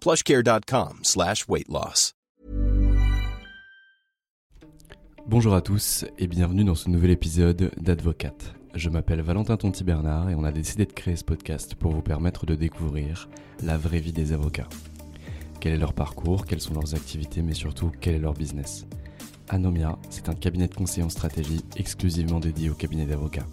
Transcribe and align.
plushcare.com 0.00 1.00
slash 1.02 1.46
weight 1.48 1.68
loss. 1.68 2.14
Bonjour 5.26 5.54
à 5.54 5.60
tous 5.60 6.06
et 6.18 6.26
bienvenue 6.26 6.64
dans 6.64 6.74
ce 6.74 6.88
nouvel 6.88 7.10
épisode 7.10 7.70
d'Advocate. 7.76 8.54
Je 8.74 8.88
m'appelle 8.88 9.20
Valentin 9.20 9.58
Tonti 9.58 9.84
Bernard 9.84 10.30
et 10.30 10.34
on 10.34 10.42
a 10.42 10.52
décidé 10.52 10.86
de 10.86 10.92
créer 10.92 11.16
ce 11.16 11.24
podcast 11.24 11.74
pour 11.74 11.92
vous 11.92 12.00
permettre 12.00 12.46
de 12.46 12.54
découvrir 12.54 13.28
la 13.62 13.76
vraie 13.76 14.00
vie 14.00 14.12
des 14.12 14.32
avocats. 14.32 14.68
Quel 15.60 15.74
est 15.74 15.78
leur 15.78 15.92
parcours, 15.92 16.46
quelles 16.46 16.62
sont 16.62 16.72
leurs 16.72 16.94
activités, 16.94 17.42
mais 17.42 17.52
surtout 17.52 17.92
quel 18.00 18.14
est 18.14 18.20
leur 18.20 18.32
business? 18.32 18.86
Anomia, 19.50 19.98
c'est 20.08 20.30
un 20.30 20.34
cabinet 20.34 20.68
de 20.68 20.74
conseil 20.74 21.02
en 21.02 21.10
stratégie 21.10 21.60
exclusivement 21.76 22.40
dédié 22.40 22.70
au 22.70 22.74
cabinet 22.74 23.04
d'avocats. 23.04 23.46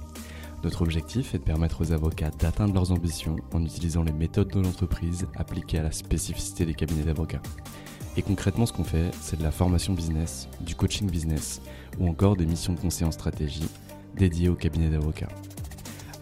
Notre 0.66 0.82
objectif 0.82 1.36
est 1.36 1.38
de 1.38 1.44
permettre 1.44 1.82
aux 1.82 1.92
avocats 1.92 2.32
d'atteindre 2.32 2.74
leurs 2.74 2.92
ambitions 2.92 3.36
en 3.54 3.64
utilisant 3.64 4.02
les 4.02 4.12
méthodes 4.12 4.48
de 4.48 4.60
l'entreprise 4.60 5.28
appliquées 5.36 5.78
à 5.78 5.84
la 5.84 5.92
spécificité 5.92 6.66
des 6.66 6.74
cabinets 6.74 7.04
d'avocats. 7.04 7.44
Et 8.18 8.24
concrètement, 8.24 8.66
ce 8.66 8.74
qu'on 8.74 8.84
fait, 8.84 9.12
c'est 9.22 9.38
de 9.38 9.44
la 9.44 9.52
formation 9.52 9.94
business, 9.94 10.50
du 10.62 10.74
coaching 10.74 11.08
business 11.08 11.62
ou 12.00 12.08
encore 12.08 12.36
des 12.36 12.48
missions 12.48 12.74
de 12.74 12.80
conseil 12.80 13.06
en 13.06 13.12
stratégie 13.12 13.70
dédiées 14.16 14.50
aux 14.50 14.56
cabinets 14.56 14.90
d'avocats. 14.90 15.30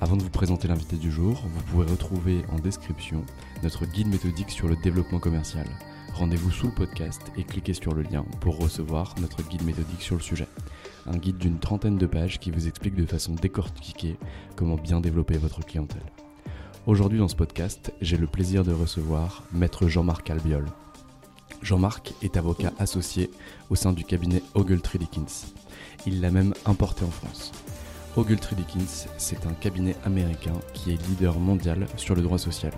Avant 0.02 0.18
de 0.18 0.24
vous 0.24 0.30
présenter 0.30 0.68
l'invité 0.68 0.98
du 0.98 1.10
jour, 1.10 1.42
vous 1.46 1.64
pouvez 1.72 1.90
retrouver 1.90 2.44
en 2.52 2.60
description 2.60 3.24
notre 3.64 3.86
guide 3.86 4.10
méthodique 4.10 4.52
sur 4.52 4.68
le 4.68 4.76
développement 4.76 5.20
commercial. 5.20 5.68
Rendez-vous 6.16 6.52
sous 6.52 6.68
le 6.68 6.74
podcast 6.74 7.22
et 7.38 7.46
cliquez 7.46 7.74
sur 7.74 7.94
le 7.94 8.02
lien 8.02 8.26
pour 8.42 8.60
recevoir 8.60 9.16
notre 9.22 9.42
guide 9.48 9.64
méthodique 9.64 10.02
sur 10.02 10.16
le 10.16 10.22
sujet 10.22 10.50
un 11.08 11.18
guide 11.18 11.38
d'une 11.38 11.60
trentaine 11.60 11.98
de 11.98 12.06
pages 12.06 12.40
qui 12.40 12.52
vous 12.52 12.68
explique 12.68 12.96
de 12.96 13.06
façon 13.06 13.34
décortiquée 13.34 14.18
comment 14.56 14.76
bien 14.76 15.02
développer 15.02 15.38
votre 15.38 15.66
clientèle. 15.66 16.04
Aujourd'hui 16.86 17.20
dans 17.20 17.28
ce 17.28 17.36
podcast, 17.36 17.94
j'ai 18.02 18.18
le 18.18 18.28
plaisir 18.28 18.64
de 18.64 18.74
recevoir 18.74 19.44
Maître 19.54 19.88
Jean-Marc 19.88 20.30
Albiol. 20.30 20.66
Jean-Marc 21.62 22.14
est 22.22 22.36
avocat 22.36 22.74
associé 22.78 23.32
au 23.70 23.76
sein 23.76 23.94
du 23.94 24.04
cabinet 24.04 24.44
Ogletree 24.54 25.00
Dickens. 25.00 25.54
Il 26.06 26.20
l'a 26.20 26.32
même 26.32 26.54
importé 26.66 27.06
en 27.06 27.12
France. 27.12 27.52
Ogletree 28.18 28.56
Dickens, 28.56 29.08
c'est 29.18 29.48
un 29.48 29.54
cabinet 29.54 29.96
américain 30.06 30.60
qui 30.74 30.92
est 30.92 31.08
leader 31.08 31.40
mondial 31.40 31.88
sur 31.96 32.16
le 32.16 32.22
droit 32.22 32.38
social. 32.38 32.74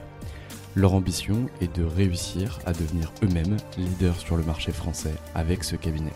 Leur 0.75 0.93
ambition 0.93 1.47
est 1.61 1.75
de 1.75 1.83
réussir 1.83 2.59
à 2.65 2.73
devenir 2.73 3.11
eux-mêmes 3.23 3.57
leaders 3.77 4.19
sur 4.19 4.37
le 4.37 4.43
marché 4.43 4.71
français 4.71 5.15
avec 5.33 5.63
ce 5.63 5.75
cabinet. 5.75 6.13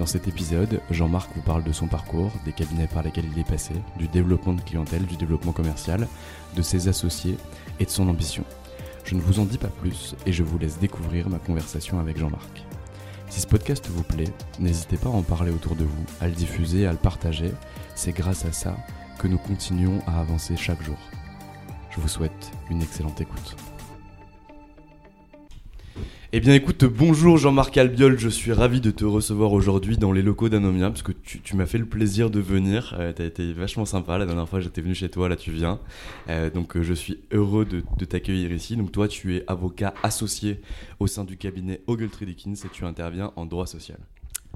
Dans 0.00 0.06
cet 0.06 0.28
épisode, 0.28 0.80
Jean-Marc 0.90 1.28
vous 1.36 1.42
parle 1.42 1.62
de 1.62 1.72
son 1.72 1.86
parcours, 1.86 2.32
des 2.46 2.52
cabinets 2.52 2.86
par 2.86 3.02
lesquels 3.02 3.26
il 3.30 3.38
est 3.38 3.46
passé, 3.46 3.74
du 3.98 4.08
développement 4.08 4.54
de 4.54 4.62
clientèle, 4.62 5.04
du 5.04 5.16
développement 5.16 5.52
commercial, 5.52 6.08
de 6.56 6.62
ses 6.62 6.88
associés 6.88 7.36
et 7.80 7.84
de 7.84 7.90
son 7.90 8.08
ambition. 8.08 8.42
Je 9.04 9.14
ne 9.14 9.20
vous 9.20 9.40
en 9.40 9.44
dis 9.44 9.58
pas 9.58 9.68
plus 9.68 10.16
et 10.24 10.32
je 10.32 10.42
vous 10.42 10.56
laisse 10.56 10.78
découvrir 10.78 11.28
ma 11.28 11.36
conversation 11.36 12.00
avec 12.00 12.16
Jean-Marc. 12.16 12.64
Si 13.28 13.42
ce 13.42 13.46
podcast 13.46 13.90
vous 13.90 14.02
plaît, 14.02 14.32
n'hésitez 14.58 14.96
pas 14.96 15.10
à 15.10 15.12
en 15.12 15.20
parler 15.20 15.50
autour 15.50 15.76
de 15.76 15.84
vous, 15.84 16.04
à 16.22 16.28
le 16.28 16.34
diffuser, 16.34 16.86
à 16.86 16.92
le 16.92 16.98
partager. 16.98 17.52
C'est 17.94 18.16
grâce 18.16 18.46
à 18.46 18.52
ça 18.52 18.78
que 19.18 19.28
nous 19.28 19.36
continuons 19.36 20.00
à 20.06 20.18
avancer 20.18 20.56
chaque 20.56 20.82
jour. 20.82 20.96
Je 21.90 22.00
vous 22.00 22.08
souhaite 22.08 22.52
une 22.70 22.80
excellente 22.80 23.20
écoute. 23.20 23.54
Eh 26.32 26.38
bien 26.38 26.54
écoute, 26.54 26.84
bonjour 26.84 27.38
Jean-Marc 27.38 27.76
Albiol, 27.76 28.16
je 28.16 28.28
suis 28.28 28.52
ravi 28.52 28.80
de 28.80 28.92
te 28.92 29.04
recevoir 29.04 29.52
aujourd'hui 29.52 29.96
dans 29.96 30.12
les 30.12 30.22
locaux 30.22 30.48
d'Anomia 30.48 30.88
parce 30.88 31.02
que 31.02 31.10
tu, 31.10 31.56
m'as 31.56 31.66
fait 31.66 31.78
le 31.78 31.86
plaisir 31.86 32.30
de 32.30 32.38
venir, 32.38 32.94
euh, 32.98 33.12
tu 33.12 33.22
as 33.22 33.24
été 33.24 33.52
vachement 33.52 33.84
sympa, 33.84 34.16
la 34.16 34.26
dernière 34.26 34.48
fois 34.48 34.60
j'étais 34.60 34.80
venu 34.80 34.94
chez 34.94 35.08
toi, 35.08 35.28
là 35.28 35.34
tu 35.34 35.50
viens, 35.50 35.80
euh, 36.28 36.48
donc 36.48 36.76
euh, 36.76 36.82
je 36.84 36.94
suis 36.94 37.18
heureux 37.32 37.64
de, 37.64 38.04
t'accueillir 38.04 38.52
ici. 38.52 38.76
Donc 38.76 38.92
toi 38.92 39.08
tu 39.08 39.36
es 39.36 39.44
avocat 39.48 39.92
associé 40.04 40.60
au 41.00 41.08
sein 41.08 41.24
du 41.24 41.36
cabinet 41.36 41.80
Ogletree 41.88 42.26
Dickens 42.26 42.64
et 42.64 42.68
tu 42.72 42.84
interviens 42.84 43.32
en 43.34 43.44
droit 43.44 43.66
social. 43.66 43.98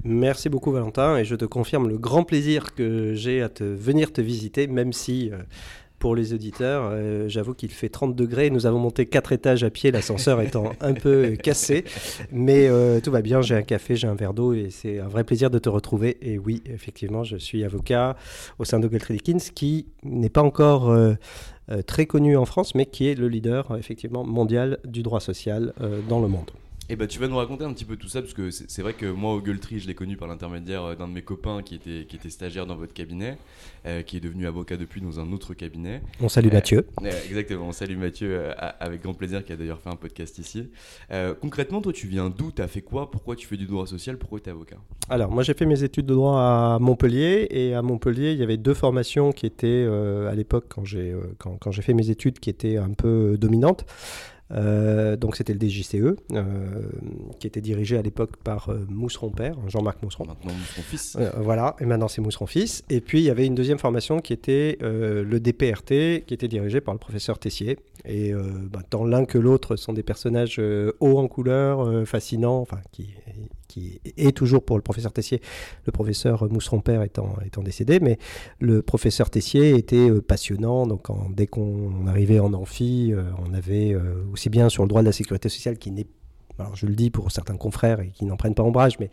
Merci 0.05 0.47
beaucoup 0.47 0.71
Valentin 0.71 1.17
et 1.17 1.25
je 1.25 1.35
te 1.35 1.45
confirme 1.45 1.89
le 1.89 1.97
grand 1.97 2.23
plaisir 2.23 2.73
que 2.73 3.13
j'ai 3.15 3.41
à 3.41 3.49
te 3.49 3.63
venir 3.63 4.13
te 4.13 4.21
visiter 4.21 4.67
même 4.67 4.93
si 4.93 5.31
pour 6.05 6.15
les 6.15 6.35
auditeurs. 6.35 6.87
Euh, 6.91 7.27
j'avoue 7.29 7.55
qu'il 7.55 7.71
fait 7.71 7.89
30 7.89 8.15
degrés. 8.15 8.51
Nous 8.51 8.67
avons 8.67 8.77
monté 8.77 9.07
4 9.07 9.31
étages 9.31 9.63
à 9.63 9.71
pied, 9.71 9.89
l'ascenseur 9.89 10.39
étant 10.39 10.73
un 10.79 10.93
peu 10.93 11.31
cassé. 11.31 11.83
Mais 12.31 12.67
euh, 12.67 12.99
tout 12.99 13.09
va 13.09 13.23
bien. 13.23 13.41
J'ai 13.41 13.55
un 13.55 13.63
café, 13.63 13.95
j'ai 13.95 14.05
un 14.05 14.13
verre 14.13 14.35
d'eau 14.35 14.53
et 14.53 14.69
c'est 14.69 14.99
un 14.99 15.07
vrai 15.07 15.23
plaisir 15.23 15.49
de 15.49 15.57
te 15.57 15.67
retrouver. 15.67 16.19
Et 16.21 16.37
oui, 16.37 16.61
effectivement, 16.67 17.23
je 17.23 17.37
suis 17.37 17.63
avocat 17.63 18.17
au 18.59 18.65
sein 18.65 18.79
d'Ogletree 18.79 19.15
Dickens 19.15 19.49
qui 19.49 19.87
n'est 20.03 20.29
pas 20.29 20.43
encore. 20.43 20.91
Euh, 20.91 21.15
très 21.87 22.05
connu 22.05 22.37
en 22.37 22.45
France, 22.45 22.75
mais 22.75 22.85
qui 22.85 23.07
est 23.07 23.15
le 23.15 23.27
leader 23.27 23.75
effectivement 23.75 24.23
mondial 24.23 24.77
du 24.85 25.01
droit 25.01 25.19
social 25.19 25.73
dans 26.07 26.21
le 26.21 26.27
monde. 26.27 26.51
Et 26.87 26.95
bah 26.95 27.07
tu 27.07 27.17
vas 27.17 27.27
nous 27.27 27.37
raconter 27.37 27.63
un 27.63 27.73
petit 27.73 27.83
peu 27.83 27.95
tout 27.95 28.07
ça 28.07 28.21
parce 28.21 28.35
que 28.35 28.51
c'est 28.51 28.83
vrai 28.83 28.93
que 28.93 29.07
moi 29.07 29.33
Ogletree 29.33 29.79
je 29.79 29.87
l'ai 29.87 29.95
connu 29.95 30.17
par 30.17 30.27
l'intermédiaire 30.27 30.83
euh, 30.83 30.95
d'un 30.95 31.07
de 31.07 31.13
mes 31.13 31.23
copains 31.23 31.63
qui 31.63 31.73
était, 31.73 32.05
qui 32.07 32.15
était 32.15 32.29
stagiaire 32.29 32.67
dans 32.67 32.75
votre 32.75 32.93
cabinet, 32.93 33.39
euh, 33.87 34.03
qui 34.03 34.17
est 34.17 34.19
devenu 34.19 34.45
avocat 34.45 34.77
depuis 34.77 35.01
dans 35.01 35.19
un 35.19 35.31
autre 35.31 35.55
cabinet. 35.55 36.03
On 36.21 36.29
salue 36.29 36.51
Mathieu. 36.51 36.85
Euh, 37.05 37.11
exactement, 37.27 37.67
on 37.67 37.71
salue 37.71 37.97
Mathieu 37.97 38.51
avec 38.79 39.03
grand 39.03 39.13
plaisir 39.13 39.45
qui 39.45 39.53
a 39.53 39.55
d'ailleurs 39.55 39.79
fait 39.79 39.89
un 39.89 39.95
podcast 39.95 40.39
ici. 40.39 40.69
concrètement 41.39 41.81
toi 41.81 41.93
tu 41.93 42.07
viens 42.07 42.31
d'où? 42.31 42.51
T'as 42.51 42.67
fait 42.67 42.81
quoi? 42.81 43.11
Pourquoi 43.11 43.35
tu 43.35 43.45
fais 43.45 43.57
du 43.57 43.67
droit 43.67 43.85
social? 43.85 44.17
Pourquoi 44.17 44.39
tu 44.39 44.49
es 44.49 44.51
avocat? 44.51 44.77
Alors 45.09 45.29
moi 45.29 45.43
j'ai 45.43 45.53
fait 45.53 45.67
mes 45.67 45.83
études 45.83 46.07
de 46.07 46.15
droit 46.15 46.39
à 46.39 46.79
Montpellier 46.79 47.47
et 47.51 47.75
à 47.75 47.83
Montpellier 47.83 48.31
il 48.31 48.39
y 48.39 48.43
avait 48.43 48.57
deux 48.57 48.73
formations 48.73 49.33
qui 49.33 49.45
étaient 49.45 49.85
à 49.85 50.33
l'époque 50.33 50.65
quand 50.67 50.83
j'ai 50.83 51.15
quand, 51.37 51.57
quand 51.57 51.71
j'ai 51.71 51.83
fait 51.83 51.93
mes 51.93 52.09
études 52.09 52.39
qui 52.39 52.49
étaient 52.49 52.77
un 52.77 52.93
peu 52.93 53.37
dominantes. 53.37 53.85
Euh, 54.51 55.15
donc 55.15 55.35
c'était 55.35 55.53
le 55.53 55.59
DJCE, 55.59 55.95
euh, 55.95 56.13
qui 57.39 57.47
était 57.47 57.61
dirigé 57.61 57.97
à 57.97 58.01
l'époque 58.01 58.37
par 58.37 58.69
euh, 58.69 58.85
Mousseron 58.89 59.31
père, 59.31 59.55
Jean-Marc 59.67 60.03
Mousseron. 60.03 60.25
Maintenant 60.25 60.53
Mousseron 60.53 60.81
fils. 60.83 61.17
voilà, 61.37 61.75
et 61.79 61.85
maintenant 61.85 62.07
c'est 62.07 62.21
Mousseron 62.21 62.45
fils. 62.45 62.83
Et 62.89 63.01
puis 63.01 63.19
il 63.19 63.23
y 63.23 63.29
avait 63.29 63.45
une 63.45 63.55
deuxième 63.55 63.79
formation 63.79 64.19
qui 64.19 64.33
était 64.33 64.77
le 64.81 65.39
DPRT, 65.39 66.25
qui 66.25 66.33
était 66.33 66.47
dirigé 66.47 66.81
par 66.81 66.93
le 66.93 66.99
professeur 66.99 67.39
Tessier. 67.39 67.77
Et 68.05 68.33
bah, 68.71 68.81
tant 68.87 69.03
l'un 69.03 69.25
que 69.25 69.37
l'autre 69.37 69.75
sont 69.75 69.93
des 69.93 70.03
personnages 70.03 70.59
hauts 70.59 71.17
en 71.17 71.27
couleur, 71.27 72.07
fascinants, 72.07 72.59
enfin 72.59 72.79
qui 72.91 73.13
qui 73.75 73.99
est 74.15 74.31
toujours 74.31 74.63
pour 74.63 74.77
le 74.77 74.81
professeur 74.81 75.11
Tessier, 75.11 75.41
le 75.85 75.91
professeur 75.91 76.49
Mousseron-Père 76.49 77.03
étant, 77.03 77.35
décédé, 77.61 77.99
mais 77.99 78.17
le 78.59 78.81
professeur 78.81 79.29
Tessier 79.29 79.75
était 79.75 80.09
euh, 80.09 80.21
passionnant. 80.21 80.87
Donc, 80.87 81.07
dès 81.35 81.45
qu'on 81.45 82.07
arrivait 82.07 82.39
en 82.39 82.53
amphi, 82.53 83.11
euh, 83.11 83.23
on 83.45 83.53
avait 83.53 83.93
euh, 83.93 84.23
aussi 84.31 84.49
bien 84.49 84.69
sur 84.69 84.83
le 84.83 84.87
droit 84.87 85.01
de 85.01 85.07
la 85.07 85.11
sécurité 85.11 85.49
sociale 85.49 85.77
qui 85.77 85.91
n'est 85.91 86.07
alors 86.57 86.73
je 86.73 86.85
le 86.85 86.95
dis 86.95 87.09
pour 87.09 87.33
certains 87.33 87.57
confrères 87.57 87.99
et 87.99 88.11
qui 88.11 88.23
n'en 88.23 88.37
prennent 88.37 88.55
pas 88.55 88.63
ombrage, 88.63 88.97
mais 89.01 89.09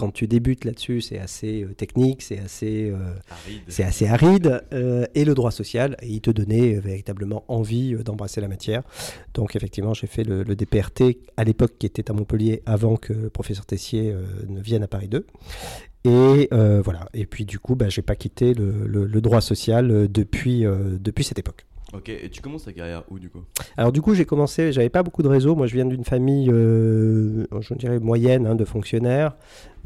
quand 0.00 0.10
tu 0.10 0.26
débutes 0.26 0.64
là-dessus, 0.64 1.02
c'est 1.02 1.18
assez 1.18 1.62
euh, 1.62 1.74
technique, 1.74 2.22
c'est 2.22 2.38
assez, 2.38 2.90
euh, 2.90 3.12
c'est 3.68 3.84
assez 3.84 4.06
aride. 4.06 4.62
Euh, 4.72 5.04
et 5.14 5.26
le 5.26 5.34
droit 5.34 5.50
social, 5.50 5.94
il 6.02 6.22
te 6.22 6.30
donnait 6.30 6.80
véritablement 6.80 7.44
envie 7.48 7.94
d'embrasser 8.02 8.40
la 8.40 8.48
matière. 8.48 8.82
Donc 9.34 9.56
effectivement, 9.56 9.92
j'ai 9.92 10.06
fait 10.06 10.24
le, 10.24 10.42
DPRT 10.56 11.18
à 11.36 11.44
l'époque 11.44 11.72
qui 11.78 11.84
était 11.84 12.10
à 12.10 12.14
Montpellier 12.14 12.62
avant 12.64 12.96
que 12.96 13.12
le 13.12 13.28
professeur 13.28 13.66
Tessier 13.66 14.14
ne 14.48 14.60
vienne 14.62 14.82
à 14.82 14.88
Paris 14.88 15.08
2. 15.08 15.26
Et 16.04 16.48
voilà. 16.50 17.06
Et 17.12 17.26
puis 17.26 17.44
du 17.44 17.58
coup, 17.58 17.74
bah, 17.74 17.90
j'ai 17.90 18.02
pas 18.02 18.16
quitté 18.16 18.54
le, 18.54 18.86
le 18.86 19.20
droit 19.20 19.42
social 19.42 20.08
depuis, 20.10 20.64
depuis 20.98 21.24
cette 21.24 21.38
époque. 21.38 21.66
Ok, 21.92 22.08
et 22.08 22.28
tu 22.30 22.40
commences 22.40 22.64
ta 22.64 22.72
carrière 22.72 23.02
où 23.10 23.18
du 23.18 23.28
coup? 23.28 23.42
Alors 23.76 23.90
du 23.90 24.00
coup 24.00 24.14
j'ai 24.14 24.24
commencé, 24.24 24.72
j'avais 24.72 24.90
pas 24.90 25.02
beaucoup 25.02 25.24
de 25.24 25.28
réseau, 25.28 25.56
moi 25.56 25.66
je 25.66 25.74
viens 25.74 25.86
d'une 25.86 26.04
famille, 26.04 26.48
euh, 26.48 27.46
je 27.60 27.74
dirais 27.74 27.98
moyenne, 27.98 28.46
hein, 28.46 28.54
de 28.54 28.64
fonctionnaires, 28.64 29.36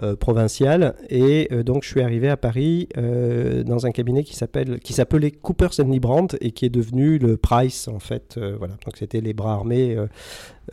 euh, 0.02 0.16
provincial. 0.16 0.96
Et 1.08 1.48
euh, 1.52 1.62
donc, 1.62 1.84
je 1.84 1.88
suis 1.88 2.00
arrivé 2.00 2.28
à 2.28 2.36
Paris 2.36 2.88
euh, 2.96 3.62
dans 3.62 3.86
un 3.86 3.92
cabinet 3.92 4.24
qui 4.24 4.34
s'appelait 4.34 5.30
Coopers 5.30 5.70
Brandt 6.00 6.36
et 6.40 6.50
qui 6.50 6.64
est 6.64 6.70
devenu 6.70 7.18
le 7.18 7.36
Price, 7.36 7.86
en 7.86 8.00
fait. 8.00 8.36
voilà. 8.58 8.74
Donc, 8.84 8.96
c'était 8.96 9.20
les 9.20 9.34
bras 9.34 9.52
armés 9.52 9.96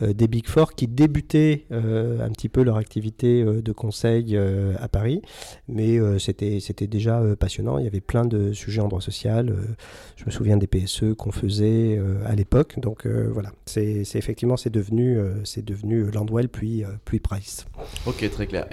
des 0.00 0.26
Big 0.26 0.48
Four 0.48 0.74
qui 0.74 0.88
débutaient 0.88 1.66
un 1.70 2.30
petit 2.30 2.48
peu 2.48 2.62
leur 2.62 2.78
activité 2.78 3.44
de 3.44 3.72
conseil 3.72 4.36
à 4.80 4.88
Paris. 4.88 5.22
Mais 5.68 5.98
c'était, 6.18 6.86
déjà 6.86 7.22
passionnant. 7.38 7.78
Il 7.78 7.84
y 7.84 7.86
avait 7.86 8.00
plein 8.00 8.24
de 8.24 8.52
sujets 8.52 8.80
en 8.80 8.88
droit 8.88 9.02
social. 9.02 9.54
je 10.16 10.24
me 10.24 10.30
souviens 10.30 10.56
des 10.56 10.66
PSE 10.66 11.14
qu'on 11.16 11.32
faisait 11.32 12.00
à 12.24 12.34
l'époque. 12.34 12.80
Donc, 12.80 13.06
voilà. 13.06 13.52
C'est, 13.66 14.02
effectivement, 14.14 14.56
c'est 14.56 14.70
devenu, 14.70 15.18
c'est 15.44 15.64
devenu 15.64 16.10
Landwell 16.10 16.48
puis, 16.48 16.84
puis 17.04 17.20
Price. 17.20 17.66
Ok, 18.06 18.28
très 18.30 18.46
clair. 18.46 18.66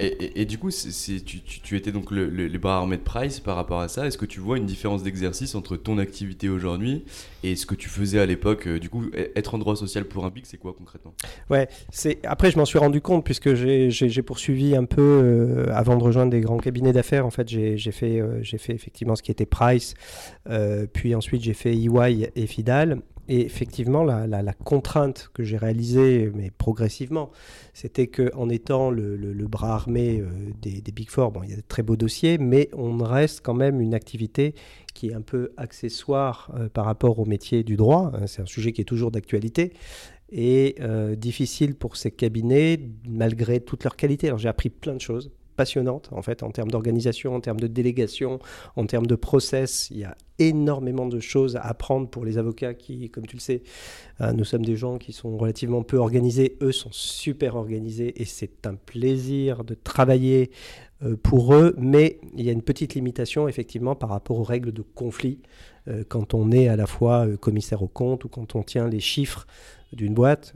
Du 0.46 0.58
coup, 0.58 0.70
tu, 0.72 1.76
étais 1.76 1.92
donc 1.92 2.12
le, 2.12 2.28
les 2.28 2.58
bras 2.58 2.78
armés 2.78 2.98
de 2.98 3.02
Price 3.02 3.40
par 3.40 3.56
rapport 3.56 3.80
à 3.82 3.88
ça. 3.88 4.08
Est-ce 4.08 4.18
que 4.18 4.26
tu 4.26 4.40
vois 4.40 4.58
une 4.58 4.66
différence 4.66 5.04
d'exercice 5.04 5.56
entre 5.56 5.76
ton 5.76 5.98
activité 5.98 6.50
aujourd'hui 6.50 7.04
et 7.44 7.56
ce 7.56 7.66
que 7.66 7.76
tu 7.76 7.90
faisais 7.90 8.20
à 8.20 8.26
l'époque 8.26 8.68
euh, 8.68 8.80
Du 8.80 8.90
coup, 8.90 9.06
e, 9.14 9.32
être 9.36 9.56
en 9.56 9.58
droit 9.58 9.76
social 9.76 10.06
pour 10.06 10.26
un 10.26 10.30
BIC, 10.30 10.46
c'est 10.46 10.58
quoi 10.58 10.74
concrètement? 10.78 11.14
Ouais, 11.50 11.68
c'est 11.92 12.20
après 12.26 12.52
je 12.52 12.58
m'en 12.58 12.66
suis 12.66 12.80
rendu 12.80 13.02
compte 13.02 13.24
puisque 13.24 13.54
j'ai, 13.54 14.24
poursuivi 14.24 14.76
un 14.76 14.86
peu 14.86 15.02
euh, 15.02 15.66
avant 15.74 15.98
de 15.98 16.04
rejoindre 16.04 16.32
des 16.32 16.42
grands 16.42 16.58
cabinets 16.58 16.94
d'affaires. 16.94 17.26
En 17.26 17.32
fait, 17.32 17.48
j'ai, 17.48 17.76
euh, 18.04 18.40
j'ai 18.42 18.58
fait 18.58 18.74
effectivement 18.74 19.16
ce 19.16 19.24
qui 19.24 19.32
était 19.32 19.46
Price, 19.46 19.94
puis 20.94 21.16
ensuite 21.16 21.44
j'ai 21.44 21.54
fait 21.54 21.74
EY 21.74 22.32
et 22.36 22.48
Fidal. 22.48 23.02
Et 23.32 23.46
effectivement, 23.46 24.04
la, 24.04 24.54
contrainte 24.54 25.30
que 25.36 25.44
j'ai 25.44 25.58
réalisée, 25.58 26.32
mais 26.34 26.50
progressivement, 26.50 27.30
c'était 27.76 28.08
qu'en 28.08 28.50
étant 28.50 28.90
le, 28.90 29.48
bras 29.48 29.76
armé 29.76 30.20
euh, 30.20 30.28
des, 30.60 30.82
Big 30.92 31.12
Four, 31.12 31.32
bon, 31.32 31.44
il 31.44 31.52
y 31.52 31.54
a 31.54 31.58
de 31.58 31.62
très 31.62 31.84
beaux 31.84 31.96
dossiers, 31.96 32.40
mais 32.40 32.70
on 32.74 32.98
reste 32.98 33.42
quand 33.42 33.54
même 33.54 33.82
une 33.82 33.94
activité 33.94 34.56
qui 34.96 35.10
est 35.10 35.14
un 35.14 35.22
peu 35.22 35.52
accessoire 35.58 36.52
euh, 36.56 36.70
par 36.70 36.86
rapport 36.86 37.20
au 37.20 37.26
métier 37.26 37.64
du 37.64 37.78
droit. 37.78 38.12
Hein. 38.16 38.26
c'est 38.26 38.42
un 38.42 38.48
sujet 38.48 38.72
qui 38.72 38.82
est 38.82 38.86
toujours 38.86 39.12
d'actualité 39.12 39.74
et 40.32 40.76
euh, 40.80 41.16
difficile 41.16 41.76
pour 41.76 41.98
ces 41.98 42.10
cabinets 42.10 42.80
malgré 43.08 43.60
toute 43.60 43.84
leur 43.84 43.96
qualité. 43.96 44.28
Alors 44.28 44.40
j'ai 44.40 44.50
appris 44.50 44.72
plein 44.72 44.96
de 44.96 45.02
choses 45.02 45.32
passionnante 45.60 46.08
en 46.14 46.22
fait 46.22 46.42
en 46.42 46.52
termes 46.52 46.72
d'organisation, 46.72 47.36
en 47.36 47.42
termes 47.42 47.60
de 47.60 47.68
délégation, 47.68 48.40
en 48.78 48.86
termes 48.86 49.08
de 49.08 49.16
process. 49.16 49.90
Il 49.92 49.98
y 49.98 50.06
a 50.06 50.16
énormément 50.40 51.06
de 51.06 51.20
choses 51.20 51.58
à 51.58 51.62
apprendre 51.62 52.08
pour 52.08 52.24
les 52.24 52.38
avocats 52.38 52.74
qui, 52.74 53.10
comme 53.10 53.28
tu 53.28 53.36
le 53.36 53.42
sais, 53.42 53.62
euh, 54.22 54.32
nous 54.32 54.46
sommes 54.46 54.64
des 54.64 54.78
gens 54.78 54.98
qui 54.98 55.12
sont 55.12 55.38
relativement 55.38 55.84
peu 55.84 55.98
organisés. 55.98 56.58
Eux 56.62 56.72
sont 56.72 56.94
super 56.94 57.58
organisés 57.58 58.22
et 58.22 58.24
c'est 58.24 58.66
un 58.66 58.76
plaisir 58.76 59.66
de 59.66 59.74
travailler 59.76 60.52
euh, 61.04 61.18
pour 61.22 61.54
eux, 61.54 61.76
mais 61.78 62.22
il 62.38 62.46
y 62.46 62.50
a 62.50 62.54
une 62.54 62.62
petite 62.62 62.96
limitation 62.96 63.50
effectivement 63.50 63.96
par 63.96 64.12
rapport 64.12 64.40
aux 64.40 64.44
règles 64.44 64.72
de 64.72 64.82
conflit 64.82 65.40
euh, 65.90 66.06
quand 66.08 66.34
on 66.34 66.54
est 66.54 66.70
à 66.70 66.78
la 66.78 66.88
fois 66.88 67.28
commissaire 67.42 67.84
au 67.84 67.90
compte 67.90 68.24
ou 68.24 68.30
quand 68.30 68.56
on 68.56 68.64
tient 68.64 68.88
les 68.88 69.02
chiffres 69.02 69.46
d'une 69.92 70.14
boîte, 70.14 70.54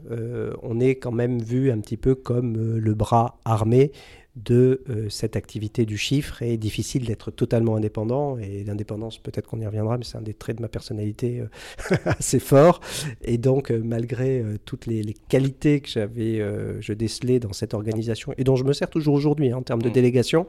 on 0.62 0.78
est 0.78 0.94
quand 0.94 1.10
même 1.10 1.42
vu 1.42 1.72
un 1.72 1.80
petit 1.80 1.96
peu 1.96 2.14
comme 2.14 2.56
le 2.76 2.94
bras 2.94 3.40
armé 3.44 3.90
de 4.36 4.82
euh, 4.90 5.08
cette 5.10 5.36
activité 5.36 5.86
du 5.86 5.96
chiffre 5.96 6.42
et 6.42 6.56
difficile 6.56 7.06
d'être 7.06 7.30
totalement 7.30 7.76
indépendant. 7.76 8.36
Et 8.38 8.64
l'indépendance, 8.64 9.18
peut-être 9.18 9.46
qu'on 9.46 9.60
y 9.60 9.66
reviendra, 9.66 9.96
mais 9.96 10.04
c'est 10.04 10.18
un 10.18 10.22
des 10.22 10.34
traits 10.34 10.56
de 10.56 10.62
ma 10.62 10.68
personnalité 10.68 11.40
euh, 11.40 11.96
assez 12.04 12.40
fort. 12.40 12.80
Et 13.22 13.38
donc, 13.38 13.70
euh, 13.70 13.80
malgré 13.84 14.44
toutes 14.64 14.86
les, 14.86 15.14
qualités 15.28 15.80
que 15.80 15.88
j'avais, 15.88 16.42
je 16.80 16.92
décelais 16.92 17.38
dans 17.38 17.52
cette 17.52 17.74
organisation 17.74 18.32
et 18.36 18.44
dont 18.44 18.56
je 18.56 18.64
me 18.64 18.72
sers 18.72 18.90
toujours 18.90 19.14
aujourd'hui 19.14 19.52
hein, 19.52 19.58
en 19.58 19.62
termes 19.62 19.82
de 19.82 19.88
mmh. 19.88 19.92
délégation, 19.92 20.46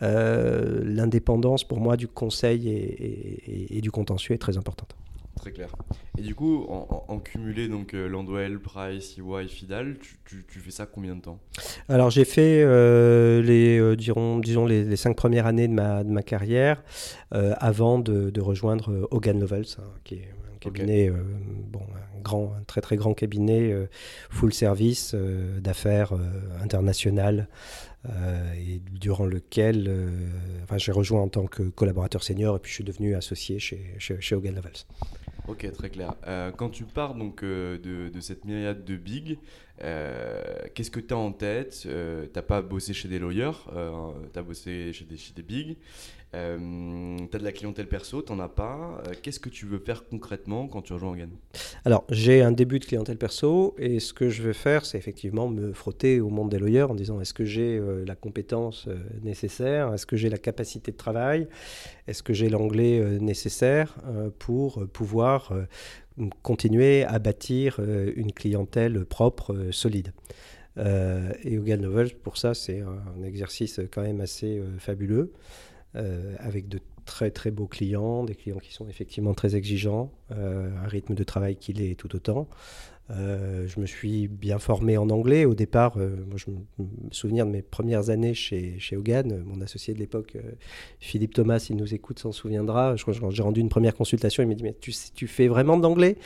l'indépendance 0.00 1.64
pour 1.64 1.80
moi 1.80 1.96
du 1.96 2.08
conseil 2.08 2.68
et 2.68 3.80
du 3.80 3.90
contentieux 3.90 4.34
est 4.34 4.38
très 4.38 4.56
importante. 4.56 4.94
Très 5.40 5.52
clair. 5.52 5.70
Et 6.18 6.22
du 6.22 6.34
coup, 6.34 6.66
en, 6.68 7.18
cumulé, 7.18 7.66
donc 7.66 7.94
euh, 7.94 8.06
Landwell, 8.08 8.58
Price, 8.60 9.16
EY, 9.16 9.48
Fidal, 9.48 9.96
tu, 10.26 10.44
tu, 10.46 10.60
fais 10.60 10.70
ça 10.70 10.84
combien 10.84 11.16
de 11.16 11.22
temps? 11.22 11.38
Alors 11.88 12.10
j'ai 12.10 12.26
fait 12.26 12.62
euh, 12.62 13.40
les, 13.40 13.78
euh, 13.78 13.96
dirons, 13.96 14.38
disons 14.38 14.66
les, 14.66 14.96
cinq 14.96 15.16
premières 15.16 15.46
années 15.46 15.66
de 15.66 15.72
ma, 15.72 16.04
de 16.04 16.10
ma 16.10 16.22
carrière 16.22 16.84
avant 17.30 17.98
de, 17.98 18.28
de, 18.28 18.40
rejoindre 18.42 19.08
Hogan 19.10 19.40
Lovells, 19.40 19.76
hein, 19.78 19.84
qui 20.04 20.16
est 20.16 20.28
un 20.54 20.58
cabinet, 20.58 21.10
bon, 21.70 21.80
un, 21.80 22.20
grand, 22.20 22.52
un 22.58 22.62
très 22.64 22.82
très 22.82 22.96
grand 22.96 23.14
cabinet, 23.14 23.74
full 24.28 24.52
service 24.52 25.14
d'affaires 25.14 26.12
internationales. 26.62 27.48
et 28.58 28.82
durant 28.92 29.24
lequel 29.24 29.90
enfin, 30.64 30.76
j'ai 30.76 30.92
rejoint 30.92 31.22
en 31.22 31.28
tant 31.28 31.46
que 31.46 31.62
collaborateur 31.62 32.22
senior 32.22 32.56
et 32.56 32.58
puis 32.58 32.68
je 32.68 32.74
suis 32.74 32.84
devenu 32.84 33.14
associé 33.14 33.58
chez, 33.58 33.94
chez, 33.98 34.20
chez 34.20 34.34
Hogan 34.34 34.54
Lovells. 34.54 34.84
Ok, 35.50 35.68
très 35.72 35.90
clair. 35.90 36.14
Euh, 36.28 36.52
quand 36.52 36.68
tu 36.68 36.84
pars 36.84 37.16
donc 37.16 37.42
euh, 37.42 37.76
de, 37.76 38.20
cette 38.20 38.44
myriade 38.44 38.84
de 38.84 38.94
big, 38.94 39.38
euh, 39.82 40.44
qu'est-ce 40.74 40.92
que 40.92 41.00
tu 41.00 41.12
as 41.12 41.16
en 41.16 41.32
tête? 41.32 41.88
T'as 42.32 42.42
pas 42.42 42.62
bossé 42.62 42.94
chez 42.94 43.08
des 43.08 43.18
lawyers, 43.18 43.66
tu 44.32 44.38
as 44.38 44.42
bossé 44.42 44.92
chez 44.92 45.04
des, 45.04 45.16
chez 45.16 45.32
des 45.34 45.42
big. 45.42 45.76
Euh, 46.32 47.16
tu 47.28 47.36
as 47.36 47.40
de 47.40 47.44
la 47.44 47.50
clientèle 47.50 47.88
perso, 47.88 48.22
tu 48.22 48.32
n'en 48.32 48.38
as 48.38 48.48
pas. 48.48 49.02
Euh, 49.06 49.12
qu'est-ce 49.20 49.40
que 49.40 49.48
tu 49.48 49.66
veux 49.66 49.80
faire 49.80 50.04
concrètement 50.06 50.68
quand 50.68 50.82
tu 50.82 50.92
rejoins 50.92 51.10
Organ 51.10 51.30
Alors, 51.84 52.04
j'ai 52.08 52.40
un 52.42 52.52
début 52.52 52.78
de 52.78 52.84
clientèle 52.84 53.16
perso 53.16 53.74
et 53.78 53.98
ce 53.98 54.12
que 54.12 54.28
je 54.28 54.42
veux 54.42 54.52
faire, 54.52 54.84
c'est 54.86 54.96
effectivement 54.96 55.48
me 55.48 55.72
frotter 55.72 56.20
au 56.20 56.28
monde 56.28 56.50
des 56.50 56.58
lawyers 56.58 56.88
en 56.88 56.94
disant 56.94 57.20
est-ce 57.20 57.34
que 57.34 57.44
j'ai 57.44 57.78
euh, 57.78 58.04
la 58.06 58.14
compétence 58.14 58.88
nécessaire? 59.22 59.92
Est-ce 59.92 60.06
que 60.06 60.16
j'ai 60.16 60.30
la 60.30 60.38
capacité 60.38 60.92
de 60.92 60.96
travail? 60.96 61.48
Est-ce 62.06 62.22
que 62.22 62.32
j'ai 62.32 62.48
l'anglais 62.48 63.18
nécessaire 63.20 63.96
pour 64.38 64.86
pouvoir 64.88 65.52
continuer 66.42 67.04
à 67.04 67.18
bâtir 67.18 67.80
une 67.80 68.32
clientèle 68.32 69.04
propre, 69.04 69.68
solide? 69.70 70.12
Et 70.76 71.58
Hogan 71.58 71.80
Novel, 71.80 72.14
pour 72.16 72.36
ça, 72.36 72.54
c'est 72.54 72.80
un 72.80 73.22
exercice 73.22 73.80
quand 73.92 74.02
même 74.02 74.20
assez 74.20 74.62
fabuleux. 74.78 75.32
Euh, 75.96 76.36
avec 76.38 76.68
de 76.68 76.78
très 77.04 77.32
très 77.32 77.50
beaux 77.50 77.66
clients, 77.66 78.22
des 78.22 78.36
clients 78.36 78.58
qui 78.58 78.72
sont 78.72 78.88
effectivement 78.88 79.34
très 79.34 79.56
exigeants, 79.56 80.12
euh, 80.30 80.70
un 80.84 80.86
rythme 80.86 81.16
de 81.16 81.24
travail 81.24 81.56
qui 81.56 81.72
l'est 81.72 81.96
tout 81.96 82.14
autant. 82.14 82.48
Euh, 83.10 83.66
je 83.66 83.80
me 83.80 83.86
suis 83.86 84.28
bien 84.28 84.58
formé 84.58 84.96
en 84.96 85.10
anglais. 85.10 85.44
Au 85.44 85.54
départ, 85.54 85.94
euh, 85.96 86.16
moi, 86.28 86.36
je 86.36 86.50
me 86.50 86.86
souviens 87.10 87.44
de 87.44 87.50
mes 87.50 87.62
premières 87.62 88.10
années 88.10 88.34
chez, 88.34 88.78
chez 88.78 88.96
Hogan. 88.96 89.42
Mon 89.44 89.60
associé 89.60 89.94
de 89.94 89.98
l'époque, 89.98 90.36
euh, 90.36 90.52
Philippe 91.00 91.34
Thomas, 91.34 91.66
il 91.70 91.76
nous 91.76 91.94
écoute, 91.94 92.18
s'en 92.18 92.32
souviendra. 92.32 92.96
Je 92.96 93.02
crois 93.02 93.14
que 93.14 93.34
j'ai 93.34 93.42
rendu 93.42 93.60
une 93.60 93.68
première 93.68 93.94
consultation. 93.94 94.42
Il 94.42 94.46
m'a 94.46 94.54
dit 94.54 94.62
Mais 94.62 94.76
tu, 94.80 94.92
tu 95.14 95.26
fais 95.26 95.48
vraiment 95.48 95.76
de 95.76 95.82
l'anglais? 95.82 96.16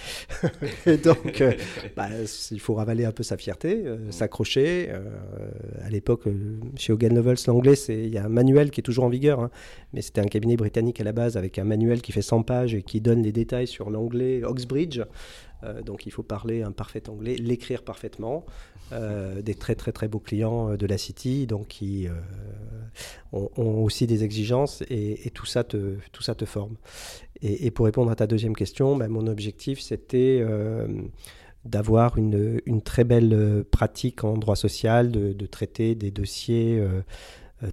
Donc, 1.05 1.43
bah, 1.97 2.09
il 2.51 2.61
faut 2.61 2.75
ravaler 2.75 3.05
un 3.05 3.13
peu 3.13 3.23
sa 3.23 3.37
fierté, 3.37 3.85
s'accrocher. 4.11 4.91
à 5.83 5.91
l'époque, 5.91 6.25
chez 6.77 6.93
Hogan 6.93 7.15
Novels, 7.15 7.37
l'anglais, 7.47 7.75
il 7.89 8.09
y 8.09 8.19
a 8.19 8.25
un 8.25 8.29
manuel 8.29 8.71
qui 8.71 8.81
est 8.81 8.83
toujours 8.83 9.05
en 9.05 9.09
vigueur. 9.09 9.41
Hein. 9.41 9.51
mais 9.93 10.03
c'était 10.03 10.21
un 10.21 10.27
cabinet 10.27 10.57
britannique 10.57 11.01
à 11.01 11.05
la 11.05 11.13
base 11.13 11.37
avec 11.37 11.59
un 11.59 11.65
manuel 11.65 12.03
qui 12.03 12.13
fait 12.13 12.23
100 12.23 12.43
pages 12.43 12.75
et 12.75 12.83
qui 12.83 13.01
donne 13.01 13.23
les 13.23 13.33
détails 13.33 13.67
sur 13.67 13.91
l'anglais 13.91 14.43
Oxbridge. 14.45 15.01
Euh, 15.63 15.83
donc 15.83 16.07
il 16.07 16.13
faut 16.13 16.23
parler 16.23 16.63
un 16.63 16.73
parfait 16.73 17.09
anglais, 17.09 17.37
l'écrire 17.37 17.83
parfaitement. 17.83 18.45
Euh, 18.93 19.41
des 19.43 19.55
très 19.55 19.75
très 19.75 19.93
très 19.93 20.09
beaux 20.09 20.19
clients 20.19 20.71
euh, 20.71 20.77
de 20.77 20.87
la 20.87 20.99
City, 20.99 21.47
donc 21.47 21.69
qui 21.69 22.07
ont, 23.33 23.49
aussi 23.57 24.07
des 24.07 24.25
exigences 24.25 24.83
et, 24.89 25.31
tout, 25.35 25.47
ça 25.47 25.65
te, 25.65 25.97
tout 26.13 26.23
ça 26.23 26.35
te 26.35 26.45
forme. 26.45 26.77
Et, 27.43 27.71
pour 27.71 27.87
répondre 27.87 28.11
à 28.11 28.15
ta 28.15 28.27
deuxième 28.27 28.55
question, 28.55 28.97
ben, 28.97 29.09
mon 29.09 29.27
objectif 29.27 29.81
c'était 29.81 30.45
d'avoir 31.65 32.17
une, 32.19 32.61
une, 32.67 32.83
très 32.83 33.05
belle 33.05 33.65
pratique 33.71 34.23
en 34.23 34.35
droit 34.35 34.57
social, 34.57 35.11
de, 35.11 35.47
traiter 35.47 35.95
des 35.95 36.11
dossiers 36.11 36.83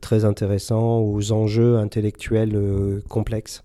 très 0.01 0.25
intéressants 0.25 0.99
aux 0.99 1.31
enjeux 1.31 1.77
intellectuels 1.77 3.01
complexes. 3.07 3.63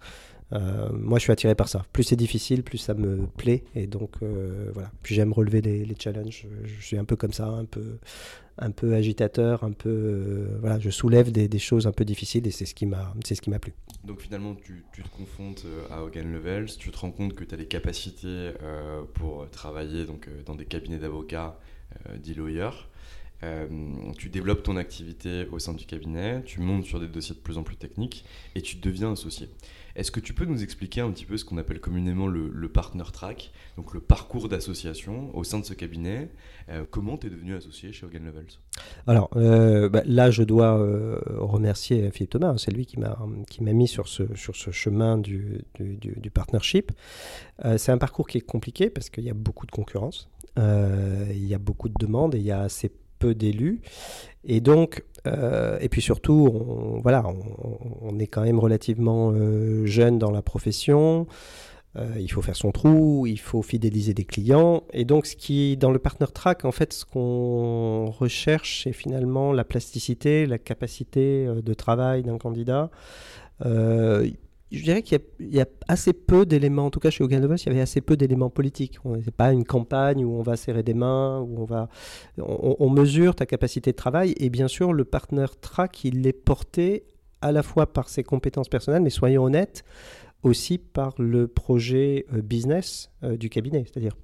Euh, 0.53 0.89
moi, 0.93 1.19
je 1.19 1.25
suis 1.25 1.33
attiré 1.33 1.55
par 1.55 1.69
ça. 1.69 1.85
Plus 1.93 2.05
c'est 2.05 2.17
difficile, 2.17 2.63
plus 2.63 2.79
ça 2.79 2.95
me 2.95 3.27
plaît. 3.27 3.65
Et 3.75 3.87
donc, 3.87 4.11
euh, 4.23 4.71
voilà. 4.73 4.91
Puis 5.03 5.15
j'aime 5.15 5.33
relever 5.33 5.61
les, 5.61 5.95
challenges. 5.99 6.47
Je 6.65 6.85
suis 6.85 6.99
un 6.99 7.05
peu 7.05 7.17
comme 7.17 7.33
ça, 7.33 7.49
un 7.49 7.65
peu, 7.65 7.99
un 8.59 8.71
peu 8.71 8.95
agitateur, 8.95 9.65
un 9.65 9.73
peu. 9.73 9.89
Euh, 9.89 10.59
voilà, 10.61 10.79
je 10.79 10.91
soulève 10.91 11.33
des, 11.33 11.59
choses 11.59 11.87
un 11.87 11.93
peu 11.93 12.05
difficiles 12.05 12.47
et 12.47 12.51
c'est 12.51 12.67
ce 12.67 12.75
qui 12.75 12.87
m'a, 12.87 13.13
c'est 13.25 13.35
ce 13.35 13.43
qui 13.43 13.51
m'a 13.51 13.59
plu. 13.59 13.73
Donc 14.05 14.21
finalement, 14.21 14.55
tu, 14.55 14.85
te 14.93 15.09
confrontes 15.17 15.67
à 15.91 16.03
Hogan 16.03 16.33
Levels, 16.33 16.77
tu 16.79 16.91
te 16.91 16.99
rends 16.99 17.11
compte 17.11 17.35
que 17.35 17.45
tu 17.45 17.55
as 17.55 17.59
les 17.59 17.67
capacités 17.67 18.53
pour 19.15 19.49
travailler 19.51 20.07
donc, 20.07 20.29
dans 20.45 20.55
des 20.55 20.65
cabinets 20.65 20.99
d'avocats, 20.99 21.59
lawyer. 22.37 22.71
Euh, 23.43 23.67
tu 24.17 24.29
développes 24.31 24.63
ton 24.63 24.77
activité 24.77 25.47
au 25.53 25.59
sein 25.59 25.75
du 25.75 25.85
cabinet, 25.85 26.43
tu 26.45 26.61
montes 26.61 26.85
sur 26.85 27.01
des 27.01 27.09
dossiers 27.09 27.35
de 27.35 27.41
plus 27.41 27.59
en 27.59 27.63
plus 27.63 27.77
techniques 27.77 28.25
et 28.55 28.63
tu 28.63 28.77
deviens 28.77 29.13
associé. 29.13 29.49
Est-ce 29.95 30.11
que 30.11 30.21
tu 30.21 30.35
peux 30.35 30.45
nous 30.45 30.63
expliquer 30.63 31.01
un 31.01 31.11
petit 31.11 31.25
peu 31.25 31.37
ce 31.37 31.45
qu'on 31.45 31.57
appelle 31.57 31.81
communément 31.81 32.27
le, 32.27 32.69
partner 32.69 33.05
track, 33.13 33.53
donc 33.77 33.95
le 33.95 34.01
parcours 34.01 34.49
d'association 34.49 35.35
au 35.35 35.45
sein 35.45 35.59
de 35.59 35.65
ce 35.65 35.73
cabinet 35.73 36.31
euh, 36.69 36.85
Comment 36.91 37.17
tu 37.17 37.29
es 37.29 37.31
devenu 37.31 37.55
associé 37.55 37.93
chez 37.93 38.05
Hogan 38.05 38.25
Levels? 38.27 38.59
Alors 39.07 39.31
euh, 39.37 39.89
bah, 39.89 40.03
là, 40.05 40.31
je 40.31 40.43
dois 40.43 40.77
remercier 41.29 42.11
Philippe 42.11 42.31
Thomas, 42.31 42.49
hein, 42.49 42.59
c'est 42.59 42.73
lui 42.73 42.87
qui 42.87 42.99
m'a 42.99 43.73
mis 43.73 43.89
sur 43.89 44.09
ce, 44.09 44.35
sur 44.35 44.57
ce 44.57 44.71
chemin 44.71 45.17
du, 45.17 45.63
du, 45.79 46.31
partnership. 46.31 46.93
c'est 47.77 47.93
un 47.93 47.99
parcours 47.99 48.27
qui 48.27 48.39
est 48.39 48.47
compliqué 48.47 48.91
parce 48.91 49.09
qu'il 49.09 49.25
y 49.25 49.31
a 49.31 49.35
beaucoup 49.35 49.65
de 49.67 49.73
concurrence, 49.73 50.29
il 50.59 51.47
y 51.47 51.55
a 51.55 51.59
beaucoup 51.59 51.89
de 51.89 51.95
demandes 51.99 52.35
et 52.35 52.39
il 52.39 52.45
y 52.45 52.51
a 52.51 52.61
assez 52.61 52.91
d'élus. 53.35 53.81
Et 54.45 54.61
donc, 54.61 55.03
euh, 55.27 55.79
et 55.81 55.89
puis 55.89 56.01
surtout, 56.01 56.49
on, 56.53 57.01
voilà, 57.01 57.25
on, 58.03 58.19
est 58.19 58.27
quand 58.27 58.43
même 58.43 58.59
relativement 58.59 59.33
euh, 59.33 59.85
jeune 59.87 60.19
dans 60.19 60.31
la 60.31 60.43
profession. 60.43 61.27
Euh, 61.97 62.15
il 62.19 62.31
faut 62.31 62.43
faire 62.43 62.57
son 62.57 62.73
trou, 62.73 63.27
il 63.27 63.39
faut 63.39 63.63
fidéliser 63.63 64.15
des 64.15 64.25
clients. 64.25 64.85
Et 64.93 65.05
donc, 65.05 65.27
ce 65.27 65.35
qui, 65.35 65.77
dans 65.77 65.91
le 65.91 65.99
partner 65.99 66.27
track, 66.33 66.65
en 66.65 66.73
fait, 66.73 66.93
ce 66.93 67.05
qu'on 67.05 68.11
recherche, 68.11 68.83
c'est 68.85 68.93
finalement 68.93 69.53
la 69.53 69.65
plasticité, 69.65 70.47
la 70.47 70.59
capacité 70.59 71.47
de 71.47 71.75
travail 71.75 72.23
d'un 72.23 72.39
candidat 72.39 72.91
je 74.73 74.83
dirais 74.83 75.03
qu'il 75.03 75.21
y, 75.41 75.61
a 75.61 75.67
assez 75.87 76.13
peu 76.13 76.45
d'éléments, 76.45 76.87
en 76.87 76.91
tout 76.91 76.99
cas 76.99 77.11
chez 77.11 77.23
Hogan 77.23 77.43
il 77.45 77.67
y 77.67 77.69
avait 77.69 77.81
assez 77.81 78.01
peu 78.01 78.17
d'éléments 78.17 78.51
politiques. 78.51 78.99
Ce 79.05 79.09
n'est 79.09 79.31
pas 79.31 79.53
une 79.53 79.65
campagne 79.65 80.25
où 80.25 80.33
on 80.33 80.43
va 80.43 80.57
serrer 80.57 80.83
des 80.83 80.95
mains, 80.95 81.41
où 81.41 81.61
on 81.61 81.65
va. 81.65 81.89
On, 82.39 82.91
mesure 82.91 83.35
ta 83.37 83.47
capacité 83.47 83.93
de 83.93 83.97
travail 83.97 84.35
et 84.39 84.51
bien 84.51 84.69
sûr, 84.69 84.93
le 84.93 85.05
partner 85.05 85.47
track, 85.61 86.05
il 86.05 86.27
est 86.27 86.33
porté 86.33 87.05
à 87.43 87.53
la 87.53 87.63
fois 87.63 87.93
par 87.93 88.09
ses 88.09 88.25
compétences 88.25 88.69
personnelles, 88.69 89.03
mais 89.03 89.11
soyons 89.11 89.45
honnêtes, 89.45 89.85
aussi 90.43 90.79
par 90.79 91.15
le 91.19 91.47
projet 91.47 92.27
euh, 92.33 92.43
business 92.43 93.11
euh, 93.23 93.37
du 93.37 93.51
cabinet. 93.51 93.85
C'est-à-dire, 93.85 94.17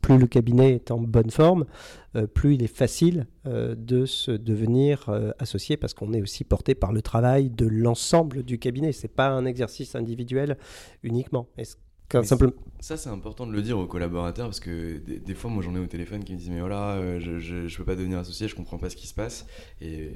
plus 0.00 0.18
le 0.18 0.26
cabinet 0.26 0.74
est 0.74 0.90
en 0.90 0.98
bonne 0.98 1.30
forme, 1.30 1.66
euh, 2.16 2.26
plus 2.26 2.54
il 2.54 2.62
est 2.62 2.74
facile 2.74 3.26
euh, 3.46 3.74
de 3.76 4.06
se 4.06 4.30
devenir 4.30 5.08
euh, 5.08 5.30
associé 5.38 5.76
parce 5.76 5.94
qu'on 5.94 6.12
est 6.12 6.22
aussi 6.22 6.44
porté 6.44 6.74
par 6.74 6.92
le 6.92 7.02
travail 7.02 7.50
de 7.50 7.66
l'ensemble 7.66 8.42
du 8.42 8.58
cabinet. 8.58 8.92
Ce 8.92 9.02
n'est 9.02 9.12
pas 9.12 9.28
un 9.28 9.44
exercice 9.44 9.94
individuel 9.94 10.56
uniquement. 11.02 11.48
Ça, 12.80 12.96
c'est 12.96 13.10
important 13.10 13.46
de 13.46 13.52
le 13.52 13.62
dire 13.62 13.78
aux 13.78 13.86
collaborateurs 13.86 14.46
parce 14.46 14.58
que 14.58 14.98
des, 14.98 15.34
fois, 15.34 15.50
moi, 15.50 15.62
j'en 15.62 15.76
ai 15.76 15.78
au 15.78 15.86
téléphone 15.86 16.24
qui 16.24 16.32
me 16.32 16.38
disent 16.38 16.50
Mais 16.50 16.60
voilà, 16.60 16.94
euh, 16.94 17.20
je 17.20 17.54
ne 17.56 17.76
peux 17.76 17.84
pas 17.84 17.94
devenir 17.94 18.18
associé, 18.18 18.48
je 18.48 18.56
comprends 18.56 18.78
pas 18.78 18.90
ce 18.90 18.96
qui 18.96 19.06
se 19.06 19.14
passe. 19.14 19.46
Et, 19.80 20.10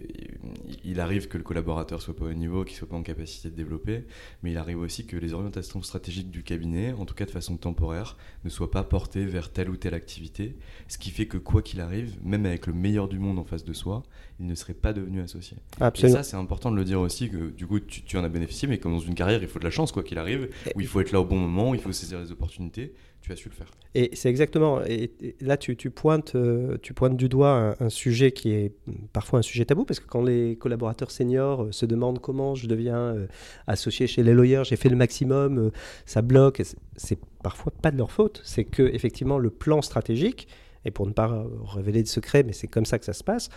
il 0.82 0.98
arrive 0.98 1.28
que 1.28 1.38
le 1.38 1.44
collaborateur 1.44 2.02
soit 2.02 2.16
pas 2.16 2.24
au 2.24 2.32
niveau, 2.32 2.64
qu'il 2.64 2.76
soit 2.76 2.88
pas 2.88 2.96
en 2.96 3.02
capacité 3.02 3.50
de 3.50 3.54
développer, 3.54 4.06
mais 4.42 4.50
il 4.50 4.58
arrive 4.58 4.78
aussi 4.80 5.06
que 5.06 5.16
les 5.16 5.34
orientations 5.34 5.82
stratégiques 5.82 6.30
du 6.30 6.42
cabinet, 6.42 6.92
en 6.92 7.04
tout 7.04 7.14
cas 7.14 7.26
de 7.26 7.30
façon 7.30 7.56
temporaire, 7.56 8.16
ne 8.44 8.50
soient 8.50 8.70
pas 8.70 8.82
portées 8.82 9.24
vers 9.26 9.52
telle 9.52 9.70
ou 9.70 9.76
telle 9.76 9.94
activité. 9.94 10.56
Ce 10.88 10.98
qui 10.98 11.10
fait 11.10 11.26
que, 11.26 11.38
quoi 11.38 11.62
qu'il 11.62 11.80
arrive, 11.80 12.16
même 12.24 12.44
avec 12.46 12.66
le 12.66 12.72
meilleur 12.72 13.08
du 13.08 13.18
monde 13.18 13.38
en 13.38 13.44
face 13.44 13.64
de 13.64 13.72
soi, 13.72 14.02
il 14.40 14.46
ne 14.46 14.54
serait 14.54 14.74
pas 14.74 14.92
devenu 14.92 15.20
associé. 15.20 15.56
Absolument. 15.80 16.18
Et 16.18 16.22
ça, 16.22 16.28
c'est 16.28 16.36
important 16.36 16.70
de 16.70 16.76
le 16.76 16.84
dire 16.84 17.00
aussi 17.00 17.30
que 17.30 17.50
du 17.50 17.66
coup, 17.66 17.78
tu, 17.78 18.02
tu, 18.02 18.16
en 18.16 18.24
as 18.24 18.28
bénéficié, 18.28 18.66
mais 18.66 18.78
comme 18.78 18.92
dans 18.92 18.98
une 18.98 19.14
carrière, 19.14 19.40
il 19.42 19.48
faut 19.48 19.60
de 19.60 19.64
la 19.64 19.70
chance, 19.70 19.92
quoi 19.92 20.02
qu'il 20.02 20.18
arrive, 20.18 20.48
où 20.74 20.80
il 20.80 20.86
faut 20.86 21.00
être 21.00 21.12
là 21.12 21.20
au 21.20 21.24
bon 21.24 21.38
moment, 21.38 21.74
il 21.74 21.80
faut 21.80 21.92
saisir 21.92 22.20
les 22.20 22.32
opportunités. 22.32 22.94
Tu 23.20 23.32
as 23.32 23.36
su 23.36 23.48
le 23.48 23.54
faire. 23.54 23.68
Et 23.94 24.10
c'est 24.12 24.28
exactement. 24.28 24.82
Et, 24.84 25.10
là, 25.40 25.56
tu, 25.56 25.76
tu, 25.76 25.88
pointes, 25.88 26.34
euh, 26.34 26.76
tu 26.82 26.92
pointes 26.92 27.16
du 27.16 27.30
doigt 27.30 27.74
un, 27.80 27.88
sujet 27.88 28.32
qui 28.32 28.50
est 28.50 28.74
parfois 29.14 29.38
un 29.38 29.42
sujet 29.42 29.64
tabou, 29.64 29.86
parce 29.86 29.98
que 29.98 30.06
quand 30.06 30.22
les 30.22 30.56
collaborateurs 30.56 31.10
seniors 31.10 31.62
euh, 31.62 31.72
se 31.72 31.86
demandent 31.86 32.18
comment 32.18 32.54
je 32.54 32.66
deviens 32.66 32.98
euh, 32.98 33.26
associé 33.66 34.06
chez 34.06 34.22
les 34.22 34.34
lawyers, 34.34 34.64
j'ai 34.64 34.76
fait 34.76 34.90
le 34.90 34.96
maximum, 34.96 35.70
ça 36.04 36.20
bloque. 36.20 36.60
C'est 36.96 37.18
parfois 37.42 37.72
pas 37.80 37.90
de 37.90 37.96
leur 37.96 38.10
faute. 38.10 38.42
C'est 38.44 38.64
que 38.64 38.82
effectivement, 38.82 39.38
le 39.38 39.48
plan 39.48 39.80
stratégique, 39.80 40.46
et 40.84 40.90
pour 40.90 41.06
ne 41.06 41.12
pas 41.12 41.46
révéler 41.66 42.02
de 42.02 42.08
secret, 42.08 42.42
mais 42.42 42.52
c'est 42.52 42.68
comme 42.68 42.84
ça 42.84 42.98
que 42.98 43.06
ça 43.06 43.14
se 43.14 43.24
passe, 43.24 43.48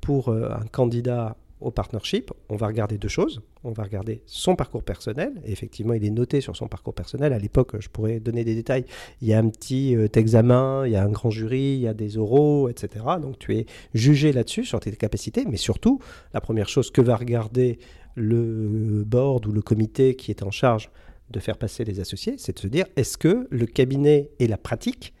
pour 0.00 0.30
un 0.30 0.66
candidat 0.70 1.36
au 1.60 1.70
partnership, 1.70 2.32
on 2.48 2.56
va 2.56 2.66
regarder 2.66 2.96
deux 2.96 3.08
choses. 3.08 3.42
On 3.64 3.72
va 3.72 3.82
regarder 3.82 4.22
son 4.26 4.56
parcours 4.56 4.82
personnel. 4.82 5.34
Effectivement, 5.44 5.92
il 5.92 6.04
est 6.04 6.10
noté 6.10 6.40
sur 6.40 6.56
son 6.56 6.68
parcours 6.68 6.94
personnel. 6.94 7.32
À 7.32 7.38
l'époque, 7.38 7.78
je 7.80 7.88
pourrais 7.88 8.18
donner 8.18 8.44
des 8.44 8.54
détails. 8.54 8.84
Il 9.20 9.28
y 9.28 9.34
a 9.34 9.38
un 9.38 9.48
petit 9.48 9.94
euh, 9.94 10.08
examen, 10.14 10.86
il 10.86 10.92
y 10.92 10.96
a 10.96 11.02
un 11.02 11.10
grand 11.10 11.30
jury, 11.30 11.74
il 11.74 11.80
y 11.80 11.88
a 11.88 11.94
des 11.94 12.16
oraux, 12.16 12.68
etc. 12.68 13.04
Donc 13.20 13.38
tu 13.38 13.54
es 13.56 13.66
jugé 13.92 14.32
là-dessus, 14.32 14.64
sur 14.64 14.80
tes 14.80 14.90
capacités. 14.92 15.44
Mais 15.46 15.58
surtout, 15.58 16.00
la 16.32 16.40
première 16.40 16.68
chose 16.68 16.90
que 16.90 17.02
va 17.02 17.16
regarder 17.16 17.78
le 18.14 19.04
board 19.04 19.46
ou 19.46 19.52
le 19.52 19.62
comité 19.62 20.16
qui 20.16 20.30
est 20.30 20.42
en 20.42 20.50
charge 20.50 20.90
de 21.30 21.38
faire 21.38 21.58
passer 21.58 21.84
les 21.84 22.00
associés, 22.00 22.34
c'est 22.38 22.54
de 22.54 22.58
se 22.58 22.66
dire 22.66 22.86
est-ce 22.96 23.16
que 23.16 23.46
le 23.50 23.66
cabinet 23.66 24.30
et 24.40 24.48
la 24.48 24.56
pratique 24.56 25.14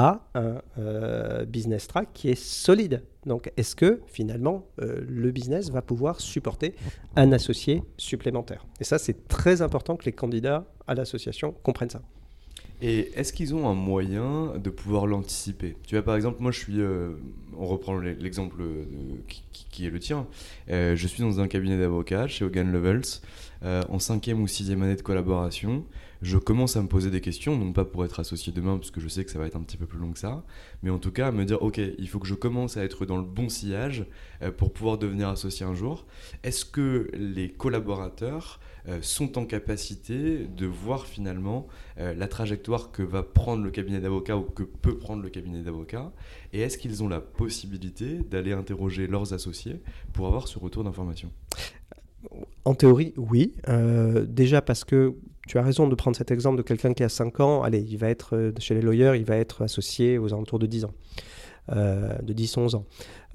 un 0.00 0.62
euh, 0.78 1.44
business 1.44 1.86
track 1.86 2.08
qui 2.12 2.28
est 2.28 2.40
solide. 2.40 3.02
Donc, 3.26 3.52
est-ce 3.56 3.76
que 3.76 4.00
finalement 4.06 4.66
euh, 4.80 5.00
le 5.06 5.30
business 5.30 5.70
va 5.70 5.82
pouvoir 5.82 6.20
supporter 6.20 6.74
un 7.16 7.32
associé 7.32 7.82
supplémentaire? 7.96 8.66
Et 8.80 8.84
ça, 8.84 8.98
c'est 8.98 9.28
très 9.28 9.62
important 9.62 9.96
que 9.96 10.04
les 10.04 10.12
candidats 10.12 10.64
à 10.86 10.94
l'association 10.94 11.54
comprennent 11.62 11.90
ça. 11.90 12.02
Et 12.82 13.10
est-ce 13.14 13.34
qu'ils 13.34 13.54
ont 13.54 13.68
un 13.68 13.74
moyen 13.74 14.54
de 14.56 14.70
pouvoir 14.70 15.06
l'anticiper? 15.06 15.76
Tu 15.86 15.96
vois, 15.96 16.04
par 16.04 16.16
exemple, 16.16 16.38
moi, 16.40 16.50
je 16.50 16.58
suis. 16.58 16.80
Euh, 16.80 17.10
on 17.58 17.66
reprend 17.66 17.98
l'exemple 17.98 18.62
qui, 19.70 19.86
est 19.86 19.90
le 19.90 19.98
tien. 19.98 20.26
je 20.68 21.06
suis 21.06 21.22
dans 21.22 21.40
un 21.40 21.48
cabinet 21.48 21.78
d'avocats 21.78 22.26
chez 22.26 22.42
Hogan 22.42 22.72
Levels, 22.72 23.20
en 23.62 23.98
cinquième 23.98 24.40
ou 24.40 24.46
sixième 24.46 24.82
année 24.82 24.96
de 24.96 25.02
collaboration 25.02 25.84
je 26.22 26.36
commence 26.36 26.76
à 26.76 26.82
me 26.82 26.88
poser 26.88 27.10
des 27.10 27.20
questions, 27.20 27.56
non 27.56 27.72
pas 27.72 27.84
pour 27.84 28.04
être 28.04 28.20
associé 28.20 28.52
demain, 28.52 28.76
parce 28.76 28.90
que 28.90 29.00
je 29.00 29.08
sais 29.08 29.24
que 29.24 29.30
ça 29.30 29.38
va 29.38 29.46
être 29.46 29.56
un 29.56 29.62
petit 29.62 29.76
peu 29.76 29.86
plus 29.86 29.98
long 29.98 30.12
que 30.12 30.18
ça, 30.18 30.44
mais 30.82 30.90
en 30.90 30.98
tout 30.98 31.12
cas 31.12 31.28
à 31.28 31.32
me 31.32 31.44
dire, 31.44 31.62
ok, 31.62 31.78
il 31.78 32.08
faut 32.08 32.18
que 32.18 32.26
je 32.26 32.34
commence 32.34 32.76
à 32.76 32.84
être 32.84 33.06
dans 33.06 33.16
le 33.16 33.22
bon 33.24 33.48
sillage 33.48 34.04
euh, 34.42 34.50
pour 34.50 34.72
pouvoir 34.72 34.98
devenir 34.98 35.28
associé 35.28 35.64
un 35.64 35.74
jour. 35.74 36.06
Est-ce 36.42 36.64
que 36.64 37.10
les 37.14 37.50
collaborateurs 37.50 38.60
euh, 38.88 38.98
sont 39.00 39.38
en 39.38 39.46
capacité 39.46 40.46
de 40.46 40.66
voir 40.66 41.06
finalement 41.06 41.68
euh, 41.98 42.14
la 42.14 42.28
trajectoire 42.28 42.90
que 42.92 43.02
va 43.02 43.22
prendre 43.22 43.62
le 43.62 43.70
cabinet 43.70 44.00
d'avocats 44.00 44.36
ou 44.36 44.42
que 44.42 44.62
peut 44.62 44.98
prendre 44.98 45.22
le 45.22 45.30
cabinet 45.30 45.62
d'avocats? 45.62 46.12
Et 46.52 46.60
est-ce 46.60 46.76
qu'ils 46.76 47.02
ont 47.02 47.08
la 47.08 47.20
possibilité 47.20 48.18
d'aller 48.30 48.52
interroger 48.52 49.06
leurs 49.06 49.32
associés 49.32 49.80
pour 50.12 50.26
avoir 50.26 50.48
ce 50.48 50.58
retour 50.58 50.84
d'information? 50.84 51.30
En 52.66 52.74
théorie, 52.74 53.14
oui. 53.16 53.54
déjà 54.28 54.60
parce 54.60 54.84
que 54.84 55.14
tu 55.50 55.58
as 55.58 55.62
raison 55.62 55.88
de 55.88 55.96
prendre 55.96 56.16
cet 56.16 56.30
exemple 56.30 56.58
de 56.58 56.62
quelqu'un 56.62 56.94
qui 56.94 57.02
a 57.02 57.08
5 57.08 57.40
ans. 57.40 57.64
Allez, 57.64 57.80
il 57.80 57.98
va 57.98 58.08
être 58.08 58.36
euh, 58.36 58.52
chez 58.60 58.72
les 58.72 58.82
lawyers, 58.82 59.14
il 59.16 59.24
va 59.24 59.34
être 59.34 59.62
associé 59.62 60.16
aux 60.16 60.32
alentours 60.32 60.60
de 60.60 60.66
10 60.66 60.84
ans, 60.84 60.94
euh, 61.72 62.16
de 62.22 62.32
10-11 62.32 62.76
ans. 62.76 62.84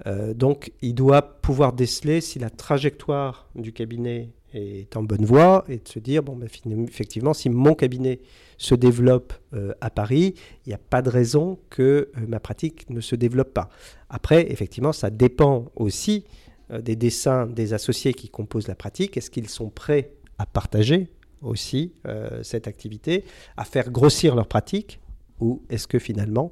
Euh, 0.08 0.34
donc, 0.34 0.72
il 0.82 0.96
doit 0.96 1.22
pouvoir 1.22 1.74
déceler 1.74 2.22
si 2.22 2.40
la 2.40 2.50
trajectoire 2.50 3.50
du 3.54 3.74
cabinet 3.74 4.30
est 4.54 4.96
en 4.96 5.04
bonne 5.04 5.26
voie 5.26 5.66
et 5.68 5.80
de 5.80 5.88
se 5.90 6.00
dire, 6.00 6.24
bon, 6.24 6.38
ben, 6.38 6.48
effectivement, 6.88 7.34
si 7.34 7.50
mon 7.50 7.76
cabinet 7.76 8.22
se 8.58 8.76
développe 8.76 9.34
à 9.82 9.90
Paris, 9.90 10.36
il 10.66 10.70
n'y 10.70 10.74
a 10.74 10.78
pas 10.78 11.02
de 11.02 11.10
raison 11.10 11.60
que 11.70 12.10
ma 12.30 12.40
pratique 12.40 12.90
ne 12.90 13.02
se 13.02 13.18
développe 13.18 13.54
pas. 13.54 13.68
Après, 14.10 14.50
effectivement, 14.50 14.94
ça 14.94 15.10
dépend 15.10 15.66
aussi 15.76 16.24
des 16.70 16.96
dessins 16.96 17.48
des 17.48 17.74
associés 17.74 18.14
qui 18.14 18.30
composent 18.30 18.70
la 18.70 18.76
pratique. 18.76 19.18
Est-ce 19.18 19.30
qu'ils 19.30 19.50
sont 19.50 19.70
prêts 19.70 20.12
à 20.38 20.46
partager 20.46 21.10
aussi 21.46 21.94
euh, 22.08 22.44
cette 22.44 22.68
activité, 22.68 23.24
à 23.58 23.66
faire 23.66 23.90
grossir 23.90 24.36
leur 24.36 24.48
pratique, 24.48 25.00
ou 25.40 25.62
est-ce 25.70 25.88
que 25.88 26.00
finalement 26.00 26.52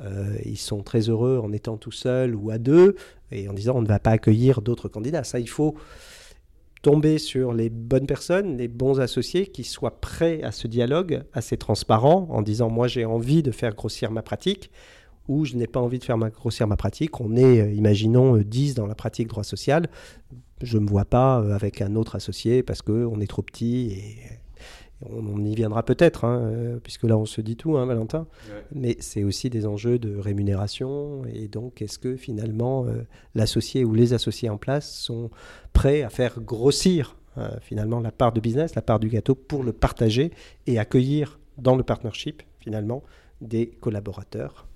euh, 0.00 0.36
ils 0.44 0.58
sont 0.58 0.82
très 0.82 1.08
heureux 1.08 1.40
en 1.42 1.52
étant 1.52 1.76
tout 1.76 1.92
seuls 1.92 2.34
ou 2.34 2.50
à 2.50 2.58
deux, 2.58 2.96
et 3.30 3.48
en 3.48 3.52
disant 3.52 3.76
on 3.76 3.82
ne 3.82 3.88
va 3.88 3.98
pas 3.98 4.10
accueillir 4.10 4.62
d'autres 4.62 4.88
candidats? 4.88 5.24
Ça, 5.24 5.38
il 5.38 5.48
faut 5.48 5.74
tomber 6.82 7.18
sur 7.18 7.52
les 7.52 7.70
bonnes 7.70 8.06
personnes, 8.06 8.56
les 8.56 8.68
bons 8.68 9.00
associés 9.00 9.46
qui 9.46 9.64
soient 9.64 10.00
prêts 10.00 10.42
à 10.42 10.50
ce 10.50 10.66
dialogue 10.66 11.22
assez 11.32 11.56
transparent 11.56 12.26
en 12.30 12.42
disant 12.42 12.70
moi 12.70 12.88
j'ai 12.88 13.04
envie 13.04 13.42
de 13.42 13.52
faire 13.52 13.74
grossir 13.74 14.10
ma 14.10 14.22
pratique 14.22 14.70
ou 15.28 15.44
je 15.44 15.54
n'ai 15.54 15.68
pas 15.68 15.80
envie 15.80 16.00
de 16.00 16.04
faire 16.04 16.18
grossir 16.18 16.66
ma 16.66 16.76
pratique. 16.76 17.20
On 17.20 17.36
est, 17.36 17.60
euh, 17.60 17.72
imaginons, 17.72 18.36
10 18.36 18.74
dans 18.74 18.86
la 18.86 18.96
pratique 18.96 19.28
droit 19.28 19.44
social 19.44 19.88
je 20.62 20.78
ne 20.78 20.84
me 20.84 20.88
vois 20.88 21.04
pas 21.04 21.40
euh, 21.40 21.54
avec 21.54 21.82
un 21.82 21.96
autre 21.96 22.16
associé 22.16 22.62
parce 22.62 22.82
qu'on 22.82 23.20
est 23.20 23.26
trop 23.26 23.42
petit. 23.42 24.16
on, 25.08 25.44
y 25.44 25.54
viendra 25.54 25.82
peut-être, 25.84 26.24
hein, 26.24 26.40
euh, 26.42 26.78
puisque 26.82 27.04
là 27.04 27.16
on 27.16 27.26
se 27.26 27.40
dit 27.40 27.56
tout, 27.56 27.76
hein, 27.76 27.86
Valentin, 27.86 28.26
mais 28.72 28.96
c'est 29.00 29.24
aussi 29.24 29.50
des 29.50 29.66
enjeux 29.66 29.98
de 29.98 30.16
rémunération, 30.16 31.24
et 31.32 31.48
donc 31.48 31.82
est-ce 31.82 31.98
que 31.98 32.16
finalement 32.16 32.86
euh, 32.86 33.02
l'associé 33.34 33.84
ou 33.84 33.94
les 33.94 34.12
associés 34.14 34.48
en 34.48 34.58
place 34.58 34.92
sont 34.94 35.30
prêts 35.72 36.02
à 36.02 36.10
faire 36.10 36.40
grossir 36.40 37.16
euh, 37.38 37.48
finalement 37.60 38.00
la 38.00 38.12
part 38.12 38.32
de 38.32 38.40
business, 38.40 38.74
la 38.74 38.82
part 38.82 39.00
du 39.00 39.08
gâteau 39.08 39.34
pour 39.34 39.62
le 39.64 39.72
partager 39.72 40.32
et 40.66 40.78
accueillir 40.78 41.40
dans 41.56 41.76
le 41.76 41.82
partnership 41.82 42.42
finalement 42.60 43.02
des 43.40 43.68
collaborateurs 43.68 44.66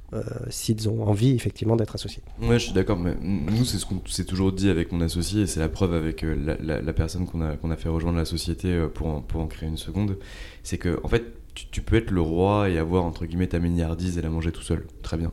s'ils 0.50 0.88
ont 0.88 1.02
envie 1.04 1.34
effectivement 1.34 1.76
d'être 1.76 1.94
associés. 1.94 2.22
Ouais, 2.40 2.58
je 2.58 2.64
suis 2.64 2.72
d'accord, 2.72 2.98
mais 2.98 3.14
nous, 3.20 3.64
c'est 3.64 3.78
ce 3.78 3.86
qu'on 3.86 4.00
s'est 4.06 4.24
toujours 4.24 4.52
dit 4.52 4.68
avec 4.68 4.92
mon 4.92 5.00
associé, 5.00 5.42
et 5.42 5.46
c'est 5.46 5.60
la 5.60 5.68
preuve 5.68 5.94
avec 5.94 6.24
euh, 6.24 6.56
la, 6.60 6.92
personne 6.92 7.26
qu'on 7.26 7.40
a, 7.40 7.52
a 7.52 7.76
fait 7.76 7.88
rejoindre 7.88 8.18
la 8.18 8.24
société 8.24 8.68
euh, 8.68 8.88
pour, 8.88 9.08
en, 9.08 9.20
pour 9.20 9.40
en 9.40 9.46
créer 9.46 9.68
une 9.68 9.76
seconde, 9.76 10.18
c'est 10.62 10.78
que, 10.78 11.00
en 11.02 11.08
fait, 11.08 11.24
tu, 11.54 11.80
peux 11.80 11.96
être 11.96 12.10
le 12.10 12.20
roi 12.20 12.68
et 12.68 12.78
avoir, 12.78 13.04
entre 13.04 13.24
guillemets, 13.24 13.46
ta 13.46 13.58
milliardise 13.58 14.18
et 14.18 14.22
la 14.22 14.28
manger 14.28 14.52
tout 14.52 14.62
seul. 14.62 14.86
Très 15.02 15.16
bien. 15.16 15.32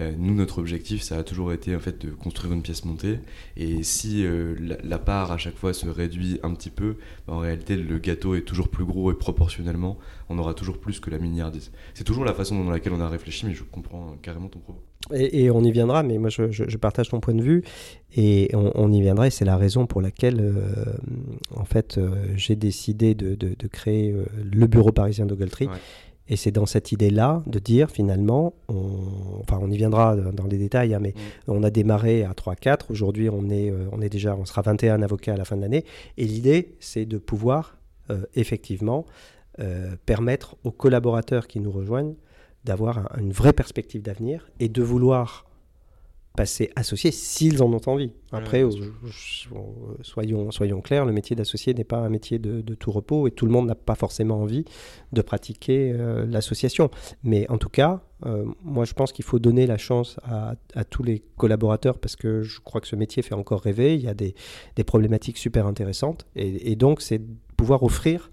Euh, 0.00 0.12
nous, 0.16 0.34
notre 0.34 0.58
objectif, 0.58 1.02
ça 1.02 1.18
a 1.18 1.22
toujours 1.22 1.52
été 1.52 1.76
en 1.76 1.78
fait 1.78 2.04
de 2.04 2.10
construire 2.10 2.54
une 2.54 2.62
pièce 2.62 2.84
montée. 2.84 3.18
Et 3.56 3.82
si 3.82 4.24
euh, 4.24 4.54
la, 4.82 4.98
part 4.98 5.30
à 5.30 5.38
chaque 5.38 5.56
fois 5.56 5.72
se 5.74 5.88
réduit 5.88 6.40
un 6.42 6.54
petit 6.54 6.70
peu, 6.70 6.96
bah, 7.26 7.34
en 7.34 7.38
réalité, 7.38 7.76
le 7.76 7.98
gâteau 7.98 8.34
est 8.34 8.42
toujours 8.42 8.68
plus 8.68 8.84
gros 8.84 9.12
et 9.12 9.14
proportionnellement, 9.14 9.98
on 10.28 10.38
aura 10.38 10.54
toujours 10.54 10.78
plus 10.78 11.00
que 11.00 11.10
la 11.10 11.18
milliardise. 11.18 11.70
C'est 11.94 12.04
toujours 12.04 12.24
la 12.24 12.32
façon 12.32 12.62
dans 12.64 12.70
laquelle 12.70 12.92
on 12.92 13.00
a 13.00 13.08
réfléchi, 13.08 13.46
mais 13.46 13.54
je 13.54 13.62
comprends 13.62 14.16
carrément 14.22 14.48
ton 14.48 14.60
propos. 14.60 14.80
Et, 15.12 15.50
on 15.50 15.64
y 15.64 15.72
viendra, 15.72 16.02
mais 16.02 16.18
moi 16.18 16.28
je, 16.28 16.76
partage 16.76 17.08
ton 17.08 17.20
point 17.20 17.34
de 17.34 17.42
vue 17.42 17.64
et 18.14 18.50
on, 18.54 18.92
y 18.92 19.00
viendra. 19.00 19.26
Et 19.26 19.30
c'est 19.30 19.46
la 19.46 19.56
raison 19.56 19.86
pour 19.86 20.02
laquelle, 20.02 20.40
euh, 20.40 20.84
en 21.56 21.64
fait, 21.64 21.98
j'ai 22.36 22.54
décidé 22.54 23.14
de, 23.14 23.66
créer 23.68 24.14
le 24.44 24.66
bureau 24.66 24.92
parisien 24.92 25.26
d'Ogletree. 25.26 25.68
Et 26.30 26.36
c'est 26.36 26.52
dans 26.52 26.64
cette 26.64 26.92
idée-là 26.92 27.42
de 27.46 27.58
dire 27.58 27.90
finalement, 27.90 28.54
on, 28.68 29.40
enfin 29.40 29.58
on 29.60 29.70
y 29.70 29.76
viendra 29.76 30.16
dans 30.16 30.46
les 30.46 30.56
détails, 30.56 30.94
hein, 30.94 31.00
mais 31.00 31.10
mm. 31.10 31.50
on 31.50 31.62
a 31.64 31.70
démarré 31.70 32.22
à 32.22 32.32
3-4, 32.32 32.86
aujourd'hui 32.90 33.28
on, 33.28 33.50
est, 33.50 33.70
euh, 33.70 33.88
on 33.92 34.00
est 34.00 34.08
déjà, 34.08 34.36
on 34.36 34.46
sera 34.46 34.62
21 34.62 35.02
avocats 35.02 35.34
à 35.34 35.36
la 35.36 35.44
fin 35.44 35.56
de 35.56 35.62
l'année, 35.62 35.84
et 36.16 36.24
l'idée 36.24 36.76
c'est 36.78 37.04
de 37.04 37.18
pouvoir 37.18 37.76
euh, 38.10 38.22
effectivement 38.36 39.04
euh, 39.58 39.96
permettre 40.06 40.56
aux 40.62 40.70
collaborateurs 40.70 41.48
qui 41.48 41.58
nous 41.58 41.72
rejoignent 41.72 42.14
d'avoir 42.64 43.10
une 43.18 43.32
vraie 43.32 43.52
perspective 43.52 44.02
d'avenir 44.02 44.48
et 44.60 44.68
de 44.68 44.82
vouloir 44.82 45.49
passer 46.36 46.70
associé 46.76 47.10
s'ils 47.10 47.62
en 47.62 47.72
ont 47.72 47.80
envie. 47.86 48.12
Après, 48.32 48.64
soyons, 50.02 50.50
soyons 50.50 50.80
clairs, 50.80 51.04
le 51.04 51.12
métier 51.12 51.34
d'associé 51.34 51.74
n'est 51.74 51.84
pas 51.84 51.98
un 51.98 52.08
métier 52.08 52.38
de, 52.38 52.74
tout 52.74 52.92
repos 52.92 53.26
et 53.26 53.30
tout 53.30 53.46
le 53.46 53.52
monde 53.52 53.66
n'a 53.66 53.74
pas 53.74 53.94
forcément 53.94 54.40
envie 54.40 54.64
de 55.12 55.22
pratiquer 55.22 55.92
euh, 55.92 56.24
l'association. 56.26 56.90
Mais 57.24 57.50
en 57.50 57.58
tout 57.58 57.68
cas, 57.68 58.02
euh, 58.26 58.44
moi 58.62 58.84
je 58.84 58.94
pense 58.94 59.12
qu'il 59.12 59.24
faut 59.24 59.38
donner 59.38 59.66
la 59.66 59.78
chance 59.78 60.18
à, 60.22 60.54
tous 60.84 61.02
les 61.02 61.22
collaborateurs 61.36 61.98
parce 61.98 62.16
que 62.16 62.42
je 62.42 62.60
crois 62.60 62.80
que 62.80 62.86
ce 62.86 62.96
métier 62.96 63.22
fait 63.22 63.34
encore 63.34 63.62
rêver, 63.62 63.94
il 63.94 64.02
y 64.02 64.08
a 64.08 64.14
des, 64.14 64.34
problématiques 64.86 65.36
super 65.36 65.66
intéressantes 65.66 66.26
et, 66.36 66.74
donc 66.74 67.02
c'est 67.02 67.20
pouvoir 67.56 67.82
offrir 67.82 68.30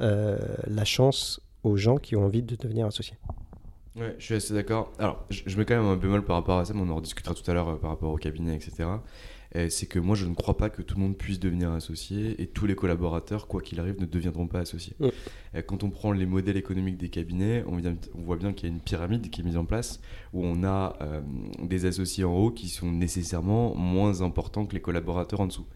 euh, 0.00 0.38
la 0.66 0.84
chance 0.84 1.40
aux 1.62 1.76
gens 1.76 1.98
qui 1.98 2.16
ont 2.16 2.24
envie 2.24 2.42
de 2.42 2.56
devenir 2.56 2.86
associés. 2.86 3.18
Ouais, 3.96 4.14
je 4.18 4.24
suis 4.24 4.34
assez 4.34 4.54
d'accord. 4.54 4.92
Alors, 4.98 5.26
je, 5.30 5.56
mets 5.58 5.64
quand 5.64 5.74
même 5.74 5.84
un 5.84 6.08
mal 6.08 6.24
par 6.24 6.36
rapport 6.36 6.58
à 6.58 6.64
ça, 6.64 6.74
mais 6.74 6.80
on 6.80 6.88
en 6.90 6.96
rediscutera 6.96 7.34
tout 7.34 7.48
à 7.50 7.54
l'heure 7.54 7.68
euh, 7.68 7.76
par 7.76 7.90
rapport 7.90 8.12
au 8.12 8.16
cabinet, 8.16 8.54
etc. 8.54 8.88
C'est 9.68 9.86
que 9.86 9.98
moi, 9.98 10.14
je 10.14 10.26
ne 10.26 10.34
crois 10.34 10.56
pas 10.56 10.70
que 10.70 10.80
tout 10.80 10.94
le 10.94 11.02
monde 11.02 11.16
puisse 11.16 11.40
devenir 11.40 11.72
associé 11.72 12.40
et 12.40 12.46
tous 12.46 12.66
les 12.66 12.76
collaborateurs, 12.76 13.48
quoi 13.48 13.60
qu'il 13.60 13.80
arrive, 13.80 14.00
ne 14.00 14.06
deviendront 14.06 14.46
pas 14.46 14.60
associés. 14.60 14.94
Quand 15.66 15.82
on 15.82 15.90
prend 15.90 16.12
les 16.12 16.24
modèles 16.24 16.56
économiques 16.56 16.98
des 16.98 17.08
cabinets, 17.08 17.64
on, 17.66 17.78
on 18.14 18.22
voit 18.22 18.36
bien 18.36 18.52
qu'il 18.52 18.68
y 18.68 18.70
a 18.70 18.74
une 18.74 18.80
pyramide 18.80 19.28
qui 19.28 19.40
est 19.40 19.44
mise 19.44 19.56
en 19.56 19.64
place 19.64 20.00
où 20.32 20.44
on 20.44 20.62
a 20.62 20.96
euh, 21.00 21.20
des 21.62 21.86
associés 21.86 22.24
en 22.24 22.32
haut 22.32 22.50
qui 22.50 22.68
sont 22.68 22.90
nécessairement 22.90 23.74
moins 23.74 24.22
importants 24.22 24.66
que 24.66 24.74
les 24.74 24.80
collaborateurs 24.80 25.40
en 25.40 25.46
dessous. 25.46 25.66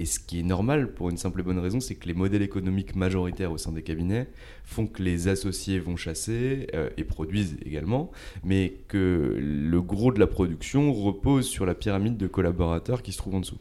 Et 0.00 0.06
ce 0.06 0.18
qui 0.18 0.40
est 0.40 0.42
normal 0.42 0.94
pour 0.94 1.10
une 1.10 1.18
simple 1.18 1.40
et 1.40 1.42
bonne 1.42 1.58
raison, 1.58 1.78
c'est 1.78 1.94
que 1.94 2.08
les 2.08 2.14
modèles 2.14 2.40
économiques 2.40 2.96
majoritaires 2.96 3.52
au 3.52 3.58
sein 3.58 3.70
des 3.70 3.82
cabinets 3.82 4.28
font 4.64 4.86
que 4.86 5.02
les 5.02 5.28
associés 5.28 5.78
vont 5.78 5.94
chasser 5.94 6.68
euh, 6.74 6.88
et 6.96 7.04
produisent 7.04 7.58
également, 7.66 8.10
mais 8.42 8.76
que 8.88 9.36
le 9.38 9.82
gros 9.82 10.10
de 10.10 10.18
la 10.18 10.26
production 10.26 10.90
repose 10.94 11.46
sur 11.46 11.66
la 11.66 11.74
pyramide 11.74 12.16
de 12.16 12.26
collaborateurs 12.28 13.02
qui 13.02 13.12
se 13.12 13.18
trouvent 13.18 13.34
en 13.34 13.40
dessous. 13.40 13.58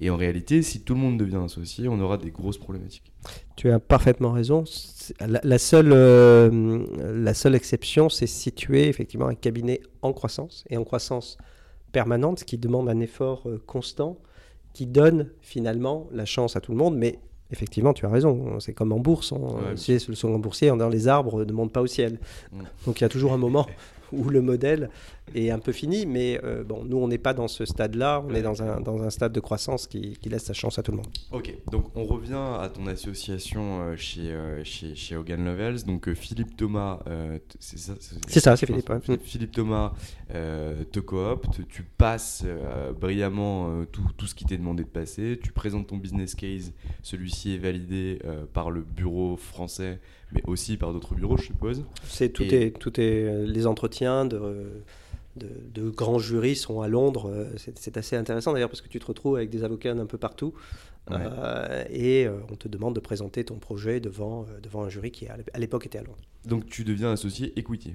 Et 0.00 0.10
en 0.10 0.16
réalité, 0.16 0.62
si 0.62 0.80
tout 0.80 0.94
le 0.94 1.00
monde 1.00 1.20
devient 1.20 1.40
associé, 1.44 1.86
on 1.86 2.00
aura 2.00 2.18
des 2.18 2.32
grosses 2.32 2.58
problématiques. 2.58 3.12
Tu 3.54 3.70
as 3.70 3.78
parfaitement 3.78 4.32
raison. 4.32 4.64
La, 5.20 5.58
seule, 5.58 5.92
euh, 5.92 6.84
la 6.98 7.32
seule 7.32 7.54
exception, 7.54 8.08
c'est 8.08 8.26
situer 8.26 8.88
effectivement 8.88 9.28
un 9.28 9.36
cabinet 9.36 9.80
en 10.02 10.12
croissance 10.12 10.64
et 10.68 10.76
en 10.76 10.82
croissance 10.82 11.38
permanente, 11.92 12.40
ce 12.40 12.44
qui 12.44 12.58
demande 12.58 12.88
un 12.88 12.98
effort 12.98 13.44
euh, 13.46 13.62
constant 13.68 14.18
qui 14.76 14.84
donne 14.84 15.30
finalement 15.40 16.06
la 16.12 16.26
chance 16.26 16.54
à 16.54 16.60
tout 16.60 16.70
le 16.70 16.76
monde. 16.76 16.98
Mais 16.98 17.18
effectivement, 17.50 17.94
tu 17.94 18.04
as 18.04 18.10
raison, 18.10 18.60
c'est 18.60 18.74
comme 18.74 18.92
en 18.92 18.98
bourse. 18.98 19.32
On, 19.32 19.56
le 19.70 19.76
second 19.76 20.38
boursier, 20.38 20.68
dans 20.76 20.90
les 20.90 21.08
arbres 21.08 21.46
ne 21.46 21.52
montent 21.52 21.72
pas 21.72 21.80
au 21.80 21.86
ciel. 21.86 22.18
Mm. 22.52 22.58
Donc 22.84 23.00
il 23.00 23.02
y 23.02 23.06
a 23.06 23.08
toujours 23.08 23.32
un 23.32 23.38
moment 23.38 23.66
où 24.12 24.28
le 24.28 24.40
modèle 24.40 24.90
est 25.34 25.50
un 25.50 25.58
peu 25.58 25.72
fini. 25.72 26.06
Mais 26.06 26.40
euh, 26.44 26.64
bon, 26.64 26.84
nous, 26.84 26.96
on 26.96 27.08
n'est 27.08 27.18
pas 27.18 27.34
dans 27.34 27.48
ce 27.48 27.64
stade-là. 27.64 28.24
On 28.26 28.34
est 28.34 28.42
dans 28.42 28.62
un, 28.62 28.80
dans 28.80 29.02
un 29.02 29.10
stade 29.10 29.32
de 29.32 29.40
croissance 29.40 29.86
qui, 29.86 30.16
qui, 30.20 30.28
laisse 30.28 30.44
sa 30.44 30.52
chance 30.52 30.78
à 30.78 30.82
tout 30.82 30.92
le 30.92 30.98
monde. 30.98 31.08
Ok, 31.32 31.52
donc 31.70 31.86
on 31.94 32.04
revient 32.04 32.34
à 32.34 32.68
ton 32.72 32.86
association 32.86 33.80
euh, 33.80 33.96
chez, 33.96 34.30
euh, 34.32 34.62
chez, 34.64 34.94
chez, 34.94 35.16
Hogan 35.16 35.44
Lovells. 35.44 35.84
Donc 35.84 36.12
Philippe 36.14 36.56
Thomas, 36.56 37.00
c'est 37.58 37.78
ça 37.78 37.94
C'est 38.28 38.40
ça, 38.40 38.56
c'est 38.56 38.66
Philippe. 38.66 38.90
Philippe 39.22 39.52
Thomas 39.52 39.92
te 40.30 41.00
coopte, 41.00 41.66
tu 41.68 41.82
passes 41.82 42.44
brillamment 43.00 43.84
tout, 43.86 44.06
tout, 44.16 44.26
ce 44.26 44.34
qui 44.34 44.44
t'est 44.44 44.58
demandé 44.58 44.84
de 44.84 44.88
passer. 44.88 45.38
Tu 45.42 45.52
présentes 45.52 45.88
ton 45.88 45.96
business 45.96 46.34
case. 46.34 46.72
Celui-ci 47.02 47.54
est 47.54 47.58
validé 47.58 48.18
par 48.52 48.70
le 48.70 48.82
bureau 48.82 49.36
français 49.36 50.00
mais 50.32 50.42
aussi 50.46 50.76
par 50.76 50.92
d'autres 50.92 51.14
bureaux, 51.14 51.36
je 51.36 51.44
suppose. 51.44 51.84
C'est 52.04 52.30
tout 52.30 52.42
est 52.42 52.78
tout 52.78 53.00
est 53.00 53.46
les 53.46 53.66
entretiens 53.66 54.24
de 54.24 54.82
de, 55.36 55.90
grands 55.90 56.18
jurys 56.18 56.56
sont 56.56 56.80
à 56.80 56.88
Londres. 56.88 57.30
Euh, 57.30 57.50
c'est 57.76 57.96
assez 57.96 58.16
intéressant 58.16 58.52
d'ailleurs 58.52 58.68
parce 58.68 58.80
que 58.80 58.88
tu 58.88 58.98
te 58.98 59.06
retrouves 59.06 59.36
avec 59.36 59.50
des 59.50 59.64
avocats 59.64 59.94
d'un 59.94 60.06
peu 60.06 60.18
partout 60.18 60.54
euh, 61.10 61.84
et 61.90 62.26
euh, 62.26 62.38
on 62.50 62.56
te 62.56 62.68
demande 62.68 62.94
de 62.94 63.00
présenter 63.00 63.44
ton 63.44 63.56
projet 63.56 64.00
devant, 64.00 64.46
devant 64.62 64.82
un 64.82 64.88
jury 64.88 65.10
qui 65.10 65.26
à 65.28 65.58
l'époque 65.58 65.86
était 65.86 65.98
à 65.98 66.02
Londres. 66.02 66.18
Donc 66.44 66.66
tu 66.66 66.84
deviens 66.84 67.12
associé 67.12 67.52
equity 67.58 67.94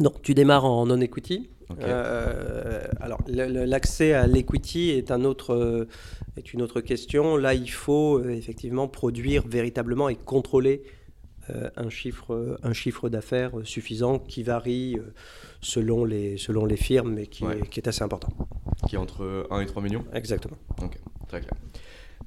Non, 0.00 0.12
tu 0.22 0.34
démarres 0.34 0.64
en 0.64 0.86
non-equity. 0.86 1.48
alors 3.00 3.18
l'accès 3.28 4.12
à 4.12 4.26
l'equity 4.26 4.90
est, 4.90 5.10
un 5.10 5.24
autre, 5.24 5.86
est 6.36 6.52
une 6.52 6.62
autre 6.62 6.80
question. 6.80 7.36
Là, 7.36 7.54
il 7.54 7.70
faut 7.70 8.22
effectivement 8.24 8.88
produire 8.88 9.46
véritablement 9.46 10.08
et 10.08 10.16
contrôler 10.16 10.82
un 11.76 11.90
chiffre, 11.90 12.58
un 12.62 12.72
chiffre 12.72 13.08
d'affaires 13.08 13.52
suffisant 13.64 14.18
qui 14.18 14.42
varie 14.42 14.96
selon 15.60 16.04
les, 16.04 16.36
selon 16.36 16.64
les 16.64 16.76
firmes, 16.76 17.14
mais 17.14 17.26
qui, 17.26 17.44
est, 17.44 17.68
qui 17.68 17.80
est 17.80 17.88
assez 17.88 18.02
important. 18.02 18.32
Qui 18.88 18.96
est 18.96 18.98
entre 18.98 19.46
1 19.50 19.60
et 19.60 19.66
3 19.66 19.82
millions? 19.82 20.04
Exactement. 20.12 20.56
Ok, 20.82 20.98
très 21.28 21.40
clair. 21.40 21.54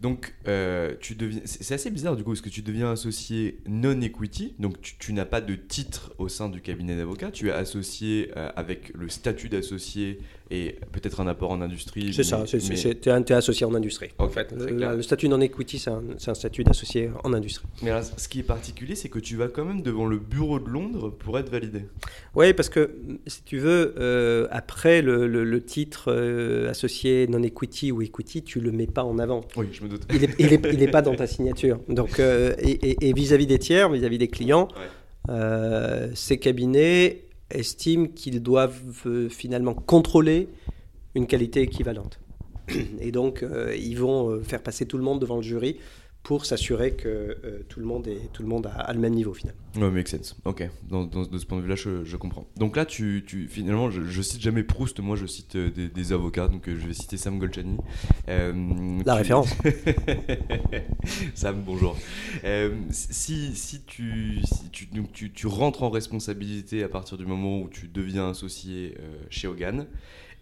Donc, 0.01 0.34
euh, 0.47 0.95
tu 1.01 1.15
deviens, 1.15 1.41
c'est 1.43 1.73
assez 1.73 1.89
bizarre 1.89 2.15
du 2.15 2.23
coup, 2.23 2.32
parce 2.32 2.41
que 2.41 2.49
tu 2.49 2.62
deviens 2.62 2.91
associé 2.91 3.60
non-equity, 3.67 4.55
donc 4.58 4.79
tu, 4.82 5.12
n'as 5.12 5.25
pas 5.25 5.41
de 5.41 5.55
titre 5.55 6.13
au 6.17 6.29
sein 6.29 6.47
du 6.47 6.62
cabinet 6.62 6.95
d'avocat, 6.95 7.32
tu 7.32 7.49
es 7.49 7.51
associé 7.51 8.32
euh, 8.38 8.49
avec 8.55 8.93
le 8.95 9.10
statut 9.10 9.49
d'associé 9.49 10.19
et 10.51 10.77
peut-être 10.91 11.21
un 11.21 11.27
apport 11.27 11.51
en 11.51 11.62
industrie. 11.62 12.12
C'est 12.13 12.23
ça, 12.23 12.43
tu 12.45 12.57
es, 12.57 13.31
associé 13.31 13.65
en 13.65 13.75
industrie. 13.75 14.09
en 14.17 14.29
fait, 14.29 14.51
le, 14.51 15.01
statut 15.01 15.29
non-equity, 15.29 15.79
c'est 15.79 15.91
un, 16.29 16.33
statut 16.33 16.63
d'associé 16.63 17.12
en 17.23 17.33
industrie. 17.33 17.67
Mais 17.83 17.91
ce 18.17 18.27
qui 18.27 18.39
est 18.39 18.43
particulier, 18.43 18.95
c'est 18.95 19.09
que 19.09 19.19
tu 19.19 19.35
vas 19.35 19.47
quand 19.47 19.65
même 19.65 19.83
devant 19.83 20.07
le 20.07 20.17
bureau 20.17 20.59
de 20.59 20.67
Londres 20.67 21.09
pour 21.09 21.38
être 21.38 21.49
validé. 21.49 21.83
Oui, 22.35 22.53
parce 22.53 22.69
que 22.69 22.95
si 23.27 23.43
tu 23.43 23.59
veux, 23.59 23.93
euh, 23.99 24.47
après 24.49 25.01
le, 25.01 25.59
titre 25.62 26.05
euh, 26.07 26.69
associé 26.69 27.27
non-equity 27.27 27.91
ou 27.91 28.01
equity, 28.01 28.43
tu 28.43 28.59
le 28.59 28.71
mets 28.71 28.88
pas 28.88 29.03
en 29.03 29.19
avant. 29.19 29.41
Oui, 29.55 29.67
je 29.71 29.83
me 29.83 29.89
doute. 29.89 30.03
Il 30.12 30.21
n'est 30.47 30.83
est, 30.83 30.91
pas 30.91 31.01
dans 31.01 31.15
ta 31.15 31.27
signature. 31.27 31.79
Donc, 31.89 32.19
euh, 32.19 32.55
et 32.59 33.13
vis-à-vis 33.13 33.45
des 33.45 33.59
tiers, 33.59 33.89
vis-à-vis 33.89 34.17
des 34.17 34.29
clients, 34.29 34.67
ces 36.15 36.39
cabinets 36.39 37.29
estiment 37.51 38.07
qu'ils 38.07 38.41
doivent 38.41 38.81
euh, 39.05 39.29
finalement 39.29 39.73
contrôler 39.73 40.49
une 41.15 41.27
qualité 41.27 41.62
équivalente. 41.62 42.19
Et 42.99 43.12
donc, 43.12 43.43
euh, 43.43 43.75
ils 43.75 43.97
vont 43.97 44.29
euh, 44.29 44.41
faire 44.41 44.62
passer 44.62 44.85
tout 44.85 44.97
le 44.97 45.03
monde 45.03 45.19
devant 45.19 45.38
le 45.38 45.41
jury 45.41 45.77
pour 46.23 46.45
s'assurer 46.45 46.91
que 46.93 47.08
euh, 47.08 47.63
tout, 47.69 47.79
le 47.79 47.86
monde 47.86 48.08
est, 48.08 48.32
tout 48.34 48.43
le 48.43 48.49
monde 48.49 48.67
a, 48.67 48.93
le 48.93 48.99
même 48.99 49.13
niveau 49.13 49.34
finalement. 49.34 49.60
Ouais, 49.75 49.89
make 49.89 50.08
sense. 50.08 50.36
Ok, 50.45 50.67
dans, 50.88 51.05
de 51.05 51.38
ce 51.38 51.45
point 51.45 51.58
de 51.58 51.63
vue-là, 51.63 51.75
je, 51.75 52.15
comprends. 52.17 52.45
Donc 52.58 52.75
là, 52.75 52.86
tu, 52.86 53.23
tu 53.25 53.47
finalement, 53.47 53.89
je, 53.89 54.21
cite 54.21 54.41
jamais 54.41 54.63
Proust, 54.63 54.99
moi 54.99 55.15
je 55.15 55.25
cite 55.25 55.55
euh, 55.55 55.69
des, 55.71 56.13
avocats, 56.13 56.47
donc 56.47 56.67
euh, 56.67 56.77
je 56.79 56.88
vais 56.88 56.93
citer 56.93 57.17
Sam 57.17 57.39
Golchani. 57.39 57.77
La 58.27 59.15
référence. 59.15 59.49
Sam, 61.36 61.63
bonjour. 61.65 61.97
si, 62.91 63.55
si, 63.55 63.82
tu, 63.84 64.41
si 64.43 64.69
tu, 64.71 64.86
donc 64.88 65.12
tu, 65.13 65.32
tu, 65.32 65.47
rentres 65.47 65.84
en 65.84 65.89
responsabilité 65.89 66.84
à 66.84 66.89
partir 66.89 67.17
du 67.17 67.25
moment 67.25 67.62
où 67.62 67.69
tu 67.69 67.88
deviens 67.88 68.29
associé 68.29 68.95
chez 69.29 69.47
Hogan, 69.47 69.88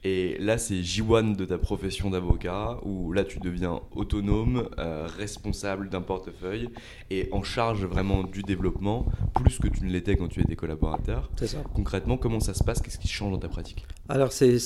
et 0.04 0.38
là, 0.40 0.58
c'est 0.58 0.76
J1 0.76 1.36
de 1.36 1.46
ta 1.46 1.58
profession 1.58 2.10
d'avocat, 2.10 2.80
où 2.84 3.12
là, 3.12 3.24
tu 3.24 3.40
deviens 3.40 3.82
autonome, 3.96 4.70
euh, 4.78 5.08
responsable 5.18 5.90
d'un 5.90 6.02
portefeuille 6.02 6.70
et 7.10 7.30
en 7.32 7.44
charge 7.44 7.84
vraiment 7.86 8.24
du 8.24 8.44
développement, 8.44 9.06
plus 9.34 9.58
que 9.58 9.68
tu 9.68 9.84
ne 9.84 9.90
l'étais 9.90 10.16
quand 10.16 10.28
tu 10.28 10.42
étais 10.42 10.56
collaborateur. 10.56 11.30
C'est 11.38 11.48
ça. 11.48 11.58
Concrètement, 11.74 12.18
comment 12.18 12.40
ça 12.40 12.54
se 12.54 12.64
passe? 12.64 12.82
Qu'est-ce 12.82 13.00
qui 13.00 13.08
change 13.08 13.32
dans 13.32 13.40
ta 13.40 13.50
pratique? 13.50 13.86
Alors, 14.08 14.32
c'est, 14.32 14.58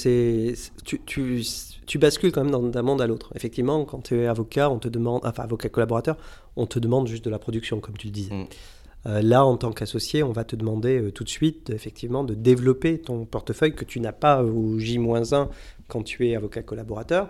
tu, 0.83 1.01
tu, 1.05 1.43
tu, 1.85 1.97
bascules 1.97 2.31
quand 2.31 2.43
même 2.43 2.71
d'un 2.71 2.81
monde 2.81 3.01
à 3.01 3.07
l'autre. 3.07 3.31
Effectivement, 3.35 3.85
quand 3.85 4.01
tu 4.01 4.15
es 4.15 4.27
avocat, 4.27 4.69
on 4.69 4.79
te 4.79 4.89
demande, 4.89 5.21
enfin, 5.23 5.43
avocat 5.43 5.69
collaborateur, 5.69 6.17
on 6.55 6.67
te 6.67 6.77
demande 6.77 7.07
juste 7.07 7.23
de 7.23 7.29
la 7.29 7.39
production, 7.39 7.79
comme 7.79 7.97
tu 7.97 8.07
le 8.07 8.13
disais. 8.13 8.33
Mm. 8.33 8.47
Euh, 9.07 9.21
là, 9.21 9.45
en 9.45 9.57
tant 9.57 9.71
qu'associé, 9.71 10.23
on 10.23 10.31
va 10.31 10.43
te 10.43 10.55
demander 10.55 11.01
euh, 11.01 11.11
tout 11.11 11.23
de 11.23 11.29
suite, 11.29 11.69
effectivement, 11.71 12.23
de 12.23 12.33
développer 12.35 12.99
ton 12.99 13.25
portefeuille 13.25 13.73
que 13.73 13.85
tu 13.85 13.99
n'as 13.99 14.11
pas 14.11 14.43
au 14.43 14.77
J-1 14.77 15.49
quand 15.87 16.03
tu 16.03 16.27
es 16.27 16.35
avocat 16.35 16.61
collaborateur. 16.61 17.29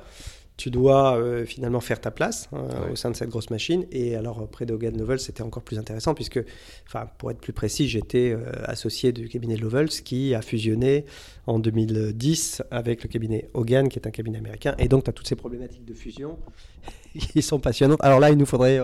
Tu 0.58 0.70
dois 0.70 1.18
euh, 1.18 1.46
finalement 1.46 1.80
faire 1.80 2.00
ta 2.00 2.12
place 2.12 2.48
hein, 2.54 2.68
au 2.92 2.96
sein 2.96 3.10
de 3.10 3.16
cette 3.16 3.30
grosse 3.30 3.50
machine. 3.50 3.86
Et 3.92 4.16
alors, 4.16 4.48
près 4.48 4.66
de 4.66 4.74
Hogan 4.74 4.96
Lovells, 4.98 5.20
c'était 5.20 5.42
encore 5.42 5.64
plus 5.64 5.80
intéressant 5.80 6.14
puisque, 6.14 6.40
pour 7.18 7.32
être 7.32 7.40
plus 7.40 7.54
précis, 7.54 7.88
j'étais 7.88 8.36
associé 8.66 9.12
du 9.12 9.28
cabinet 9.28 9.58
Lovells 9.58 9.90
qui 9.90 10.36
a 10.36 10.42
fusionné 10.42 11.06
en 11.48 11.58
2010 11.58 12.62
avec 12.70 13.02
le 13.04 13.10
cabinet 13.10 13.50
Hogan, 13.54 13.90
qui 13.90 13.98
est 13.98 14.08
un 14.08 14.12
cabinet 14.12 14.38
américain. 14.38 14.76
Et 14.78 14.88
donc, 14.88 15.06
tu 15.06 15.10
as 15.10 15.14
toutes 15.14 15.28
ces 15.28 15.36
problématiques 15.36 15.86
de 15.86 15.94
fusion 15.94 16.38
ils 17.36 17.44
sont 17.44 17.60
passionnants. 17.60 17.98
Alors 18.00 18.20
là, 18.20 18.30
il 18.30 18.38
nous 18.38 18.46
faudrait 18.46 18.80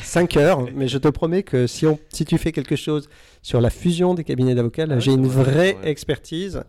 5 0.00 0.36
euh, 0.36 0.40
heures, 0.40 0.66
mais 0.74 0.88
je 0.88 0.98
te 0.98 1.08
promets 1.08 1.42
que 1.42 1.66
si, 1.66 1.86
on, 1.86 1.98
si 2.08 2.24
tu 2.24 2.38
fais 2.38 2.52
quelque 2.52 2.76
chose 2.76 3.08
sur 3.42 3.60
la 3.60 3.70
fusion 3.70 4.14
des 4.14 4.24
cabinets 4.24 4.54
d'avocats, 4.54 4.86
ah 4.90 4.98
j'ai 4.98 5.12
une 5.12 5.26
vraie 5.26 5.76
expertise 5.84 6.62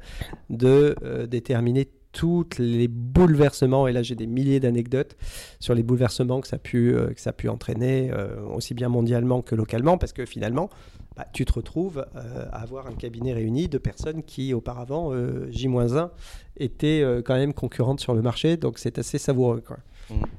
de 0.49 0.95
euh, 1.03 1.25
déterminer 1.27 1.87
tous 2.11 2.47
les 2.57 2.87
bouleversements, 2.87 3.87
et 3.87 3.91
là 3.91 4.01
j'ai 4.01 4.15
des 4.15 4.27
milliers 4.27 4.59
d'anecdotes 4.59 5.15
sur 5.59 5.75
les 5.75 5.83
bouleversements 5.83 6.41
que 6.41 6.47
ça 6.47 6.55
a 6.55 6.59
pu, 6.59 6.93
euh, 6.93 7.13
entraîner, 7.49 8.11
aussi 8.53 8.73
bien 8.73 8.89
mondialement 8.89 9.41
que 9.41 9.55
localement, 9.55 9.97
parce 9.97 10.13
que 10.13 10.25
finalement, 10.25 10.69
bah, 11.15 11.25
tu 11.33 11.45
te 11.45 11.53
retrouves 11.53 12.05
à 12.13 12.61
avoir 12.61 12.87
un 12.87 12.93
cabinet 12.93 13.33
réuni 13.33 13.67
de 13.67 13.77
personnes 13.77 14.23
qui 14.23 14.53
auparavant, 14.53 15.11
J-1, 15.49 16.09
étaient 16.57 17.03
quand 17.25 17.35
même 17.35 17.53
concurrentes 17.53 17.99
sur 17.99 18.13
le 18.13 18.21
marché, 18.21 18.57
donc 18.57 18.77
c'est 18.79 18.97
assez 18.99 19.17
savoureux. 19.17 19.63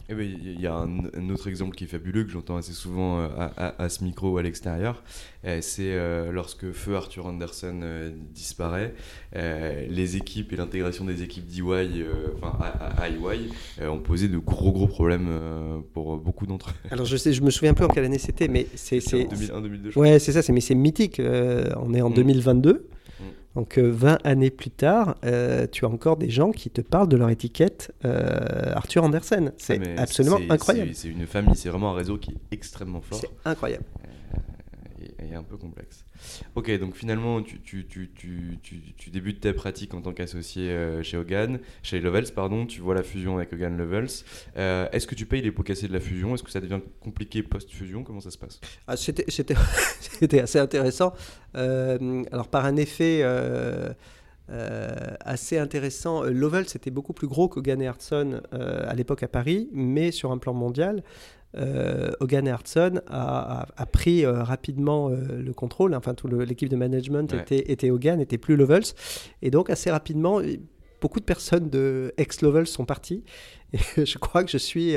Eh 0.09 0.14
ben, 0.14 0.28
il 0.44 0.61
y 0.61 0.66
a 0.66 0.74
un, 0.74 1.30
autre 1.30 1.48
exemple 1.48 1.76
qui 1.76 1.85
est 1.85 1.87
fabuleux 1.87 2.24
que 2.24 2.30
j'entends 2.30 2.56
assez 2.56 2.72
souvent 2.72 3.20
euh, 3.20 3.28
à, 3.56 3.88
ce 3.88 4.02
micro 4.02 4.30
ou 4.30 4.38
à 4.38 4.42
l'extérieur. 4.42 5.02
C'est 5.44 5.92
euh, 5.94 6.33
lorsque 6.33 6.72
Feu 6.72 6.96
Arthur 6.96 7.26
Anderson 7.26 7.80
euh, 7.83 8.11
disparaît, 8.35 8.94
les 9.33 10.16
équipes 10.16 10.52
et 10.52 10.56
l'intégration 10.56 11.04
des 11.04 11.22
équipes 11.22 11.46
d'EY, 11.46 12.04
enfin 12.37 12.59
à, 12.61 13.09
EY, 13.09 13.87
ont 13.87 14.00
posé 14.00 14.28
de 14.28 14.38
gros 14.38 14.72
gros 14.72 14.88
problèmes 14.88 15.83
pour 15.94 16.16
beaucoup 16.18 16.46
d'entre 16.46 16.70
eux. 16.70 16.88
Alors 16.90 17.06
je 17.06 17.16
sais, 17.16 17.33
je 17.33 17.42
me 17.42 17.50
souviens 17.50 17.74
plus 17.74 17.85
en 17.85 17.88
quelle 17.88 18.04
année 18.04 18.18
c'était, 18.18 18.48
mais 18.48 18.66
c'est 18.74 19.00
2001, 19.28 19.61
2002. 19.61 19.92
Ouais, 19.96 20.18
c'est 20.18 20.33
ça, 20.33 20.52
mais 20.52 20.61
c'est 20.61 20.74
mythique. 20.74 21.20
on 21.20 21.94
est 21.94 22.02
en 22.02 22.11
2022. 22.11 22.89
Donc 23.57 23.79
20 23.79 24.13
euh, 24.13 24.17
années 24.25 24.51
plus 24.51 24.71
tard, 24.71 25.17
euh, 25.25 25.67
tu 25.71 25.85
as 25.85 25.89
encore 25.89 26.17
des 26.17 26.31
gens 26.31 26.53
qui 26.53 26.71
te 26.71 26.81
parlent 26.81 27.09
de 27.09 27.17
leur 27.17 27.31
étiquette 27.31 27.93
euh, 28.05 28.73
Arthur 28.75 29.03
Andersen. 29.03 29.53
C'est 29.57 29.81
ah, 29.97 30.03
absolument 30.03 30.39
incroyable. 30.49 30.93
C'est 30.95 31.09
une 31.09 31.27
famille, 31.27 31.57
c'est 31.57 31.69
vraiment 31.69 31.91
un 31.91 31.95
réseau 31.95 32.17
qui 32.17 32.31
est 32.31 32.55
extrêmement 32.55 33.01
fort. 33.01 33.19
C'est 33.19 33.31
incroyable. 33.45 33.85
et, 35.19 35.35
un 35.35 35.43
peu 35.43 35.57
complexe. 35.57 36.05
Ok, 36.54 36.70
donc 36.78 36.94
finalement, 36.94 37.42
tu, 37.42 37.87
débutes 39.12 39.40
ta 39.40 39.52
pratique 39.52 39.94
en 39.94 40.00
tant 40.00 40.12
qu'associé 40.12 40.70
euh, 40.70 41.02
chez 41.02 41.16
Hogan, 41.16 41.61
chez 41.83 42.00
Levels, 42.00 42.33
pardon, 42.35 42.66
tu 42.66 42.80
vois 42.80 42.94
la 42.94 43.02
fusion 43.02 43.37
avec 43.37 43.52
Hogan 43.52 43.76
Levels. 43.76 44.09
Euh, 44.56 44.88
est-ce 44.92 45.06
que 45.06 45.14
tu 45.14 45.26
payes 45.26 45.42
les 45.42 45.52
pots 45.52 45.62
cassés 45.62 45.88
de 45.88 45.92
la 45.92 46.00
fusion? 46.00 46.35
Est-ce 46.35 46.42
que 46.42 46.50
ça 46.50 46.61
devient 46.61 46.80
compliqué 47.00 47.42
post-fusion? 47.42 48.04
Comment 48.04 48.20
ça 48.20 48.30
se 48.30 48.38
passe? 48.38 48.61
Ah, 48.87 48.96
C'était 48.96 49.24
assez 50.40 50.59
intéressant. 50.59 51.12
Euh, 51.56 52.22
alors, 52.33 52.48
par 52.48 52.64
un 52.64 52.76
effet. 52.76 53.22
assez 55.24 55.59
intéressant. 55.59 56.24
Lovell, 56.24 56.68
c'était 56.68 56.90
beaucoup 56.90 57.12
plus 57.12 57.28
gros 57.28 57.48
qu'Hogan 57.48 57.80
et 57.80 57.87
Hartson 57.87 58.40
à 58.52 58.94
l'époque 58.94 59.22
à 59.22 59.28
Paris, 59.28 59.68
mais 59.72 60.11
sur 60.11 60.33
un 60.33 60.38
plan 60.38 60.54
mondial, 60.54 61.02
euh, 61.57 62.11
Hogan 62.21 62.47
et 62.47 62.51
Hartson 62.51 63.01
a, 63.09 63.67
pris 63.91 64.25
euh, 64.25 64.43
rapidement 64.43 65.09
euh, 65.11 65.43
le 65.43 65.53
contrôle. 65.53 65.95
Enfin, 65.95 66.15
toute 66.15 66.33
l'équipe 66.33 66.69
de 66.69 66.77
management 66.77 67.33
était, 67.35 67.73
était 67.73 67.91
Hogan, 67.91 68.21
était 68.21 68.39
plus 68.39 68.57
Levels. 68.57 68.95
Et 69.43 69.51
donc, 69.51 69.71
assez 69.71 69.91
rapidement, 69.91 70.41
beaucoup 71.01 71.21
de 71.21 71.25
personnes 71.25 71.71
de 71.71 72.13
ex-Levels 72.17 72.67
sont 72.67 72.85
parties. 72.85 73.25
Et 73.72 73.78
je 74.04 74.18
crois 74.18 74.44
que 74.44 74.50
je 74.50 74.59
suis 74.59 74.96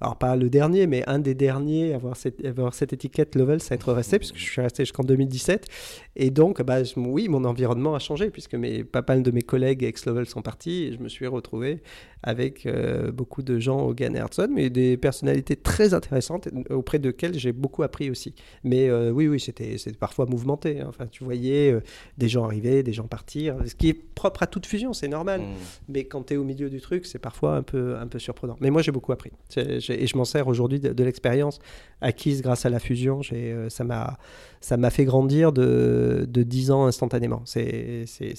alors 0.00 0.16
pas 0.16 0.36
le 0.36 0.48
dernier, 0.48 0.86
mais 0.86 1.02
un 1.08 1.18
des 1.18 1.34
derniers 1.34 1.92
à 1.92 1.96
avoir 1.96 2.16
cette, 2.16 2.44
avoir 2.44 2.72
cette 2.72 2.92
étiquette 2.92 3.34
Level, 3.34 3.60
ça 3.60 3.74
a 3.74 3.76
être 3.76 3.92
resté, 3.92 4.18
puisque 4.18 4.36
je 4.36 4.44
suis 4.44 4.60
resté 4.60 4.84
jusqu'en 4.84 5.02
2017. 5.02 5.66
Et 6.14 6.30
donc, 6.30 6.62
bah, 6.62 6.78
oui, 6.96 7.28
mon 7.28 7.44
environnement 7.44 7.96
a 7.96 7.98
changé, 7.98 8.30
puisque 8.30 8.54
mes, 8.54 8.84
pas 8.84 9.02
mal 9.06 9.22
de 9.22 9.30
mes 9.32 9.42
collègues 9.42 9.82
ex-Level 9.82 10.26
sont 10.26 10.42
partis, 10.42 10.84
et 10.84 10.92
je 10.92 10.98
me 10.98 11.08
suis 11.08 11.26
retrouvé 11.26 11.82
avec 12.22 12.66
euh, 12.66 13.12
beaucoup 13.12 13.42
de 13.42 13.58
gens 13.58 13.80
au 13.80 13.94
Gan 13.94 14.12
mais 14.50 14.70
des 14.70 14.96
personnalités 14.96 15.56
très 15.56 15.94
intéressantes, 15.94 16.48
auprès 16.70 16.98
de 16.98 17.08
lesquelles 17.08 17.38
j'ai 17.38 17.52
beaucoup 17.52 17.82
appris 17.82 18.10
aussi. 18.10 18.34
Mais 18.64 18.88
euh, 18.88 19.10
oui, 19.10 19.28
oui, 19.28 19.40
c'était 19.40 19.76
parfois 19.98 20.26
mouvementé. 20.26 20.80
Hein. 20.80 20.86
Enfin, 20.88 21.06
tu 21.06 21.24
voyais 21.24 21.72
euh, 21.72 21.80
des 22.18 22.28
gens 22.28 22.44
arriver, 22.44 22.82
des 22.82 22.92
gens 22.92 23.06
partir, 23.06 23.56
ce 23.66 23.74
qui 23.74 23.88
est 23.88 23.94
propre 24.14 24.42
à 24.42 24.46
toute 24.46 24.66
fusion, 24.66 24.92
c'est 24.92 25.08
normal. 25.08 25.40
Mmh. 25.40 25.54
Mais 25.88 26.04
quand 26.04 26.24
tu 26.24 26.34
es 26.34 26.36
au 26.36 26.44
milieu 26.44 26.70
du 26.70 26.80
truc, 26.80 27.06
c'est 27.06 27.18
parfois 27.18 27.56
un 27.56 27.62
peu, 27.62 27.96
un 28.00 28.06
peu 28.06 28.18
surprenant. 28.18 28.56
Mais 28.60 28.70
moi, 28.70 28.82
j'ai 28.82 28.92
beaucoup 28.92 29.12
appris 29.12 29.32
et 29.56 30.06
je 30.06 30.16
m'en 30.16 30.24
sers 30.24 30.48
aujourd'hui 30.48 30.80
de, 30.80 31.04
l'expérience 31.04 31.58
acquise 32.00 32.42
grâce 32.42 32.66
à 32.66 32.70
la 32.70 32.78
fusion. 32.78 33.20
Euh, 33.32 33.68
ça 33.68 34.76
m'a 34.76 34.90
fait 34.90 35.04
grandir 35.04 35.52
de, 35.52 36.26
de 36.28 36.42
10 36.42 36.70
ans 36.70 36.86
instantanément. 36.86 37.42
C'est, 37.44 38.04
c'est, 38.06 38.34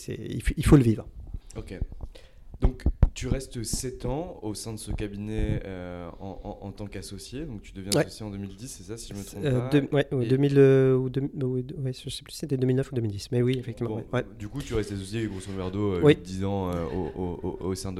il, 0.58 0.66
faut 0.66 0.78
le 0.78 0.84
vivre. 0.84 1.06
Ok. 1.58 1.78
Donc, 2.62 2.84
tu 3.20 3.28
restes 3.28 3.64
7 3.64 4.06
ans 4.06 4.40
au 4.44 4.54
sein 4.54 4.72
de 4.72 4.80
ce 4.80 4.92
cabinet 4.92 5.62
euh, 5.66 6.10
en, 6.22 6.72
tant 6.72 6.88
qu'associé. 6.88 7.46
Donc, 7.46 7.62
tu 7.62 7.74
deviens 7.74 7.92
associé 7.92 8.26
en 8.26 8.30
2010, 8.30 8.68
c'est 8.68 8.84
ça, 8.84 8.98
si 8.98 9.14
je 9.14 9.20
me 9.20 9.26
trompe 9.26 9.44
euh, 9.44 9.82
pas 9.82 10.16
Ouais, 10.16 10.26
2000, 10.26 10.58
ou 10.96 11.10
ouais, 11.10 11.94
je 11.94 12.10
sais 12.10 12.24
plus 12.24 12.32
si 12.32 12.40
c'était 12.40 12.56
2009 12.56 12.90
ou 12.90 12.96
2010, 12.96 13.32
mais 13.34 13.42
oui, 13.42 13.58
effectivement. 13.60 14.02
Du 14.38 14.48
coup, 14.48 14.62
tu 14.62 14.74
restes 14.74 14.94
associé 14.94 15.28
grosso 15.28 15.52
merdo 15.52 16.10
10 16.10 16.46
ans 16.46 16.72
au, 16.94 17.42
au, 17.44 17.58
au, 17.60 17.76
sein 17.76 17.92
de 17.92 18.00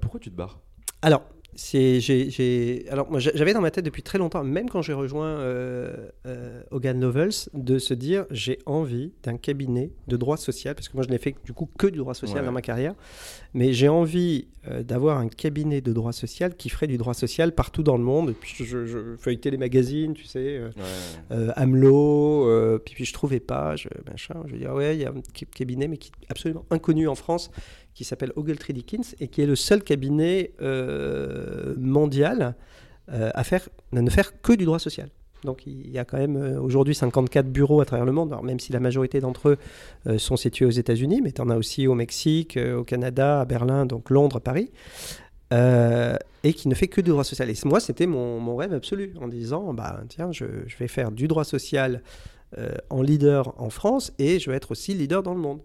pourquoi 0.00 0.18
tu 0.18 0.30
te 0.30 0.36
barres? 0.36 0.58
Alors, 1.02 1.22
j'ai, 1.56 2.86
alors 2.90 3.10
moi 3.10 3.18
j'avais 3.18 3.52
dans 3.52 3.60
ma 3.60 3.70
tête 3.70 3.84
depuis 3.84 4.02
très 4.02 4.18
longtemps, 4.18 4.44
même 4.44 4.68
quand 4.70 4.82
j'ai 4.82 4.92
rejoint 4.92 5.26
euh, 5.26 6.08
euh, 6.26 6.62
Hogan 6.70 6.98
Novels, 6.98 7.30
de 7.54 7.78
se 7.78 7.94
dire 7.94 8.24
j'ai 8.30 8.58
envie 8.66 9.12
d'un 9.22 9.36
cabinet 9.36 9.90
de 10.08 10.16
droit 10.16 10.36
social, 10.36 10.74
parce 10.74 10.88
que 10.88 10.96
moi 10.96 11.04
je 11.04 11.10
n'ai 11.10 11.18
fait 11.18 11.34
du 11.44 11.52
coup 11.52 11.68
que 11.78 11.86
du 11.86 11.98
droit 11.98 12.14
social 12.14 12.44
dans 12.44 12.52
ma 12.52 12.62
carrière, 12.62 12.94
mais 13.52 13.72
j'ai 13.72 13.88
envie 13.88 14.46
euh, 14.68 14.82
d'avoir 14.82 15.18
un 15.18 15.28
cabinet 15.28 15.80
de 15.80 15.92
droit 15.92 16.12
social 16.12 16.54
qui 16.54 16.68
ferait 16.68 16.86
du 16.86 16.98
droit 16.98 17.14
social 17.14 17.52
partout 17.52 17.82
dans 17.82 17.96
le 17.96 18.04
monde. 18.04 18.30
Et 18.30 18.34
puis 18.34 18.54
je, 18.64 18.86
je 18.86 19.16
feuilletais 19.16 19.50
les 19.50 19.56
magazines, 19.56 20.14
tu 20.14 20.26
sais, 20.26 20.60
euh, 21.30 21.52
AMLO, 21.56 22.78
puis, 22.84 22.94
puis 22.94 23.04
je 23.04 23.12
trouvais 23.12 23.40
pas, 23.40 23.76
je, 23.76 23.88
machin, 24.08 24.42
je 24.46 24.56
dis 24.56 24.66
ouais, 24.66 24.96
il 24.96 25.02
y 25.02 25.04
a 25.04 25.10
un 25.10 25.20
cabinet 25.54 25.88
mais 25.88 25.96
qui 25.96 26.10
est 26.10 26.30
absolument 26.30 26.64
inconnu 26.70 27.08
en 27.08 27.14
France 27.14 27.50
qui 27.94 28.04
s'appelle 28.04 28.32
Ogletree 28.36 28.72
Dickens 28.72 29.14
et 29.20 29.28
qui 29.28 29.42
est 29.42 29.46
le 29.46 29.56
seul 29.56 29.82
cabinet 29.82 30.52
euh, 30.60 31.74
mondial 31.76 32.54
euh, 33.12 33.30
à, 33.34 33.42
ne 33.92 34.10
faire 34.10 34.40
que 34.40 34.52
du 34.52 34.64
droit 34.64 34.78
social. 34.78 35.08
Donc 35.44 35.66
il 35.66 35.90
y 35.90 35.98
a 35.98 36.04
quand 36.04 36.18
même 36.18 36.36
euh, 36.36 36.60
aujourd'hui 36.60 36.94
54 36.94 37.46
bureaux 37.46 37.80
à 37.80 37.84
travers 37.84 38.04
le 38.04 38.12
monde, 38.12 38.36
même 38.42 38.60
si 38.60 38.72
la 38.72 38.80
majorité 38.80 39.20
d'entre 39.20 39.56
eux 40.06 40.18
sont 40.18 40.36
situés 40.36 40.66
aux 40.66 40.70
États-Unis, 40.70 41.20
mais 41.22 41.32
tu 41.32 41.40
en 41.40 41.50
as 41.50 41.56
aussi 41.56 41.86
au 41.86 41.94
Mexique, 41.94 42.58
au 42.58 42.84
Canada, 42.84 43.40
à 43.40 43.44
Berlin, 43.44 43.86
donc 43.86 44.10
Londres, 44.10 44.38
Paris, 44.38 44.70
et 45.52 46.52
qui 46.54 46.68
ne 46.68 46.74
fait 46.74 46.88
que 46.88 47.00
du 47.00 47.10
droit 47.10 47.24
social. 47.24 47.50
Et 47.50 47.54
moi, 47.64 47.80
c'était 47.80 48.06
mon, 48.06 48.54
rêve 48.56 48.72
absolu, 48.72 49.14
en 49.20 49.28
disant, 49.28 49.74
bah, 49.74 50.02
tiens, 50.08 50.30
je 50.30 50.44
vais 50.78 50.88
faire 50.88 51.10
du 51.10 51.26
droit 51.26 51.44
social 51.44 52.02
en 52.90 53.02
leader 53.02 53.54
en 53.60 53.70
France, 53.70 54.12
et 54.18 54.38
je 54.38 54.50
vais 54.50 54.56
être 54.56 54.70
aussi 54.70 54.94
leader 54.94 55.22
dans 55.22 55.34
le 55.34 55.40
monde. 55.40 55.60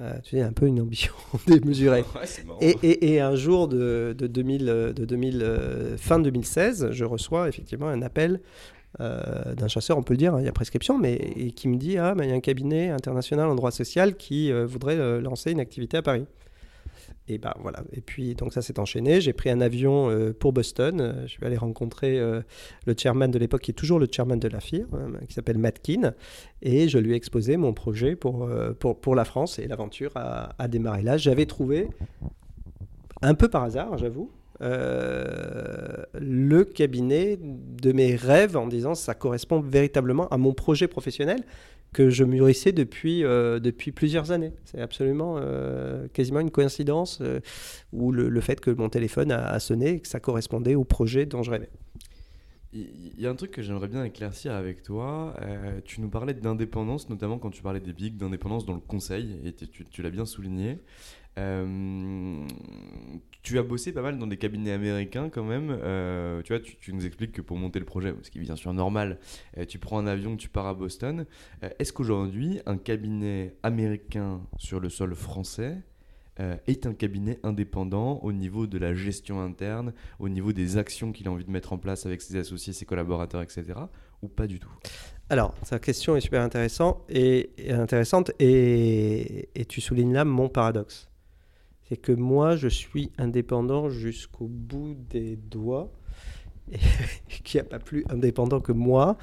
Euh, 0.00 0.14
tu 0.22 0.30
sais, 0.36 0.40
un 0.42 0.52
peu 0.52 0.66
une 0.66 0.80
ambition 0.80 1.12
démesurée. 1.46 2.04
Ouais. 2.14 2.26
Et, 2.62 2.76
et- 2.82 3.12
et 3.14 3.20
un 3.20 3.34
jour 3.34 3.68
de, 3.68 4.14
de 4.16 4.26
2000, 4.26 4.68
euh, 4.68 4.92
de 4.94 5.04
2000, 5.04 5.42
euh, 5.42 5.96
fin 5.98 6.18
2016, 6.18 6.88
je 6.92 7.04
reçois 7.04 7.48
effectivement 7.48 7.88
un 7.88 8.00
appel 8.00 8.40
euh, 9.00 9.54
d'un 9.54 9.68
chasseur, 9.68 9.98
on 9.98 10.02
peut 10.02 10.14
le 10.14 10.18
dire, 10.18 10.34
hein, 10.34 10.40
il 10.40 10.46
y 10.46 10.48
a 10.48 10.52
prescription, 10.52 10.98
mais 10.98 11.14
et 11.14 11.52
qui 11.52 11.68
me 11.68 11.76
dit 11.76 11.98
Ah, 11.98 12.14
ben, 12.14 12.24
il 12.24 12.30
y 12.30 12.32
a 12.32 12.36
un 12.36 12.40
cabinet 12.40 12.88
international 12.90 13.48
en 13.48 13.54
droit 13.54 13.70
social 13.72 14.16
qui 14.16 14.50
euh, 14.50 14.64
voudrait 14.66 15.20
lancer 15.20 15.50
une 15.52 15.60
activité 15.60 15.98
à 15.98 16.02
Paris. 16.02 16.24
Et 17.32 17.38
ben 17.38 17.54
voilà. 17.60 17.84
Et 17.92 18.00
puis 18.00 18.34
donc 18.34 18.52
ça 18.52 18.60
s'est 18.60 18.80
enchaîné. 18.80 19.20
J'ai 19.20 19.32
pris 19.32 19.50
un 19.50 19.60
avion 19.60 20.10
euh, 20.10 20.32
pour 20.32 20.52
Boston. 20.52 21.00
Euh, 21.00 21.26
Je 21.28 21.38
vais 21.38 21.46
aller 21.46 21.56
rencontrer 21.56 22.18
euh, 22.18 22.42
le 22.86 22.94
chairman 22.98 23.30
de 23.30 23.38
l'époque, 23.38 23.60
qui 23.60 23.70
est 23.70 23.74
toujours 23.74 24.00
le 24.00 24.08
chairman 24.10 24.36
de 24.36 24.48
la 24.48 24.58
firme, 24.58 24.88
euh, 24.94 25.26
qui 25.28 25.34
s'appelle 25.34 25.58
Matt 25.58 25.80
Keane. 25.80 26.14
Et 26.60 26.88
je 26.88 26.98
lui 26.98 27.12
ai 27.12 27.14
exposé 27.14 27.56
mon 27.56 27.72
projet 27.72 28.16
pour, 28.16 28.50
pour, 28.80 29.00
pour 29.00 29.14
la 29.14 29.24
France. 29.24 29.60
Et 29.60 29.68
l'aventure 29.68 30.10
a, 30.16 30.56
a 30.58 30.66
démarré 30.66 31.02
là. 31.02 31.18
J'avais 31.18 31.46
trouvé, 31.46 31.88
un 33.22 33.34
peu 33.34 33.48
par 33.48 33.62
hasard, 33.62 33.96
j'avoue, 33.96 34.32
le 34.60 36.64
cabinet 36.64 37.38
de 37.40 37.92
mes 37.92 38.16
rêves 38.16 38.56
en 38.56 38.66
disant 38.66 38.94
ça 38.94 39.14
correspond 39.14 39.60
véritablement 39.60 40.28
à 40.30 40.36
mon 40.36 40.52
projet 40.52 40.88
professionnel 40.88 41.44
que 41.92 42.10
je 42.10 42.24
mûrissais 42.24 42.72
depuis, 42.72 43.24
euh, 43.24 43.58
depuis 43.58 43.92
plusieurs 43.92 44.30
années. 44.30 44.52
C'est 44.64 44.80
absolument 44.80 45.36
euh, 45.38 46.06
quasiment 46.08 46.40
une 46.40 46.50
coïncidence 46.50 47.18
euh, 47.20 47.40
ou 47.92 48.12
le, 48.12 48.40
fait 48.40 48.60
que 48.60 48.70
mon 48.70 48.88
téléphone 48.88 49.32
a, 49.32 49.58
sonné 49.60 49.94
et 49.94 50.00
que 50.00 50.08
ça 50.08 50.20
correspondait 50.20 50.74
au 50.74 50.84
projet 50.84 51.26
dont 51.26 51.42
je 51.42 51.50
rêvais. 51.50 51.70
Il 52.72 53.18
y 53.18 53.26
a 53.26 53.30
un 53.30 53.34
truc 53.34 53.50
que 53.50 53.62
j'aimerais 53.62 53.88
bien 53.88 54.04
éclaircir 54.04 54.52
avec 54.52 54.84
toi. 54.84 55.34
Euh, 55.42 55.80
tu 55.84 56.00
nous 56.00 56.08
parlais 56.08 56.34
d'indépendance, 56.34 57.08
notamment 57.10 57.38
quand 57.38 57.50
tu 57.50 57.62
parlais 57.62 57.80
des 57.80 57.92
bigs, 57.92 58.16
d'indépendance 58.16 58.64
dans 58.64 58.74
le 58.74 58.80
conseil, 58.80 59.40
et 59.44 59.52
tu- 59.52 59.86
tu 59.86 60.02
l'as 60.02 60.10
bien 60.10 60.24
souligné. 60.24 60.78
Tu 63.42 63.58
as 63.58 63.62
bossé 63.62 63.92
pas 63.92 64.02
mal 64.02 64.18
dans 64.18 64.26
des 64.26 64.36
cabinets 64.36 64.72
américains 64.72 65.30
quand 65.30 65.44
même. 65.44 65.70
Euh, 65.70 66.42
tu 66.42 66.52
vois, 66.52 66.60
tu, 66.60 66.92
nous 66.92 67.06
expliques 67.06 67.32
que 67.32 67.40
pour 67.40 67.56
monter 67.56 67.78
le 67.78 67.86
projet, 67.86 68.14
ce 68.22 68.30
qui 68.30 68.38
est 68.38 68.42
bien 68.42 68.56
sûr 68.56 68.72
normal, 68.74 69.18
euh, 69.56 69.64
tu 69.64 69.78
prends 69.78 69.98
un 69.98 70.06
avion, 70.06 70.36
tu 70.36 70.48
pars 70.48 70.66
à 70.66 70.74
Boston. 70.74 71.24
Euh, 71.62 71.70
Est-ce 71.78 71.92
qu'aujourd'hui, 71.92 72.60
un 72.66 72.76
cabinet 72.76 73.54
américain 73.62 74.42
sur 74.58 74.80
le 74.80 74.88
sol 74.88 75.14
français 75.14 75.78
est 76.66 76.86
un 76.86 76.94
cabinet 76.94 77.38
indépendant 77.42 78.18
au 78.22 78.32
niveau 78.32 78.66
de 78.66 78.78
la 78.78 78.94
gestion 78.94 79.42
interne, 79.42 79.92
au 80.18 80.30
niveau 80.30 80.54
des 80.54 80.78
actions 80.78 81.12
qu'il 81.12 81.28
a 81.28 81.30
envie 81.30 81.44
de 81.44 81.50
mettre 81.50 81.74
en 81.74 81.76
place 81.76 82.06
avec 82.06 82.22
ses 82.22 82.34
associés, 82.38 82.72
ses 82.72 82.86
collaborateurs, 82.86 83.42
etc. 83.42 83.64
Ou 84.22 84.28
pas 84.28 84.46
du 84.46 84.58
tout? 84.58 84.72
Alors, 85.28 85.54
sa 85.64 85.78
question 85.78 86.16
est 86.16 86.22
super 86.22 86.40
intéressante 86.40 87.02
et, 87.10 87.50
intéressante 87.68 88.30
et 88.38 89.50
tu 89.68 89.82
soulignes 89.82 90.14
là 90.14 90.24
mon 90.24 90.48
paradoxe. 90.48 91.09
C'est 91.90 91.98
que 91.98 92.12
moi, 92.12 92.56
je 92.56 92.68
suis 92.68 93.10
indépendant 93.18 93.90
jusqu'au 93.90 94.46
bout 94.46 94.96
des 95.10 95.36
doigts 95.36 95.92
et 96.72 96.78
qu'il 97.44 97.60
n'y 97.60 97.66
a 97.66 97.68
pas 97.68 97.80
plus 97.80 98.04
indépendant 98.08 98.60
que 98.60 98.72
moi. 98.72 99.18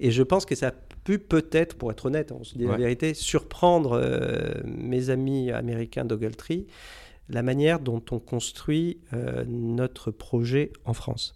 Et 0.00 0.10
je 0.10 0.22
pense 0.22 0.46
que 0.46 0.54
ça 0.54 0.68
a 0.68 0.72
pu 1.02 1.18
peut-être, 1.18 1.76
pour 1.76 1.90
être 1.90 2.06
honnête, 2.06 2.32
on 2.32 2.44
se 2.44 2.56
dit 2.56 2.64
la 2.64 2.76
vérité, 2.76 3.14
surprendre 3.14 3.98
euh, 4.00 4.54
mes 4.64 5.10
amis 5.10 5.50
américains 5.50 6.04
d'Ogletree 6.04 6.66
la 7.28 7.42
manière 7.42 7.80
dont 7.80 8.02
on 8.10 8.18
construit 8.18 8.98
euh, 9.12 9.44
notre 9.46 10.10
projet 10.10 10.72
en 10.84 10.92
France. 10.92 11.34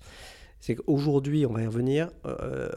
C'est 0.61 0.75
qu'aujourd'hui, 0.75 1.47
on 1.47 1.53
va 1.53 1.63
y 1.63 1.67
revenir. 1.67 2.11
euh, 2.27 2.69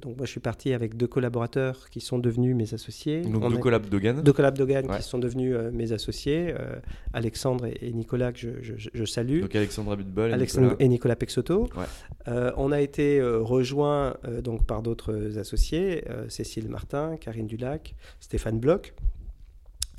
donc 0.00 0.16
moi, 0.16 0.24
je 0.24 0.30
suis 0.30 0.40
parti 0.40 0.72
avec 0.72 0.96
deux 0.96 1.06
collaborateurs 1.06 1.90
qui 1.90 2.00
sont 2.00 2.18
devenus 2.18 2.56
mes 2.56 2.72
associés. 2.72 3.20
Donc 3.20 3.44
On 3.44 3.50
deux 3.50 3.58
collabs 3.58 3.86
Dogan. 3.86 4.22
deux 4.22 4.32
collabs 4.32 4.56
Dogan 4.56 4.86
Ouais. 4.88 4.96
qui 4.96 5.02
sont 5.02 5.18
devenus 5.18 5.54
euh, 5.54 5.70
mes 5.70 5.92
associés, 5.92 6.54
euh, 6.58 6.76
Alexandre 7.12 7.66
et, 7.66 7.76
et 7.82 7.92
Nicolas 7.92 8.32
que 8.32 8.38
je, 8.38 8.48
je- 8.62 8.88
je 8.94 9.04
salue. 9.04 9.42
Donc 9.42 9.54
Alexandra 9.54 9.94
Butbol 9.96 10.30
et 10.30 10.32
Alexandre 10.32 10.68
Nicolas. 10.68 10.84
et 10.84 10.88
Nicolas 10.88 11.16
Pexoto. 11.16 11.68
Ouais. 11.76 12.34
On 12.56 12.72
a 12.72 12.80
été 12.80 13.20
rejoints 13.22 14.16
donc 14.42 14.66
par 14.66 14.82
d'autres 14.82 15.38
associés, 15.38 16.04
Cécile 16.28 16.68
Martin, 16.68 17.16
Karine 17.20 17.46
Dulac, 17.46 17.94
Stéphane 18.20 18.58
Bloch, 18.58 18.94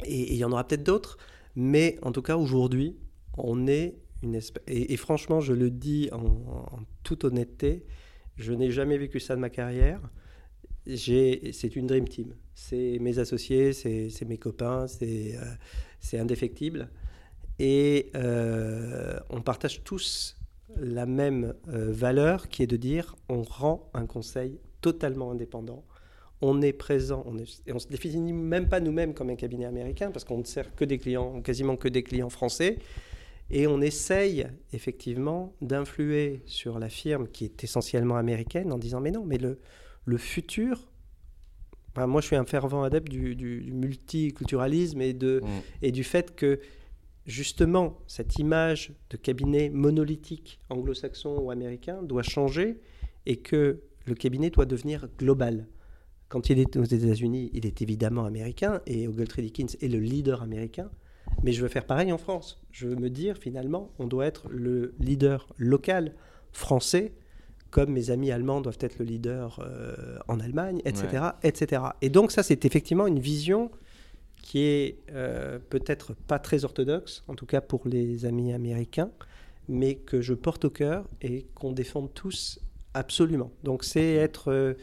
et 0.05 0.33
il 0.33 0.37
y 0.37 0.43
en 0.45 0.51
aura 0.51 0.63
peut-être 0.67 0.83
d'autres, 0.83 1.17
mais 1.55 1.97
en 2.01 2.11
tout 2.11 2.21
cas 2.21 2.37
aujourd'hui, 2.37 2.95
on 3.37 3.67
est 3.67 3.95
Et, 4.67 4.97
franchement, 4.97 5.39
je 5.39 5.53
le 5.53 5.69
dis 5.69 6.10
en, 6.12 6.79
toute 7.03 7.23
honnêteté, 7.23 7.86
je 8.36 8.53
n'ai 8.53 8.71
jamais 8.71 8.97
vécu 8.97 9.19
ça 9.19 9.36
de 9.36 9.41
ma 9.41 9.49
carrière. 9.49 10.01
C'est 10.86 11.75
une 11.75 11.88
dream 11.88 12.08
team. 12.08 12.34
C'est 12.53 12.97
mes 12.99 13.19
associés, 13.19 13.73
c'est 13.73 14.25
mes 14.25 14.38
copains, 14.38 14.88
c'est 14.88 15.36
euh, 15.36 16.21
indéfectible. 16.21 16.89
Et 17.60 18.10
euh, 18.15 19.19
on 19.29 19.41
partage 19.41 19.84
tous 19.84 20.38
la 20.77 21.05
même 21.05 21.53
euh, 21.67 21.91
valeur 21.91 22.47
qui 22.47 22.63
est 22.63 22.67
de 22.67 22.77
dire 22.77 23.15
on 23.27 23.41
rend 23.41 23.89
un 23.93 24.05
conseil 24.05 24.60
totalement 24.82 25.32
indépendant. 25.32 25.84
On 26.41 26.62
est 26.62 26.71
présent, 26.71 27.25
et 27.67 27.73
on 27.73 27.79
se 27.79 27.88
définit 27.89 28.32
même 28.32 28.69
pas 28.69 28.79
nous-mêmes 28.79 29.13
comme 29.13 29.29
un 29.29 29.36
cabinet 29.36 29.65
américain 29.65 30.10
parce 30.10 30.23
qu'on 30.23 30.38
ne 30.38 30.45
sert 30.45 30.73
que 30.73 30.86
des 30.86 30.97
clients, 30.97 31.41
quasiment 31.41 31.75
que 31.75 31.89
des 31.89 32.01
clients 32.01 32.29
français. 32.29 32.77
Et 33.51 33.65
on 33.67 33.81
essaye 33.81 34.45
effectivement 34.73 35.53
d'influer 35.62 36.41
sur 36.45 36.77
la 36.79 36.89
firme 36.89 37.27
qui 37.27 37.45
est 37.45 37.63
essentiellement 37.63 38.15
américaine 38.17 38.71
en 38.71 38.77
disant 38.77 39.01
mais 39.01 39.12
non, 39.12 39.25
mais 39.25 39.38
le, 39.38 39.59
le 40.05 40.17
futur, 40.17 40.88
moi 41.97 42.21
je 42.21 42.27
suis 42.27 42.35
un 42.35 42.45
fervent 42.45 42.83
adepte 42.83 43.09
du, 43.09 43.35
du- 43.35 43.62
du 43.62 43.71
multiculturalisme 43.73 45.01
et, 45.01 45.13
de, 45.13 45.41
Mm. 45.43 45.47
et 45.81 45.91
du 45.91 46.03
fait 46.03 46.35
que 46.35 46.59
justement 47.25 47.97
cette 48.07 48.38
image 48.39 48.93
de 49.09 49.17
cabinet 49.17 49.69
monolithique 49.69 50.59
anglo-saxon 50.69 51.38
ou 51.39 51.51
américain 51.51 52.01
doit 52.03 52.23
changer 52.23 52.79
et 53.25 53.38
que 53.38 53.81
le 54.05 54.15
cabinet 54.15 54.49
doit 54.49 54.65
devenir 54.65 55.07
global. 55.17 55.67
Quand 56.29 56.49
il 56.49 56.59
est 56.59 56.77
aux 56.77 56.83
États-Unis, 56.83 57.49
il 57.53 57.65
est 57.65 57.81
évidemment 57.81 58.25
américain 58.25 58.81
et 58.85 59.07
Ogletree 59.07 59.41
Dickens 59.41 59.75
est 59.81 59.88
le 59.88 59.99
leader 59.99 60.41
américain. 60.43 60.89
Mais 61.43 61.52
je 61.52 61.62
veux 61.62 61.67
faire 61.67 61.86
pareil 61.86 62.12
en 62.12 62.17
France. 62.17 62.62
Je 62.71 62.88
veux 62.88 62.95
me 62.95 63.10
dire 63.10 63.38
finalement, 63.38 63.91
on 63.99 64.08
doit 64.08 64.25
être 64.25 64.47
le 64.49 64.93
leader 64.99 65.47
local 65.58 66.13
français, 66.52 67.13
comme 67.69 67.91
mes 67.91 68.12
amis 68.12 68.32
allemands 68.32 68.62
doivent 68.62 68.80
être 68.82 68.97
le 68.99 69.06
leader 69.06 69.60
euh, 69.63 70.17
en 70.28 70.39
Allemagne, 70.39 70.82
etc., 70.86 71.23
etc. 71.43 71.84
Et 72.02 72.10
donc 72.10 72.32
ça, 72.32 72.43
c'est 72.43 72.65
effectivement 72.65 73.08
une 73.08 73.19
vision 73.19 73.71
qui 74.41 74.60
est 74.63 74.97
euh, 75.12 75.60
peut-être 75.69 76.13
pas 76.13 76.39
très 76.39 76.65
orthodoxe, 76.65 77.23
en 77.28 77.36
tout 77.36 77.45
cas 77.45 77.62
pour 77.62 77.88
les 77.88 78.25
amis 78.25 78.54
américains, 78.54 79.12
mais 79.67 79.95
que 79.95 80.21
je 80.21 80.34
porte 80.34 80.65
au 80.65 80.69
cœur 80.69 81.06
et 81.21 81.45
qu'on 81.54 81.71
défend 81.71 82.08
tous 82.08 82.60
absolument. 82.93 83.52
Donc 83.63 83.84
c'est 83.84 84.15
être, 84.15 84.52
euh, 84.52 84.73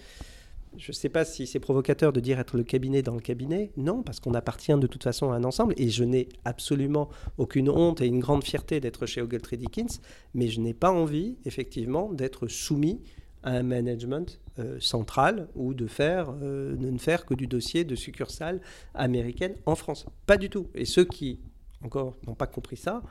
je 0.78 0.90
ne 0.90 0.94
sais 0.94 1.08
pas 1.08 1.24
si 1.24 1.46
c'est 1.46 1.60
provocateur 1.60 2.12
de 2.12 2.20
dire 2.20 2.38
être 2.38 2.56
le 2.56 2.64
cabinet 2.64 3.02
dans 3.02 3.14
le 3.14 3.20
cabinet, 3.20 3.72
non, 3.76 4.02
parce 4.02 4.20
qu'on 4.20 4.34
appartient 4.34 4.74
de 4.74 4.86
toute 4.86 5.02
façon 5.02 5.32
à 5.32 5.36
un 5.36 5.44
ensemble, 5.44 5.74
et 5.76 5.88
je 5.88 6.04
n'ai 6.04 6.28
absolument 6.44 7.08
aucune 7.38 7.68
honte 7.68 8.00
et 8.00 8.06
une 8.06 8.20
grande 8.20 8.44
fierté 8.44 8.80
d'être 8.80 9.06
chez 9.06 9.22
Ogletree 9.22 9.56
Dickens, 9.56 10.00
mais 10.34 10.48
je 10.48 10.60
n'ai 10.60 10.74
pas 10.74 10.90
envie, 10.90 11.36
effectivement, 11.44 12.12
d'être 12.12 12.48
soumis 12.48 13.00
à 13.42 13.52
un 13.52 13.62
management 13.62 14.40
euh, 14.58 14.78
central 14.80 15.48
ou 15.54 15.72
de 15.72 15.86
euh, 16.00 16.76
ne 16.76 16.98
faire 16.98 17.24
que 17.26 17.34
du 17.34 17.46
dossier 17.46 17.84
de 17.84 17.94
succursale 17.94 18.60
américaine 18.94 19.54
en 19.66 19.76
France. 19.76 20.06
Pas 20.26 20.36
du 20.36 20.50
tout. 20.50 20.68
Et 20.74 20.84
ceux 20.84 21.04
qui, 21.04 21.40
encore, 21.82 22.16
n'ont 22.26 22.34
pas 22.34 22.46
compris 22.46 22.76
ça, 22.76 23.02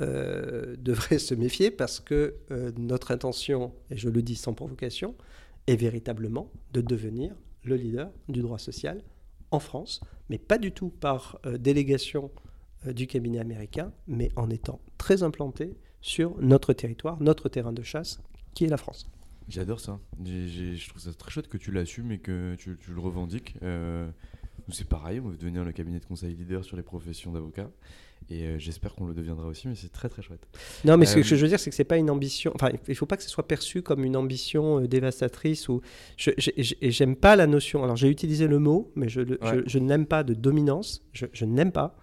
euh, 0.00 0.74
devraient 0.80 1.18
se 1.18 1.34
méfier 1.34 1.70
parce 1.70 2.00
que 2.00 2.34
notre 2.78 3.10
intention, 3.10 3.72
et 3.90 3.96
je 3.96 4.08
le 4.08 4.22
dis 4.22 4.36
sans 4.36 4.54
provocation, 4.54 5.14
est 5.66 5.76
véritablement 5.76 6.50
de 6.72 6.80
devenir 6.80 7.34
le 7.64 7.76
leader 7.76 8.10
du 8.28 8.40
droit 8.42 8.58
social 8.58 9.02
en 9.50 9.60
France, 9.60 10.00
mais 10.28 10.38
pas 10.38 10.58
du 10.58 10.72
tout 10.72 10.88
par 10.88 11.38
euh, 11.46 11.58
délégation 11.58 12.30
euh, 12.86 12.92
du 12.92 13.06
cabinet 13.06 13.38
américain, 13.38 13.92
mais 14.08 14.30
en 14.36 14.50
étant 14.50 14.80
très 14.98 15.22
implanté 15.22 15.76
sur 16.00 16.36
notre 16.40 16.72
territoire, 16.72 17.20
notre 17.22 17.48
terrain 17.48 17.72
de 17.72 17.82
chasse, 17.82 18.20
qui 18.54 18.64
est 18.64 18.68
la 18.68 18.76
France. 18.76 19.10
J'adore 19.48 19.80
ça. 19.80 20.00
Je 20.24 20.88
trouve 20.88 21.02
ça 21.02 21.12
très 21.12 21.30
chouette 21.30 21.48
que 21.48 21.58
tu 21.58 21.72
l'assumes 21.72 22.12
et 22.12 22.18
que 22.18 22.54
tu, 22.56 22.76
le 22.88 23.00
revendiques. 23.00 23.56
Euh, 23.62 24.08
c'est 24.68 24.88
pareil, 24.88 25.20
on 25.20 25.28
veut 25.28 25.36
devenir 25.36 25.64
le 25.64 25.72
cabinet 25.72 26.00
de 26.00 26.04
conseil 26.04 26.34
leader 26.34 26.64
sur 26.64 26.76
les 26.76 26.82
professions 26.82 27.32
d'avocat. 27.32 27.70
Et 28.30 28.44
euh, 28.44 28.58
j'espère 28.58 28.94
qu'on 28.94 29.06
le 29.06 29.14
deviendra 29.14 29.46
aussi, 29.46 29.68
mais 29.68 29.74
c'est 29.74 29.92
très 29.92 30.08
très 30.08 30.22
chouette. 30.22 30.46
Non, 30.84 30.96
mais 30.96 31.06
ce 31.06 31.18
Euh, 31.18 31.22
que 31.22 31.26
je 31.26 31.34
veux 31.36 31.48
dire, 31.48 31.58
c'est 31.60 31.70
que 31.70 31.76
c'est 31.76 31.84
pas 31.84 31.96
une 31.98 32.08
ambition. 32.10 32.52
Enfin, 32.54 32.70
il 32.88 32.94
faut 32.94 33.06
pas 33.06 33.16
que 33.16 33.22
ce 33.22 33.28
soit 33.28 33.46
perçu 33.46 33.82
comme 33.82 34.04
une 34.04 34.16
ambition 34.16 34.80
euh, 34.80 34.86
dévastatrice 34.88 35.68
ou. 35.68 35.80
J'aime 36.16 37.16
pas 37.16 37.36
la 37.36 37.46
notion. 37.46 37.82
Alors, 37.84 37.96
j'ai 37.96 38.08
utilisé 38.08 38.46
le 38.46 38.58
mot, 38.58 38.90
mais 38.94 39.08
je, 39.08 39.20
je- 39.66 39.78
n'aime 39.78 40.06
pas 40.06 40.22
de 40.24 40.34
dominance. 40.34 41.02
Je, 41.12 41.26
je 41.32 41.44
n'aime 41.44 41.72
pas 41.72 41.96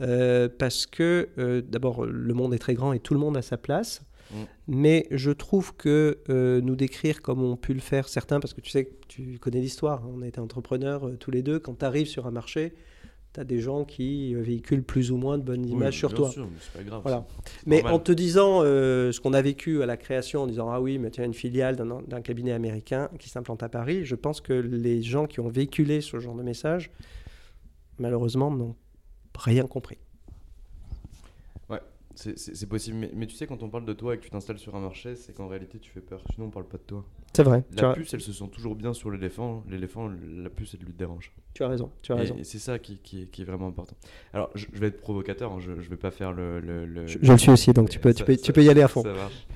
Euh, 0.00 0.48
parce 0.48 0.86
que 0.86 1.28
euh, 1.38 1.60
d'abord, 1.60 2.06
le 2.06 2.32
monde 2.32 2.54
est 2.54 2.58
très 2.60 2.74
grand 2.74 2.92
et 2.92 3.00
tout 3.00 3.14
le 3.14 3.20
monde 3.20 3.36
a 3.36 3.42
sa 3.42 3.56
place. 3.56 4.02
Mm. 4.30 4.34
Mais 4.68 5.06
je 5.10 5.32
trouve 5.32 5.74
que 5.74 6.18
euh, 6.28 6.60
nous 6.60 6.76
décrire 6.76 7.20
comme 7.20 7.42
ont 7.42 7.56
pu 7.56 7.74
le 7.74 7.80
faire 7.80 8.08
certains, 8.08 8.38
parce 8.38 8.54
que 8.54 8.60
tu 8.60 8.70
sais, 8.70 8.90
tu 9.08 9.38
connais 9.40 9.60
l'histoire, 9.60 10.04
hein, 10.04 10.10
on 10.14 10.22
a 10.22 10.28
été 10.28 10.38
entrepreneurs 10.38 11.08
euh, 11.08 11.16
tous 11.16 11.32
les 11.32 11.42
deux, 11.42 11.58
quand 11.58 11.80
tu 11.80 11.84
arrives 11.84 12.06
sur 12.06 12.28
un 12.28 12.30
marché, 12.30 12.74
tu 13.38 13.42
as 13.42 13.44
des 13.44 13.60
gens 13.60 13.84
qui 13.84 14.34
véhiculent 14.34 14.82
plus 14.82 15.12
ou 15.12 15.16
moins 15.16 15.38
de 15.38 15.44
bonnes 15.44 15.64
Oui, 15.64 15.70
images 15.70 15.96
sur 15.96 16.08
bien 16.08 16.16
toi. 16.16 16.30
sûr, 16.30 16.46
mais 16.46 16.56
c'est 16.60 16.72
pas 16.76 16.82
grave. 16.84 17.02
Voilà. 17.04 17.24
c'est 17.44 17.66
Mais 17.66 17.76
normal. 17.76 17.94
en 17.94 17.98
te 18.00 18.12
disant 18.12 18.60
euh, 18.64 19.12
ce 19.12 19.20
qu'on 19.20 19.32
a 19.32 19.40
vécu 19.42 19.80
à 19.82 19.86
la 19.86 19.96
création, 19.96 20.42
en 20.42 20.46
disant 20.48 20.70
ah 20.70 20.80
oui, 20.80 20.98
mais 20.98 21.10
tiens, 21.10 21.24
une 21.24 21.34
filiale 21.34 21.76
d'un 21.76 22.02
d'un 22.02 22.20
cabinet 22.20 22.52
américain 22.52 23.08
qui 23.18 23.28
s'implante 23.28 23.62
à 23.62 23.68
Paris, 23.68 24.04
je 24.04 24.14
pense 24.16 24.40
que 24.40 24.52
les 24.52 25.02
gens 25.02 25.26
qui 25.26 25.38
ont 25.40 25.48
véhiculé 25.48 26.00
ce 26.00 26.18
genre 26.18 26.34
de 26.34 26.42
message, 26.42 26.90
malheureusement, 27.98 28.50
n'ont 28.50 28.74
rien 29.36 29.66
compris. 29.66 29.98
C'est- 32.20 32.66
possible, 32.66 32.96
mais, 32.98 33.10
mais 33.14 33.26
tu 33.26 33.36
sais, 33.36 33.46
quand 33.46 33.62
on 33.62 33.68
parle 33.68 33.84
de 33.84 33.92
toi 33.92 34.14
et 34.14 34.18
que 34.18 34.24
tu 34.24 34.30
t'installes 34.30 34.58
sur 34.58 34.74
un 34.74 34.80
marché, 34.80 35.14
c'est 35.14 35.32
qu'en 35.32 35.46
réalité 35.46 35.78
tu 35.78 35.90
fais 35.90 36.00
peur. 36.00 36.20
Sinon, 36.34 36.46
on 36.46 36.50
parle 36.50 36.66
pas 36.66 36.76
de 36.78 36.82
toi. 36.82 37.04
C'est 37.32 37.44
vrai, 37.44 37.62
tu 37.76 37.82
La 37.82 37.90
as, 37.90 37.94
puce, 37.94 38.12
elle 38.12 38.20
se 38.20 38.32
sent 38.32 38.48
toujours 38.50 38.74
bien 38.74 38.92
sur 38.92 39.10
l'éléphant. 39.12 39.62
L'éléphant, 39.68 40.10
la 40.36 40.50
puce, 40.50 40.74
elle 40.78 40.84
lui 40.84 40.92
dérange. 40.92 41.32
tu 41.54 41.62
as 41.62 41.68
raison. 41.68 41.90
Tu 42.02 42.12
as 42.12 42.16
Et- 42.16 42.18
raison. 42.20 42.36
Et, 42.36 42.42
c'est 42.44 42.58
ça 42.58 42.78
qui, 42.80 42.98
qui 42.98 43.22
est, 43.22 43.26
qui 43.26 43.42
est 43.42 43.44
vraiment 43.44 43.68
important. 43.68 43.96
Alors, 44.32 44.50
je, 44.56 44.66
je 44.72 44.78
vais 44.80 44.88
être 44.88 45.00
provocateur, 45.00 45.52
hein, 45.52 45.58
je, 45.60 45.80
je 45.80 45.88
vais 45.88 45.96
pas 45.96 46.10
faire 46.10 46.32
le. 46.32 46.58
le- 46.60 46.86
le- 46.86 47.06
Je, 47.06 47.18
je 47.22 47.30
le 47.32 47.38
suis 47.38 47.50
aussi, 47.50 47.72
donc 47.72 47.88
tu 47.88 47.98
peux, 48.00 48.12
tu 48.12 48.24
peux, 48.24 48.34
ça- 48.34 48.42
tu 48.42 48.52
peux 48.52 48.64
y 48.64 48.68
aller 48.70 48.82
à 48.82 48.88
fond. 48.88 49.02
Ça 49.02 49.12
marche. 49.12 49.46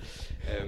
Euh, 0.49 0.67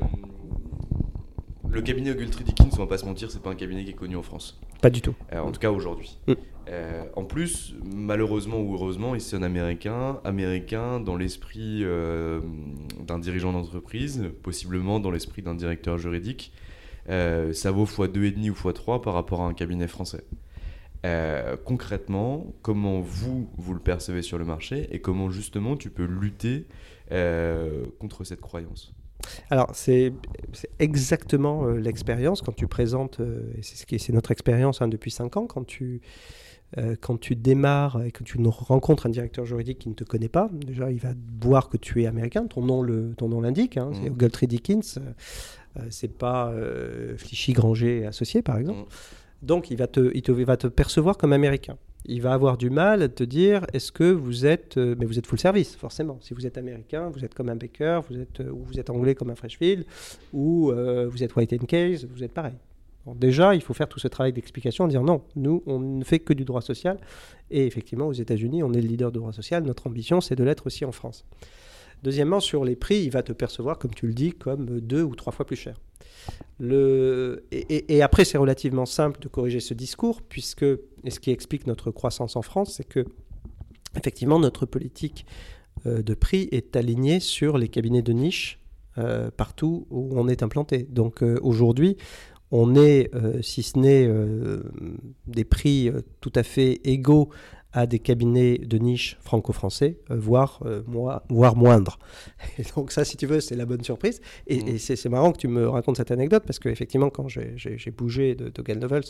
le 1.75 1.83
cabinet 1.83 2.13
Ogletree 2.13 2.45
Dickens, 2.45 2.73
on 2.75 2.83
va 2.83 2.87
pas 2.87 2.99
se 2.99 3.05
mentir, 3.05 3.31
c'est 3.31 3.43
pas 3.43 3.51
un 3.51 3.57
cabinet 3.57 3.85
qui 3.85 3.91
est 3.91 3.95
connu 3.95 4.17
en 4.17 4.23
France. 4.23 4.61
Pas 4.81 4.91
du 4.91 5.03
tout. 5.03 5.15
Euh, 5.33 5.41
en 5.41 5.51
tout 5.51 5.61
cas 5.61 5.71
aujourd'hui. 5.71 6.19
Mm. 6.29 6.33
Euh, 6.71 7.05
en 7.15 7.25
plus, 7.25 7.75
malheureusement 7.85 8.61
ou 8.61 8.75
heureusement, 8.75 9.15
il 9.15 9.21
c'est 9.21 9.37
un 9.37 9.43
américain, 9.43 10.21
américain 10.25 11.01
dans 11.01 11.17
l'esprit 11.17 11.81
euh, 11.83 12.41
d'un 13.01 13.19
dirigeant 13.19 13.53
d'entreprise, 13.53 14.31
possiblement 14.43 15.01
dans 15.01 15.11
l'esprit 15.11 15.43
d'un 15.43 15.55
directeur 15.55 15.99
juridique. 15.99 16.53
Ça 17.07 17.71
vaut 17.71 17.85
x2,5 17.85 18.51
ou 18.51 18.55
x3 18.55 19.03
par 19.03 19.13
rapport 19.13 19.43
à 19.43 19.47
un 19.47 19.53
cabinet 19.53 19.89
français. 19.89 20.25
Concrètement, 21.67 22.55
comment 22.63 23.01
vous, 23.01 23.51
vous 23.59 23.75
le 23.75 23.81
percevez 23.81 24.23
sur 24.23 24.39
le 24.39 24.47
marché 24.47 24.89
et 24.91 25.01
comment 25.01 25.29
justement 25.29 25.77
tu 25.77 25.91
peux 25.91 26.07
lutter 26.07 26.67
contre 27.99 28.25
cette 28.25 28.41
croyance? 28.41 28.95
Alors, 29.51 29.71
c'est 29.73 30.13
exactement 30.79 31.67
euh, 31.67 31.79
l'expérience 31.79 32.43
quand 32.43 32.55
tu 32.55 32.67
présentes, 32.67 33.21
euh, 33.21 33.53
et 33.57 33.63
c'est 33.63 33.99
ce 33.99 34.13
notre 34.13 34.31
expérience 34.31 34.83
hein, 34.83 34.89
depuis 34.89 35.11
5 35.11 35.37
ans, 35.37 35.47
quand 35.47 35.65
tu, 35.65 36.01
euh, 36.79 36.97
quand 37.01 37.19
tu 37.19 37.37
démarres 37.37 38.03
et 38.03 38.11
que 38.11 38.25
tu 38.25 38.39
rencontres 38.47 39.07
un 39.07 39.11
directeur 39.11 39.45
juridique 39.45 39.79
qui 39.79 39.89
ne 39.89 39.95
te 39.95 40.05
connaît 40.05 40.29
pas, 40.29 40.49
déjà 40.53 40.91
il 40.91 40.99
va 41.01 41.11
voir 41.41 41.69
que 41.69 41.77
tu 41.77 42.03
es 42.03 42.07
américain, 42.07 42.47
ton 42.47 42.63
nom 42.63 42.83
l'indique, 43.41 43.77
hein, 43.77 43.91
c'est 43.95 44.09
Mhm. 44.09 44.13
Ogletree 44.13 44.47
Dickens, 44.47 44.99
c'est 45.91 46.13
pas 46.17 46.53
Flichy 47.17 47.53
Granger 47.53 48.07
associé 48.07 48.43
par 48.43 48.59
exemple. 48.59 48.81
Mhm. 48.81 48.87
Donc 49.43 49.71
il 49.71 49.77
va, 49.77 49.87
te, 49.87 50.11
il, 50.15 50.23
te, 50.23 50.33
il 50.33 50.45
va 50.45 50.57
te 50.57 50.67
percevoir 50.67 51.17
comme 51.17 51.33
américain. 51.33 51.77
Il 52.07 52.21
va 52.21 52.35
avoir 52.35 52.59
du 52.59 52.69
mal 52.69 53.03
à 53.03 53.09
te 53.09 53.25
dire 53.25 53.67
est-ce 53.73 53.90
que 53.90 54.11
vous 54.12 54.45
êtes 54.45 54.77
euh, 54.77 54.95
mais 54.99 55.07
vous 55.07 55.19
êtes 55.19 55.27
full 55.27 55.38
service 55.38 55.75
forcément. 55.75 56.19
Si 56.21 56.35
vous 56.35 56.47
êtes 56.47 56.59
américain, 56.59 57.11
vous 57.11 57.25
êtes 57.25 57.35
comme 57.35 57.49
un 57.49 57.57
Baker, 57.57 58.01
vous 58.09 58.19
êtes 58.19 58.40
euh, 58.40 58.51
ou 58.51 58.64
vous 58.64 58.79
êtes 58.79 58.90
anglais 58.90 59.14
comme 59.14 59.31
un 59.31 59.35
Freshfield 59.35 59.87
ou 60.33 60.71
euh, 60.71 61.09
vous 61.09 61.23
êtes 61.23 61.35
White 61.35 61.55
and 61.55 61.67
Case, 61.67 62.07
vous 62.11 62.23
êtes 62.23 62.33
pareil. 62.33 62.55
Déjà, 63.17 63.55
il 63.55 63.61
faut 63.61 63.75
faire 63.75 63.88
tout 63.88 63.99
ce 63.99 64.09
travail 64.09 64.33
d'explication 64.33 64.87
disant 64.87 65.03
non, 65.03 65.23
nous 65.37 65.62
on 65.67 65.79
ne 65.79 66.05
fait 66.05 66.21
que 66.21 66.33
du 66.33 66.45
droit 66.45 66.62
social 66.62 66.99
et 67.51 67.67
effectivement 67.67 68.07
aux 68.07 68.14
États-Unis, 68.14 68.62
on 68.62 68.73
est 68.73 68.81
le 68.81 68.88
leader 68.88 69.12
de 69.12 69.19
droit 69.19 69.33
social, 69.33 69.62
notre 69.62 69.87
ambition 69.87 70.21
c'est 70.21 70.37
de 70.37 70.45
l'être 70.45 70.67
aussi 70.67 70.85
en 70.85 70.93
France. 70.93 71.25
Deuxièmement, 72.03 72.40
sur 72.40 72.67
les 72.67 72.77
prix, 72.77 73.03
il 73.03 73.11
va 73.11 73.23
te 73.23 73.33
percevoir, 73.33 73.79
comme 73.79 73.95
tu 73.95 74.07
le 74.07 74.12
dis, 74.12 74.33
comme 74.33 74.79
deux 74.79 75.03
ou 75.03 75.14
trois 75.14 75.33
fois 75.33 75.47
plus 75.47 75.57
cher. 75.57 75.75
Et, 76.61 78.03
après, 78.03 78.25
c'est 78.25 78.38
relativement 78.38 78.87
simple 78.87 79.21
de 79.21 79.29
corriger 79.29 79.61
ce 79.61 79.75
discours, 79.75 80.23
puisque, 80.23 80.62
et 80.62 81.11
ce 81.11 81.21
qui 81.21 81.31
explique 81.31 81.67
notre 81.67 81.90
croissance 81.90 82.37
en 82.37 82.43
France, 82.43 82.75
c'est 82.77 82.88
que, 82.88 83.05
effectivement, 83.97 84.38
notre 84.38 84.67
politique 84.67 85.27
euh, 85.87 86.03
de 86.03 86.14
prix 86.14 86.49
est 86.53 86.77
alignée 86.77 87.21
sur 87.21 87.59
les 87.59 87.69
cabinets 87.69 88.03
de 88.03 88.12
niche 88.12 88.61
euh, 88.97 89.31
partout 89.37 89.87
où 89.90 90.12
on 90.19 90.29
est 90.29 90.43
implanté. 90.43 90.87
Donc 90.88 91.23
euh, 91.23 91.38
aujourd'hui, 91.43 91.97
on 92.53 92.77
est, 92.77 93.11
si 93.43 93.64
ce 93.64 93.77
n'est 93.77 94.09
des 95.27 95.43
prix 95.43 95.90
tout 96.21 96.33
à 96.37 96.45
fait 96.45 96.81
égaux 96.85 97.31
à 97.77 97.87
des 97.87 97.99
cabinets 97.99 98.57
de 98.59 98.79
niche 98.79 99.19
franco-français, 99.21 99.99
euh, 100.11 100.17
voire, 100.17 100.61
euh, 100.65 100.83
moi- 100.87 101.25
voire 101.29 101.57
moindres. 101.57 101.99
Et 102.59 102.63
donc 102.77 102.93
ça, 102.93 103.05
si 103.05 103.17
tu 103.17 103.27
veux, 103.27 103.41
c'est 103.41 103.57
la 103.57 103.67
bonne 103.67 103.83
surprise. 103.83 104.21
Et, 104.47 104.57
et 104.59 104.79
c'est 104.79 104.95
c'est 104.95 105.09
marrant 105.09 105.33
que 105.33 105.39
tu 105.39 105.49
me 105.49 105.69
racontes 105.69 105.97
cette 105.97 106.13
anecdote, 106.13 106.45
parce 106.47 106.61
qu'effectivement, 106.61 107.11
quand 107.11 107.27
j'ai- 107.29 107.57
bougé 107.91 108.37
de, 108.37 108.49
de 108.49 108.63
Gale 108.63 108.79
Novels 108.79 109.03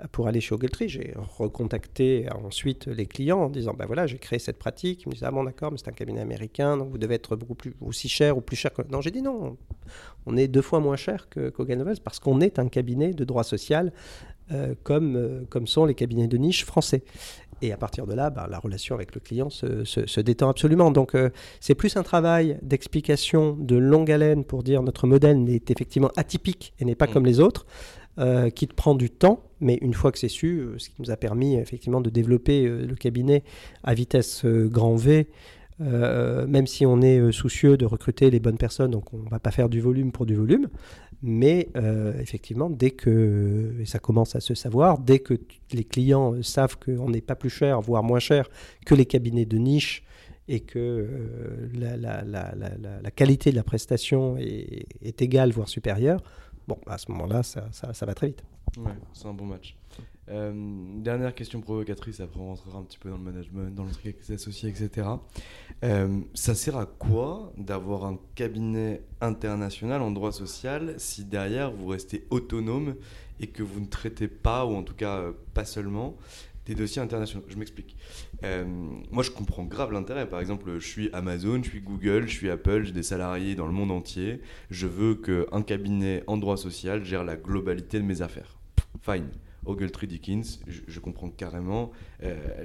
euh, 0.00 0.04
pour 0.12 0.26
aller 0.28 0.40
chez 0.40 0.54
Ogletree, 0.54 0.88
j'ai 0.88 1.12
recontacté 1.38 2.26
ensuite 2.44 2.86
les 2.86 3.04
clients 3.06 3.40
en 3.42 3.50
disant, 3.50 3.74
ben 3.78 3.84
voilà, 3.86 4.06
j'ai 4.06 4.18
créé 4.18 4.38
cette 4.38 4.58
pratique. 4.58 5.02
Ils 5.04 5.08
me 5.10 5.12
disaient, 5.12 5.26
ah 5.26 5.30
bon 5.30 5.44
d'accord, 5.44 5.70
mais 5.70 5.76
c'est 5.78 5.88
un 5.88 5.92
cabinet 5.92 6.20
américain, 6.22 6.78
donc 6.78 6.90
vous 6.90 6.98
devez 6.98 7.16
être 7.16 7.36
beaucoup 7.36 7.54
plus, 7.54 7.74
aussi 7.82 8.08
cher 8.08 8.36
ou 8.38 8.40
plus 8.40 8.56
cher 8.56 8.72
que... 8.72 8.80
Non, 8.90 9.02
j'ai 9.02 9.10
dit 9.10 9.20
non, 9.22 9.58
on 10.24 10.36
est 10.38 10.48
deux 10.48 10.62
fois 10.62 10.80
moins 10.80 10.96
cher 10.96 11.28
que 11.28 11.52
Lovells 11.58 12.00
parce 12.02 12.18
qu'on 12.18 12.40
est 12.40 12.58
un 12.58 12.68
cabinet 12.68 13.12
de 13.12 13.24
droit 13.24 13.44
social 13.44 13.92
euh, 14.52 14.74
comme, 14.82 15.16
euh, 15.16 15.44
comme 15.50 15.66
sont 15.66 15.84
les 15.84 15.94
cabinets 15.94 16.26
de 16.28 16.36
niche 16.36 16.64
français. 16.64 17.04
Et 17.62 17.72
à 17.72 17.76
partir 17.76 18.06
de 18.06 18.14
là, 18.14 18.30
bah, 18.30 18.46
la 18.50 18.58
relation 18.58 18.94
avec 18.94 19.14
le 19.14 19.20
client 19.20 19.50
se, 19.50 19.84
se- 19.84 20.06
se 20.06 20.20
détend 20.20 20.48
absolument. 20.48 20.90
Donc 20.90 21.14
euh, 21.14 21.30
c'est 21.60 21.74
plus 21.74 21.96
un 21.96 22.02
travail 22.02 22.58
d'explication 22.62 23.56
de 23.58 23.76
longue 23.76 24.10
haleine 24.10 24.44
pour 24.44 24.62
dire 24.62 24.82
notre 24.82 25.06
modèle 25.06 25.48
est 25.50 25.70
effectivement 25.70 26.10
atypique 26.16 26.72
et 26.80 26.84
n'est 26.84 26.94
pas 26.94 27.06
Mm. 27.06 27.12
comme 27.12 27.26
les 27.26 27.40
autres. 27.40 27.66
euh, 28.18 28.50
qui 28.50 28.66
te 28.66 28.74
prend 28.74 28.94
du 28.96 29.08
temps, 29.08 29.44
mais 29.60 29.78
une 29.80 29.94
fois 29.94 30.10
que 30.12 30.18
c'est 30.18 30.28
su, 30.28 30.58
euh, 30.58 30.74
ce 30.78 30.88
qui 30.90 30.96
nous 30.98 31.10
a 31.12 31.16
permis 31.16 31.54
effectivement 31.56 32.00
de 32.02 32.10
développer 32.10 32.64
le 32.68 32.94
cabinet 32.96 33.44
à 33.84 33.94
vitesse 33.94 34.44
grand 34.44 34.96
V, 34.96 35.28
euh, 35.80 36.46
même 36.46 36.66
si 36.66 36.84
on 36.84 37.00
est 37.00 37.18
euh, 37.18 37.32
soucieux 37.32 37.76
de 37.76 37.86
recruter 37.86 38.30
les 38.30 38.40
bonnes 38.40 38.58
personnes, 38.58 38.90
donc 38.90 39.14
on 39.14 39.18
ne 39.18 39.30
va 39.30 39.38
pas 39.38 39.50
faire 39.50 39.68
du 39.68 39.80
volume 39.80 40.12
pour 40.12 40.26
du 40.26 40.34
volume, 40.34 40.68
mais 41.22 41.68
euh, 41.76 42.18
effectivement, 42.20 42.68
dès 42.68 42.90
que, 42.90 43.74
et 43.80 43.86
ça 43.86 43.98
commence 43.98 44.36
à 44.36 44.40
se 44.40 44.54
savoir, 44.54 44.98
dès 44.98 45.20
que 45.20 45.34
les 45.72 45.84
clients 45.84 46.42
savent 46.42 46.76
qu'on 46.78 47.08
n'est 47.08 47.22
pas 47.22 47.34
plus 47.34 47.50
cher, 47.50 47.80
voire 47.80 48.02
moins 48.02 48.18
cher 48.18 48.48
que 48.84 48.94
les 48.94 49.06
cabinets 49.06 49.46
de 49.46 49.56
niche, 49.56 50.04
et 50.48 50.58
que 50.58 51.08
la, 51.74 53.10
qualité 53.12 53.52
de 53.52 53.56
la 53.56 53.62
prestation 53.62 54.36
est, 54.36 55.22
égale, 55.22 55.52
voire 55.52 55.68
supérieure, 55.68 56.20
bon, 56.66 56.76
à 56.88 56.98
ce 56.98 57.12
moment-là, 57.12 57.44
ça, 57.44 57.70
va 58.04 58.14
très 58.14 58.28
vite. 58.28 58.42
C'est 59.12 59.28
un 59.28 59.32
bon 59.32 59.44
match. 59.44 59.76
Euh, 60.30 60.52
dernière 60.96 61.34
question 61.34 61.60
provocatrice, 61.60 62.20
après 62.20 62.38
on 62.40 62.48
rentrera 62.48 62.78
un 62.78 62.82
petit 62.82 62.98
peu 62.98 63.10
dans 63.10 63.16
le 63.16 63.22
management, 63.22 63.74
dans 63.74 63.84
le 63.84 63.90
truc 63.90 64.06
avec 64.06 64.28
les 64.28 64.34
associés, 64.34 64.68
etc. 64.68 65.08
Euh, 65.82 66.20
ça 66.34 66.54
sert 66.54 66.76
à 66.76 66.86
quoi 66.86 67.52
d'avoir 67.56 68.04
un 68.04 68.18
cabinet 68.36 69.02
international 69.20 70.02
en 70.02 70.10
droit 70.10 70.30
social 70.30 70.94
si 70.98 71.24
derrière 71.24 71.72
vous 71.72 71.88
restez 71.88 72.26
autonome 72.30 72.94
et 73.40 73.48
que 73.48 73.62
vous 73.62 73.80
ne 73.80 73.86
traitez 73.86 74.28
pas, 74.28 74.64
ou 74.66 74.74
en 74.74 74.84
tout 74.84 74.94
cas 74.94 75.16
euh, 75.16 75.32
pas 75.52 75.64
seulement, 75.64 76.16
des 76.66 76.76
dossiers 76.76 77.02
internationaux? 77.02 77.44
Je 77.48 77.56
m'explique. 77.56 77.96
Moi 79.10 79.24
je 79.24 79.30
comprends 79.32 79.64
grave 79.64 79.92
l'intérêt. 79.92 80.28
Par 80.28 80.40
exemple, 80.40 80.78
je 80.78 80.86
suis 80.86 81.10
Amazon, 81.12 81.60
je 81.62 81.70
suis 81.70 81.80
Google, 81.80 82.28
je 82.28 82.34
suis 82.34 82.50
Apple, 82.50 82.84
j'ai 82.84 82.92
des 82.92 83.02
salariés 83.02 83.56
dans 83.56 83.66
le 83.66 83.72
monde 83.72 83.90
entier. 83.90 84.40
Je 84.70 84.86
veux 84.86 85.16
qu'un 85.16 85.62
cabinet 85.62 86.22
en 86.28 86.36
droit 86.36 86.56
social 86.56 87.04
gère 87.04 87.24
la 87.24 87.36
globalité 87.36 87.98
de 87.98 88.04
mes 88.04 88.22
affaires. 88.22 88.58
Fine. 89.02 89.28
Ogletree 89.64 90.06
Dickens, 90.06 90.60
je, 90.66 91.00
comprends 91.00 91.30
carrément 91.30 91.90
euh, 92.22 92.64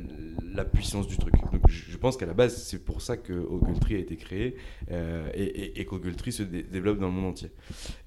la 0.54 0.66
puissance 0.66 1.08
du 1.08 1.18
truc. 1.18 1.34
Je, 1.68 1.98
pense 1.98 2.18
qu'à 2.18 2.26
la 2.26 2.34
base, 2.34 2.56
c'est 2.64 2.84
pour 2.84 3.02
ça 3.02 3.18
que 3.18 3.34
Ogletree 3.34 3.96
a 3.96 4.00
été 4.00 4.16
créé 4.16 4.56
euh, 4.92 5.30
et, 5.34 5.44
et, 5.44 5.82
et 5.82 5.86
qu'Ogletree 5.86 6.32
se 6.32 6.44
dé- 6.44 6.64
développe 6.64 7.00
dans 7.00 7.08
le 7.08 7.14
monde 7.14 7.32
entier. 7.32 7.52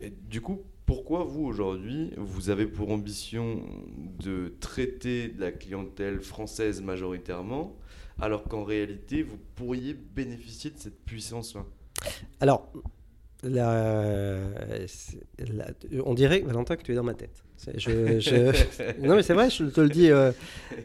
Et 0.00 0.10
du 0.10 0.40
coup, 0.40 0.62
pourquoi 0.86 1.24
vous, 1.24 1.44
aujourd'hui, 1.44 2.12
vous 2.16 2.48
avez 2.48 2.66
pour 2.66 2.90
ambition 2.90 3.62
de 4.20 4.54
traiter 4.60 5.28
de 5.28 5.38
la 5.38 5.52
clientèle 5.52 6.20
française 6.20 6.80
majoritairement, 6.80 7.76
alors 8.18 8.44
qu'en 8.44 8.64
réalité, 8.64 9.22
vous 9.22 9.36
pourriez 9.54 9.92
bénéficier 9.92 10.70
de 10.70 10.78
cette 10.78 11.04
puissance-là? 11.04 11.66
Alors, 12.40 12.72
la- 13.44 14.36
c'est- 14.86 15.18
la- 15.52 15.66
on 16.04 16.14
dirait, 16.14 16.40
Valentin, 16.40 16.76
que 16.76 16.82
tu 16.82 16.92
es 16.92 16.94
dans 16.94 17.02
ma 17.04 17.14
tête. 17.14 17.42
C'est- 17.56 17.78
je- 17.78 18.20
je- 18.20 19.00
non, 19.06 19.16
mais 19.16 19.22
c'est 19.22 19.34
vrai, 19.34 19.50
je 19.50 19.64
te 19.64 19.80
le 19.80 19.88
dis. 19.88 20.10
euh, 20.10 20.32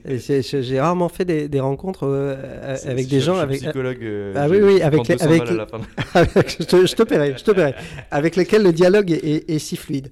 J'ai 0.07 0.79
rarement 0.79 1.09
fait 1.09 1.25
des, 1.25 1.47
des 1.49 1.59
rencontres 1.59 2.03
euh, 2.07 2.75
avec 2.85 3.07
des 3.07 3.19
gens. 3.19 3.35
je 3.35 3.41
avec, 3.41 3.61
psychologue. 3.61 3.97
euh, 4.03 4.33
Ah 4.35 4.47
oui, 4.49 4.57
oui, 4.61 4.81
avec 4.81 5.07
les- 5.07 5.15
200 5.15 5.25
avec 5.25 5.39
balles 5.39 5.47
à 5.47 5.51
les- 5.51 5.57
la 5.57 5.67
fin. 5.67 5.81
avec- 6.19 6.49
je 6.59 6.63
te, 6.65 6.85
je 6.85 6.95
te 6.95 7.03
paierai, 7.03 7.35
je 7.37 7.43
te 7.43 7.51
paierai, 7.51 7.75
avec 8.11 8.35
lesquels 8.35 8.63
le 8.63 8.71
dialogue 8.73 9.11
est, 9.11 9.23
est- 9.23 9.49
est 9.49 9.59
si 9.59 9.75
fluide. 9.75 10.09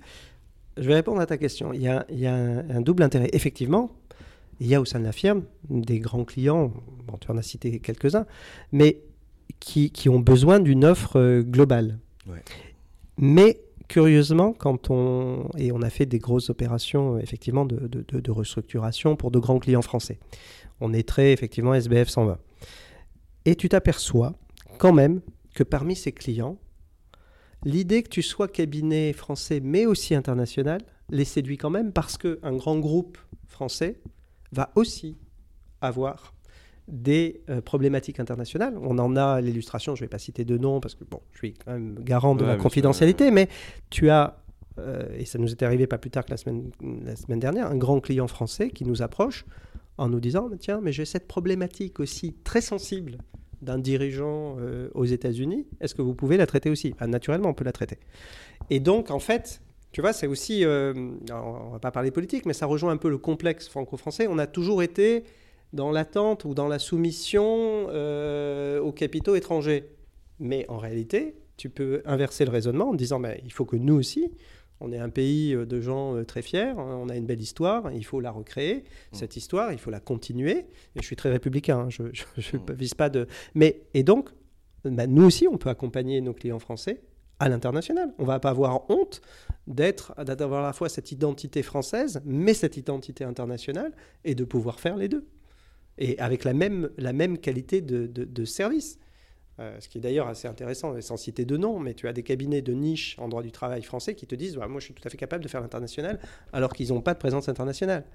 Je 0.78 0.84
vais 0.88 0.94
répondre 0.96 1.20
à 1.20 1.26
ta 1.26 1.38
question. 1.38 1.74
Il 1.74 1.82
y 1.82 1.88
a, 1.88 2.06
il 2.10 2.20
y 2.20 2.28
a 2.28 2.34
un, 2.34 2.70
un 2.70 2.82
double 2.82 3.04
intérêt. 3.04 3.30
Effectivement, 3.34 3.92
il 4.60 4.68
y 4.68 4.76
a 4.76 4.82
au 4.82 4.86
sein 4.86 5.00
de 5.00 5.06
la 5.06 5.12
firme 5.12 5.44
des 5.70 6.00
grands 6.00 6.24
clients, 6.26 6.72
bon, 7.08 7.18
tu 7.20 7.30
en 7.32 7.38
as 7.38 7.42
cité 7.42 7.80
quelques-uns, 7.80 8.26
mais 8.72 9.00
qui, 9.60 9.90
qui 9.92 10.10
ont 10.10 10.20
besoin 10.20 10.60
d'une 10.60 10.86
offre 10.86 11.20
euh, 11.20 11.42
globale. 11.42 11.98
Mais 13.18 13.62
curieusement, 13.88 14.54
quand 14.54 14.90
on 14.90 15.50
et 15.58 15.72
on 15.72 15.82
a 15.82 15.90
fait 15.90 16.06
des 16.06 16.20
grosses 16.20 16.50
opérations 16.50 17.18
effectivement 17.20 17.66
de, 17.66 17.88
de, 17.88 18.32
restructuration 18.32 19.16
pour 19.16 19.32
de 19.32 19.40
grands 19.40 19.60
clients 19.60 19.82
français, 19.82 20.20
on 20.80 20.94
est 20.94 21.08
très 21.08 21.34
effectivement 21.34 21.74
SBF 21.74 22.10
120. 22.10 22.38
Et 23.46 23.56
tu 23.56 23.70
t'aperçois 23.70 24.34
quand 24.78 24.94
même 24.94 25.22
que 25.54 25.64
parmi 25.64 25.96
ces 25.96 26.12
clients, 26.12 26.58
l'idée 27.66 28.04
que 28.04 28.10
tu 28.10 28.22
sois 28.22 28.48
cabinet 28.48 29.14
français 29.14 29.60
mais 29.62 29.86
aussi 29.86 30.16
international 30.16 30.82
les 31.10 31.26
séduit 31.26 31.58
quand 31.58 31.70
même 31.70 31.92
parce 31.92 32.18
qu'un 32.18 32.56
grand 32.56 32.80
groupe 32.80 33.18
français 33.48 34.00
va 34.52 34.72
aussi 34.76 35.18
avoir 35.82 36.34
des 36.92 37.42
euh, 37.50 37.62
problématiques 37.62 38.20
internationales. 38.20 38.78
On 38.82 39.00
en 39.00 39.16
a 39.16 39.42
l'illustration, 39.42 39.96
je 39.96 40.02
ne 40.02 40.06
vais 40.06 40.10
pas 40.10 40.20
citer 40.20 40.46
de 40.46 40.58
nom 40.58 40.80
parce 40.80 40.96
que 40.96 41.04
bon, 41.04 41.22
je 41.32 41.38
suis 41.38 41.54
quand 41.54 41.72
même 41.72 41.96
garant 42.00 42.36
de 42.36 42.46
la 42.46 42.58
confidentialité, 42.58 43.32
mais 43.32 43.48
tu 43.90 44.10
as, 44.10 44.44
euh, 44.78 45.04
et 45.18 45.26
ça 45.26 45.40
nous 45.40 45.52
est 45.52 45.64
arrivé 45.64 45.88
pas 45.88 45.98
plus 45.98 46.12
tard 46.12 46.26
que 46.26 46.32
la 46.32 46.38
semaine, 46.38 46.72
la 47.06 47.16
semaine 47.16 47.40
dernière, 47.40 47.68
un 47.68 47.78
grand 47.78 48.00
client 48.00 48.28
français 48.28 48.70
qui 48.70 48.86
nous 48.86 49.02
approche 49.02 49.46
en 49.98 50.10
nous 50.10 50.20
disant, 50.20 50.50
tiens, 50.60 50.82
mais 50.82 50.92
j'ai 50.92 51.06
cette 51.06 51.28
problématique 51.28 52.00
aussi 52.00 52.36
très 52.44 52.62
sensible 52.62 53.18
d'un 53.62 53.78
dirigeant 53.78 54.58
euh, 54.60 54.90
aux 54.94 55.06
États-Unis, 55.06 55.68
est-ce 55.80 55.96
que 55.96 56.02
vous 56.02 56.16
pouvez 56.16 56.38
la 56.38 56.48
traiter 56.48 56.70
aussi? 56.70 56.96
Ah, 57.00 57.08
Naturellement, 57.08 57.50
on 57.50 57.54
peut 57.54 57.64
la 57.64 57.72
traiter. 57.72 58.00
Et 58.70 58.80
donc, 58.80 59.12
en 59.12 59.20
fait, 59.20 59.62
tu 59.92 60.02
vois, 60.02 60.14
c'est 60.14 60.28
aussi, 60.28 60.66
euh, 60.66 60.94
on 61.32 61.70
va 61.70 61.80
pas 61.80 61.92
parler 61.92 62.12
politique, 62.12 62.46
mais 62.46 62.54
ça 62.54 62.66
rejoint 62.66 62.92
un 62.92 62.98
peu 62.98 63.10
le 63.10 63.18
complexe 63.18 63.68
franco-français. 63.68 64.28
On 64.28 64.40
a 64.40 64.48
toujours 64.48 64.82
été 64.82 65.24
dans 65.74 65.92
l'attente 65.92 66.46
ou 66.46 66.54
dans 66.54 66.68
la 66.68 66.80
soumission 66.80 67.88
euh, 67.90 68.80
aux 68.80 68.92
capitaux 68.92 69.36
étrangers. 69.36 69.90
Mais 70.40 70.66
en 70.70 70.78
réalité, 70.78 71.36
tu 71.58 71.70
peux 71.70 72.02
inverser 72.06 72.46
le 72.46 72.52
raisonnement 72.52 72.90
en 72.90 72.94
disant, 72.94 73.20
mais 73.20 73.42
il 73.46 73.54
faut 73.54 73.66
que 73.66 73.76
nous 73.76 73.96
aussi, 73.96 74.32
on 74.80 74.92
est 74.92 74.98
un 74.98 75.10
pays 75.10 75.54
euh, 75.54 75.66
de 75.66 75.80
gens 75.80 76.16
euh, 76.16 76.26
très 76.26 76.42
fiers, 76.42 76.74
hein, 76.78 77.00
on 77.02 77.10
a 77.10 77.16
une 77.16 77.26
belle 77.26 77.42
histoire, 77.42 77.92
il 77.92 78.04
faut 78.04 78.20
la 78.20 78.32
recréer, 78.32 78.78
mmh. 78.78 79.16
cette 79.16 79.38
histoire, 79.38 79.72
il 79.72 79.78
faut 79.78 79.92
la 79.92 80.00
continuer. 80.00 80.66
Et 80.96 81.02
je 81.02 81.04
suis 81.04 81.16
très 81.16 81.30
républicain, 81.30 81.80
hein, 81.80 81.90
je 81.90 82.04
ne 82.04 82.08
mmh. 82.60 82.74
vise 82.74 82.94
pas 82.96 83.10
de... 83.10 83.28
Mais, 83.54 83.84
et 83.94 84.04
donc, 84.04 84.30
bah, 84.84 85.08
nous 85.08 85.24
aussi, 85.24 85.48
on 85.48 85.58
peut 85.58 85.70
accompagner 85.70 86.20
nos 86.22 86.34
clients 86.34 86.60
français 86.60 87.02
à 87.40 87.50
l'international. 87.50 88.14
On 88.18 88.24
ne 88.24 88.28
va 88.28 88.40
pas 88.40 88.50
avoir 88.50 88.90
honte 88.90 89.22
d'être, 89.68 90.14
d'avoir 90.24 90.64
à 90.64 90.68
la 90.68 90.74
fois 90.74 90.90
cette 90.90 91.12
identité 91.12 91.64
française, 91.64 92.22
mais 92.26 92.54
cette 92.54 92.78
identité 92.78 93.24
internationale, 93.24 93.94
et 94.26 94.36
de 94.36 94.44
pouvoir 94.44 94.80
faire 94.80 94.96
les 94.96 95.08
deux. 95.08 95.26
Et 96.02 96.20
avec 96.20 96.44
la 96.44 96.54
même, 96.54 96.90
la 96.98 97.14
même 97.14 97.38
qualité 97.38 97.82
de, 97.82 98.08
de 98.08 98.46
service. 98.46 98.98
Euh, 99.60 99.80
ce 99.80 99.90
qui 99.90 100.00
est 100.00 100.02
d'ailleurs 100.02 100.28
assez 100.28 100.48
intéressant, 100.48 101.00
sans 101.02 101.18
citer 101.18 101.46
de 101.46 101.56
nom, 101.56 101.80
mais 101.80 101.94
tu 101.94 102.08
as 102.08 102.14
des 102.14 102.24
cabinets 102.24 102.64
de 102.64 102.74
niche 102.74 103.16
en 103.20 103.28
droit 103.28 103.44
du 103.44 103.52
travail 103.52 103.84
français 103.84 104.16
qui 104.16 104.26
te 104.26 104.34
disent 104.34 104.56
bah, 104.56 104.68
Moi, 104.68 104.80
je 104.80 104.86
suis 104.86 104.94
tout 104.94 105.04
à 105.06 105.10
fait 105.10 105.18
capable 105.18 105.44
de 105.44 105.50
faire 105.50 105.62
l'international, 105.62 106.20
alors 106.52 106.74
qu'ils 106.74 106.90
n'ont 106.90 107.02
pas 107.02 107.14
de 107.14 107.20
présence 107.20 107.48
internationale. 107.48 108.06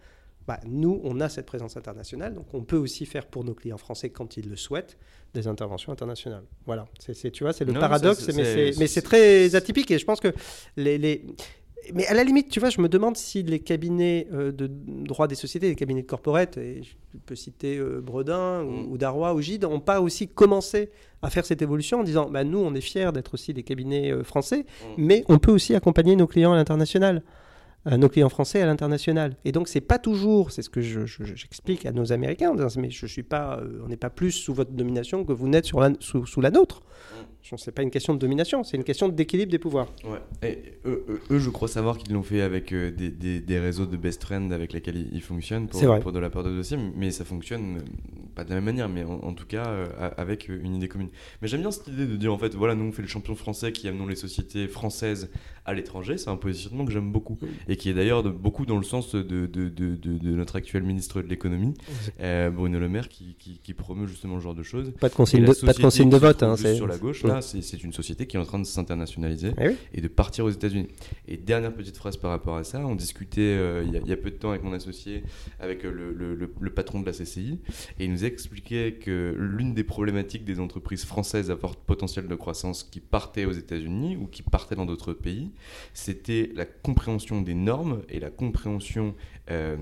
Bah, 0.49 0.59
nous, 0.67 1.01
on 1.05 1.21
a 1.21 1.29
cette 1.29 1.47
présence 1.47 1.77
internationale, 1.77 2.35
donc 2.35 2.47
on 2.55 2.63
peut 2.63 2.77
aussi 2.77 3.05
faire 3.05 3.27
pour 3.27 3.45
nos 3.45 3.55
clients 3.55 3.79
français, 3.79 4.11
quand 4.11 4.37
ils 4.37 4.49
le 4.49 4.57
souhaitent, 4.57 4.97
des 5.35 5.47
interventions 5.47 5.93
internationales. 5.93 6.45
Voilà, 6.65 6.87
c'est, 6.99 7.31
tu 7.31 7.45
vois, 7.45 7.53
c'est 7.53 7.65
le 7.65 7.75
paradoxe, 7.75 8.29
mais 8.35 8.87
c'est 8.87 9.03
très 9.03 9.55
atypique, 9.55 9.91
et 9.91 9.99
je 9.99 10.05
pense 10.05 10.21
que 10.21 10.33
les, 10.77 10.99
les, 10.99 11.25
mais 11.95 12.07
à 12.07 12.15
la 12.15 12.25
limite, 12.25 12.49
tu 12.49 12.61
vois, 12.61 12.71
je 12.71 12.81
me 12.81 12.89
demande 12.89 13.17
si 13.17 13.43
les 13.43 13.61
cabinets 13.61 14.27
euh, 14.33 14.53
de 14.53 14.69
droit 14.69 15.29
des 15.29 15.35
sociétés, 15.35 15.69
les 15.69 15.75
cabinets 15.75 16.03
de 16.03 16.07
corporate, 16.07 16.57
et 16.57 16.83
je 16.83 17.19
peux 17.27 17.35
citer 17.35 17.79
euh, 17.79 18.01
Bredin 18.01 18.63
ou, 18.65 18.95
mm. 18.95 18.99
Darrois 18.99 19.35
ou 19.35 19.41
Gide, 19.41 19.63
n'ont 19.63 19.81
pas 19.81 20.01
aussi 20.01 20.29
commencé 20.29 20.91
à 21.23 21.31
faire 21.31 21.47
cette 21.47 21.63
évolution 21.63 22.01
en 22.01 22.03
disant 22.03 22.29
bah, 22.31 22.45
nous, 22.45 22.59
on 22.59 22.75
est 22.75 22.81
fiers 22.81 23.11
d'être 23.13 23.35
aussi 23.35 23.55
des 23.55 23.63
cabinets 23.63 24.13
euh, 24.13 24.25
français, 24.25 24.61
mm. 24.61 24.95
mais 24.99 25.25
on 25.29 25.39
peut 25.39 25.53
aussi 25.53 25.75
accompagner 25.75 26.17
nos 26.17 26.27
clients 26.27 26.53
à 26.53 26.57
l'international. 26.57 27.23
Nos 27.87 28.09
clients 28.09 28.29
français 28.29 28.61
à 28.61 28.67
l'international. 28.67 29.37
Et 29.45 29.53
donc, 29.53 29.69
c'est 29.69 29.81
pas 29.81 29.99
toujours, 29.99 30.51
c'est 30.51 30.63
ce 30.63 30.71
que 30.71 30.81
j'explique 30.81 31.87
à 31.87 31.93
nos 31.93 32.13
Américains, 32.13 32.53
mais 32.79 32.91
je 32.91 33.07
suis 33.07 33.23
pas, 33.23 33.61
on 33.85 33.89
n'est 33.89 33.97
pas 33.97 34.11
plus 34.11 34.33
sous 34.33 34.55
votre 34.55 34.73
domination 34.73 35.25
que 35.25 35.33
vous 35.33 35.49
n'êtes 35.49 35.67
sous, 35.67 36.27
sous, 36.27 36.41
la 36.41 36.51
nôtre. 36.51 36.81
Mm. 36.81 37.37
C'est 37.57 37.73
pas 37.73 37.83
une 37.83 37.91
question 37.91 38.15
de 38.15 38.19
domination, 38.19 38.65
c'est 38.65 38.77
une 38.77 38.83
question 38.83 39.09
d'équilibre 39.09 39.53
des 39.53 39.59
pouvoirs. 39.59 39.87
Ouais. 40.05 40.19
Et 40.43 40.81
eux, 40.85 41.39
je 41.39 41.51
crois 41.51 41.69
savoir 41.69 41.97
qu'ils 41.97 42.13
l'ont 42.13 42.23
fait 42.23 42.41
avec 42.41 42.73
euh, 42.73 42.91
des, 42.91 43.11
des, 43.11 43.41
des, 43.41 43.59
réseaux 43.61 43.87
de 43.87 43.97
best 43.97 44.23
friends 44.25 44.51
avec 44.51 44.73
lesquels 44.73 44.97
ils, 45.13 45.23
fonctionnent 45.23 45.69
pour, 45.69 46.01
pour, 46.01 46.13
de 46.13 46.19
la 46.19 46.29
part 46.29 46.43
de 46.43 46.51
dossiers, 46.51 46.79
mais 46.97 47.13
ça 47.13 47.25
fonctionne 47.25 47.77
euh, 47.77 47.81
pas 48.35 48.43
de 48.43 48.51
la 48.51 48.57
même 48.57 48.65
manière, 48.65 48.89
mais 48.89 49.05
en, 49.05 49.33
tout 49.33 49.47
cas 49.47 49.67
euh, 49.67 49.87
avec 50.17 50.49
une 50.49 50.75
idée 50.75 50.89
commune. 50.89 51.09
Mais 51.41 51.49
j'aime 51.49 51.61
bien 51.61 51.71
cette 51.71 51.87
idée 51.87 52.07
de 52.07 52.17
dire 52.17 52.33
en 52.33 52.39
fait, 52.39 52.55
voilà, 52.55 52.75
nous 52.75 52.87
on 52.87 52.93
fait 52.93 53.03
le 53.03 53.09
champion 53.09 53.37
français 53.37 53.71
qui 53.71 53.87
amenons 53.87 54.07
les 54.07 54.17
sociétés 54.17 54.67
françaises 54.67 55.31
à 55.65 55.73
l'étranger. 55.73 56.19
C'est 56.19 56.31
un 56.31 56.37
positionnement 56.37 56.85
que 56.85 56.93
j'aime 56.93 57.13
beaucoup 57.13 57.39
et 57.69 57.76
qui 57.77 57.91
est 57.91 57.95
d'ailleurs 57.95 58.23
beaucoup 58.23 58.67
dans 58.67 58.77
le 58.77 58.85
sens 58.85 59.15
de, 59.15 59.23
de, 59.23 59.47
de, 59.47 59.95
de 59.97 60.31
notre 60.31 60.57
actuel 60.57 60.83
ministre 60.83 61.23
de 61.23 61.29
l'économie, 61.29 61.75
Bruno 62.19 62.79
Le 62.79 62.89
Maire, 62.89 63.09
qui, 63.09 63.37
qui, 63.39 63.61
qui, 63.63 63.75
promeut 63.75 64.07
justement 64.07 64.39
ce 64.39 64.45
genre 64.45 64.55
de 64.55 64.63
choses. 64.63 64.93
Pas 65.01 65.09
de 65.09 65.15
consigne 65.15 65.45
de, 65.45 65.53
pas 65.53 65.73
de, 65.73 65.81
consigne 65.81 66.11
de 66.11 66.17
vote, 66.17 66.43
hein, 66.43 66.57
c'est 66.57 66.77
sur 66.77 66.87
la 66.87 66.99
gauche. 66.99 67.23
Là, 67.25 67.41
c'est 67.41 67.83
une 67.83 67.93
société 67.93 68.27
qui 68.27 68.37
est 68.37 68.41
en 68.41 68.45
train 68.45 68.59
de 68.59 68.65
s'internationaliser 68.65 69.53
eh 69.61 69.77
et 69.93 70.01
de 70.01 70.09
partir 70.09 70.45
aux 70.45 70.51
États-Unis. 70.51 70.89
Et 71.29 71.37
dernière 71.37 71.73
petite 71.73 71.97
phrase 71.97 72.17
par 72.17 72.31
rapport 72.31 72.57
à 72.57 72.65
ça, 72.65 72.85
on 72.85 72.95
discutait 72.95 73.41
euh, 73.41 73.85
il 73.87 74.09
y, 74.09 74.13
a 74.13 74.17
peu 74.17 74.31
de 74.31 74.37
temps 74.37 74.51
avec 74.51 74.63
mon 74.63 74.73
associé, 74.73 75.25
avec 75.61 75.85
euh, 75.85 75.91
le, 75.91 76.71
patron 76.71 77.01
de 77.01 77.07
la 77.07 77.13
CCI, 77.13 77.59
et 77.99 78.05
il 78.05 78.13
nous 78.13 78.25
expliquait 78.25 78.99
que 79.01 79.35
l'une 79.39 79.75
des 79.75 79.85
problématiques 79.85 80.45
des 80.45 80.61
entreprises 80.61 81.05
françaises 81.05 81.51
à 81.51 81.57
fort 81.57 81.77
potentiel 81.77 82.29
de 82.29 82.35
croissance 82.35 82.85
qui 82.85 83.01
partaient 83.01 83.45
aux 83.45 83.53
États-Unis 83.53 84.17
ou 84.17 84.27
qui 84.27 84.43
partaient 84.43 84.75
dans 84.75 84.87
d'autres 84.87 85.13
pays, 85.13 85.51
c'était 85.95 86.51
la 86.55 86.65
compréhension 86.65 87.41
des 87.41 87.55
et 88.09 88.21
la 88.21 88.31
compréhension 88.31 89.15
euh, 89.51 89.77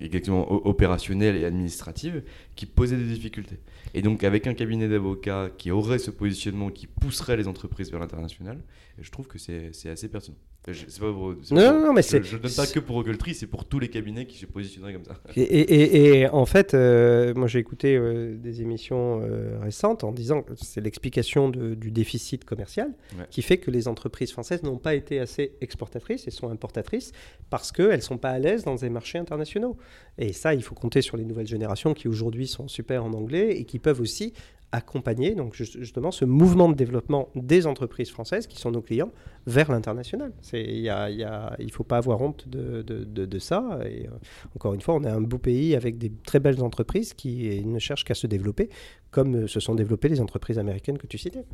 exactement 0.00 0.50
opérationnelle 0.66 1.36
et 1.36 1.44
administrative 1.44 2.22
qui 2.56 2.66
posait 2.66 2.96
des 2.96 3.04
difficultés. 3.04 3.58
Et 3.94 4.02
donc 4.02 4.24
avec 4.24 4.46
un 4.46 4.54
cabinet 4.54 4.88
d'avocats 4.88 5.50
qui 5.56 5.70
aurait 5.70 5.98
ce 5.98 6.10
positionnement 6.10 6.70
qui 6.70 6.86
pousserait 6.86 7.36
les 7.36 7.48
entreprises 7.48 7.90
vers 7.90 8.00
l'international, 8.00 8.58
je 9.00 9.10
trouve 9.10 9.26
que 9.26 9.38
c'est 9.38 9.88
assez 9.88 10.08
pertinent. 10.08 10.36
Je, 10.72 11.54
non, 11.54 11.80
non, 11.80 11.92
mais 11.94 12.02
je 12.02 12.16
ne 12.16 12.42
donne 12.42 12.52
pas 12.52 12.66
que 12.66 12.80
pour 12.80 12.96
Ogletree, 12.96 13.34
c'est 13.34 13.46
pour 13.46 13.64
tous 13.64 13.78
les 13.78 13.88
cabinets 13.88 14.26
qui 14.26 14.36
se 14.36 14.44
positionneraient 14.44 14.92
comme 14.92 15.04
ça. 15.04 15.18
Et, 15.34 15.42
et, 15.42 16.20
et 16.20 16.28
en 16.28 16.44
fait, 16.44 16.74
euh, 16.74 17.32
moi 17.34 17.46
j'ai 17.46 17.58
écouté 17.58 17.96
euh, 17.96 18.36
des 18.36 18.60
émissions 18.60 19.22
euh, 19.22 19.58
récentes 19.62 20.04
en 20.04 20.12
disant 20.12 20.42
que 20.42 20.52
c'est 20.56 20.82
l'explication 20.82 21.48
du 21.48 21.90
déficit 21.90 22.44
commercial 22.44 22.92
qui 23.30 23.40
fait 23.40 23.58
que 23.58 23.70
les 23.70 23.88
entreprises 23.88 24.32
françaises 24.32 24.62
n'ont 24.62 24.78
pas 24.78 24.94
été 24.94 25.20
assez 25.20 25.52
exportatrices 25.60 26.26
et 26.26 26.30
sont 26.30 26.50
importatrices 26.50 27.12
parce 27.48 27.72
qu'elles 27.72 27.96
ne 27.96 28.00
sont 28.00 28.18
pas 28.18 28.30
à 28.30 28.38
l'aise 28.38 28.64
dans 28.64 28.74
des 28.74 28.90
marchés 28.90 29.18
internationaux. 29.18 29.76
Et 30.18 30.32
ça, 30.32 30.52
il 30.52 30.62
faut 30.62 30.74
compter 30.74 31.00
sur 31.00 31.16
les 31.16 31.24
nouvelles 31.24 31.46
générations 31.46 31.94
qui 31.94 32.08
aujourd'hui 32.08 32.46
sont 32.46 32.68
super 32.68 33.04
en 33.04 33.14
anglais 33.14 33.56
et 33.56 33.64
qui 33.64 33.78
peuvent 33.78 34.00
aussi 34.00 34.34
accompagner 34.70 35.34
donc 35.34 35.54
justement 35.54 36.10
ce 36.10 36.24
mouvement 36.24 36.68
de 36.68 36.74
développement 36.74 37.30
des 37.34 37.66
entreprises 37.66 38.10
françaises 38.10 38.46
qui 38.46 38.58
sont 38.58 38.70
nos 38.70 38.82
clients 38.82 39.12
vers 39.46 39.70
l'international. 39.70 40.32
Il 40.52 40.84
ne 40.84 41.72
faut 41.72 41.84
pas 41.84 41.96
avoir 41.96 42.20
honte 42.20 42.48
de, 42.48 43.38
ça. 43.38 43.80
Et 43.86 44.06
euh, 44.06 44.10
encore 44.56 44.74
une 44.74 44.80
fois, 44.80 44.94
on 44.94 45.04
est 45.04 45.08
un 45.08 45.20
beau 45.20 45.38
pays 45.38 45.74
avec 45.74 45.96
des 45.96 46.12
très 46.26 46.40
belles 46.40 46.62
entreprises 46.62 47.14
qui 47.14 47.64
ne 47.64 47.78
cherchent 47.78 48.04
qu'à 48.04 48.14
se 48.14 48.26
développer 48.26 48.68
comme 49.10 49.44
euh, 49.44 49.46
se 49.46 49.60
sont 49.60 49.74
développées 49.74 50.08
les 50.08 50.20
entreprises 50.20 50.58
américaines 50.58 50.98
que 50.98 51.06
tu 51.06 51.16
citais. 51.16 51.44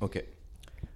Ok. 0.00 0.24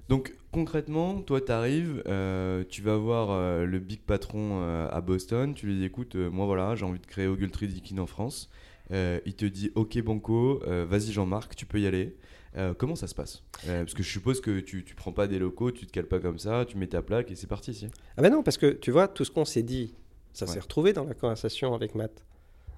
Donc 0.09 0.35
concrètement, 0.53 1.21
toi 1.21 1.41
tu 1.41 1.53
arrives, 1.53 2.03
euh, 2.07 2.65
tu 2.69 2.81
vas 2.81 2.97
voir 2.97 3.65
le 3.67 3.79
big 3.81 4.01
patron 4.01 4.63
à 4.63 5.01
Boston, 5.01 5.53
tu 5.53 5.67
lui 5.67 5.77
dis 5.77 5.85
écoute, 5.85 6.15
moi 6.15 6.47
voilà, 6.47 6.77
j'ai 6.77 6.87
envie 6.87 7.01
de 7.01 7.07
créer 7.07 7.27
Ogletree 7.27 7.67
Dikin 7.67 7.99
en 7.99 8.07
France. 8.07 8.49
Euh, 8.93 9.21
il 9.27 9.35
te 9.35 9.45
dit 9.45 9.71
Ok, 9.75 10.01
Banco, 10.03 10.63
euh, 10.67 10.87
vas-y 10.89 11.13
Jean-Marc, 11.13 11.57
tu 11.57 11.67
peux 11.67 11.81
y 11.81 11.87
aller. 11.87 12.17
Euh, 12.57 12.73
comment 12.73 12.97
ça 12.97 13.07
se 13.07 13.15
passe? 13.15 13.43
Parce 13.67 13.93
que 13.93 14.03
je 14.03 14.09
suppose 14.09 14.41
que 14.41 14.61
tu, 14.61 14.85
tu 14.85 14.95
prends 14.95 15.13
pas 15.13 15.27
des 15.27 15.39
locaux, 15.39 15.73
tu 15.73 15.87
te 15.87 15.93
cales 15.93 16.07
pas 16.07 16.21
comme 16.21 16.39
ça, 16.39 16.65
tu 16.67 16.79
mets 16.79 16.87
ta 16.87 17.03
plaque 17.03 17.31
et 17.31 17.35
c'est 17.35 17.47
parti. 17.47 17.75
Si. 17.75 17.89
Ah 18.17 18.23
ben 18.23 18.31
non, 18.31 18.43
parce 18.43 18.57
que 18.57 18.71
tu 18.71 18.91
vois, 18.91 19.09
tout 19.09 19.25
ce 19.25 19.31
qu'on 19.31 19.45
s'est 19.45 19.63
dit, 19.63 19.95
ça 20.33 20.47
s'est 20.47 20.61
retrouvé 20.61 20.93
dans 20.93 21.05
la 21.05 21.15
conversation 21.15 21.75
avec 21.75 21.95
Matt. 21.95 22.25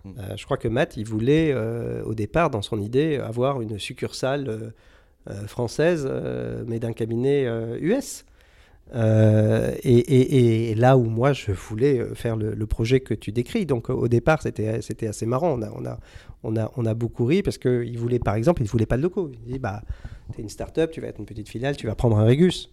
Hmm. 0.05 0.15
je 0.37 0.45
crois 0.45 0.57
que 0.57 0.69
Matt, 0.69 0.97
il 0.97 1.05
voulait 1.05 1.55
au 2.05 2.15
départ, 2.15 2.51
dans 2.51 2.63
son 2.63 2.81
idée, 2.81 3.17
avoir 3.17 3.61
une 3.61 3.79
succursale 3.79 4.73
française, 5.47 6.11
mais 6.67 6.81
d'un 6.81 6.93
cabinet 6.93 7.47
US. 7.81 8.25
Euh, 8.95 9.75
et, 9.83 10.75
là 10.75 10.97
où 10.97 11.05
moi 11.05 11.33
je 11.33 11.53
voulais 11.53 11.99
euh, 11.99 12.15
faire 12.15 12.37
le, 12.37 12.67
projet 12.67 13.01
que 13.01 13.15
tu 13.15 13.33
décris. 13.33 13.67
Donc 13.67 13.91
au 13.91 14.09
départ 14.09 14.43
c'était 14.43 14.81
c'était 14.83 15.07
assez 15.07 15.27
marrant. 15.27 15.59
On 15.59 15.63
a 15.63 15.71
on 15.75 15.85
a 15.87 15.99
on 16.43 16.57
a 16.57 16.73
on 16.77 16.87
a 16.87 16.95
beaucoup 16.95 17.25
ri 17.25 17.43
parce 17.43 17.59
que 17.59 17.85
il 17.85 17.99
voulait 17.99 18.19
par 18.19 18.35
exemple 18.35 18.63
il 18.63 18.69
voulait 18.69 18.87
pas 18.87 18.97
de 18.97 19.03
locaux. 19.03 19.31
Il 19.33 19.53
dit 19.53 19.59
bah 19.59 19.83
t'es 20.35 20.43
une 20.43 20.49
start-up, 20.49 20.91
tu 20.91 21.01
vas 21.01 21.09
être 21.09 21.19
une 21.19 21.27
petite 21.27 21.49
filiale, 21.49 21.77
tu 21.77 21.87
vas 21.87 21.95
prendre 21.95 22.19
un 22.19 22.25
Régus. 22.25 22.71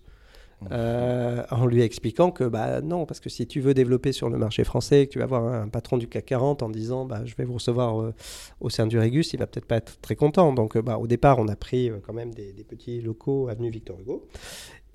euh, 0.72 1.44
en 1.52 1.66
lui 1.66 1.82
expliquant 1.82 2.32
que 2.32 2.46
bah 2.46 2.82
non, 2.82 3.06
parce 3.06 3.20
que 3.20 3.30
si 3.30 3.46
tu 3.46 3.60
veux 3.60 3.74
développer 3.74 4.14
sur 4.14 4.30
le 4.30 4.38
marché 4.38 4.64
français, 4.64 5.06
que 5.06 5.12
tu 5.12 5.20
vas 5.20 5.26
avoir 5.26 5.44
un, 5.44 5.68
patron 5.68 5.98
du 5.98 6.08
CAC 6.08 6.26
40 6.26 6.64
en 6.64 6.70
disant 6.70 7.06
bah, 7.06 7.22
je 7.26 7.36
vais 7.36 7.44
vous 7.44 7.56
recevoir 7.56 8.02
euh, 8.02 8.14
au 8.62 8.70
sein 8.70 8.88
du 8.88 8.98
Régus, 8.98 9.34
il 9.34 9.40
va 9.40 9.48
peut-être 9.48 9.66
pas 9.66 9.78
être 9.78 10.00
très 10.00 10.16
content. 10.16 10.54
Donc 10.54 10.78
bah, 10.78 10.98
au 10.98 11.08
départ, 11.08 11.40
on 11.40 11.48
a 11.50 11.56
pris 11.56 11.92
quand 12.06 12.14
même 12.14 12.34
des, 12.34 12.54
petits 12.68 13.02
locaux 13.02 13.50
avenue 13.50 13.70
Victor 13.70 14.00
Hugo. 14.00 14.28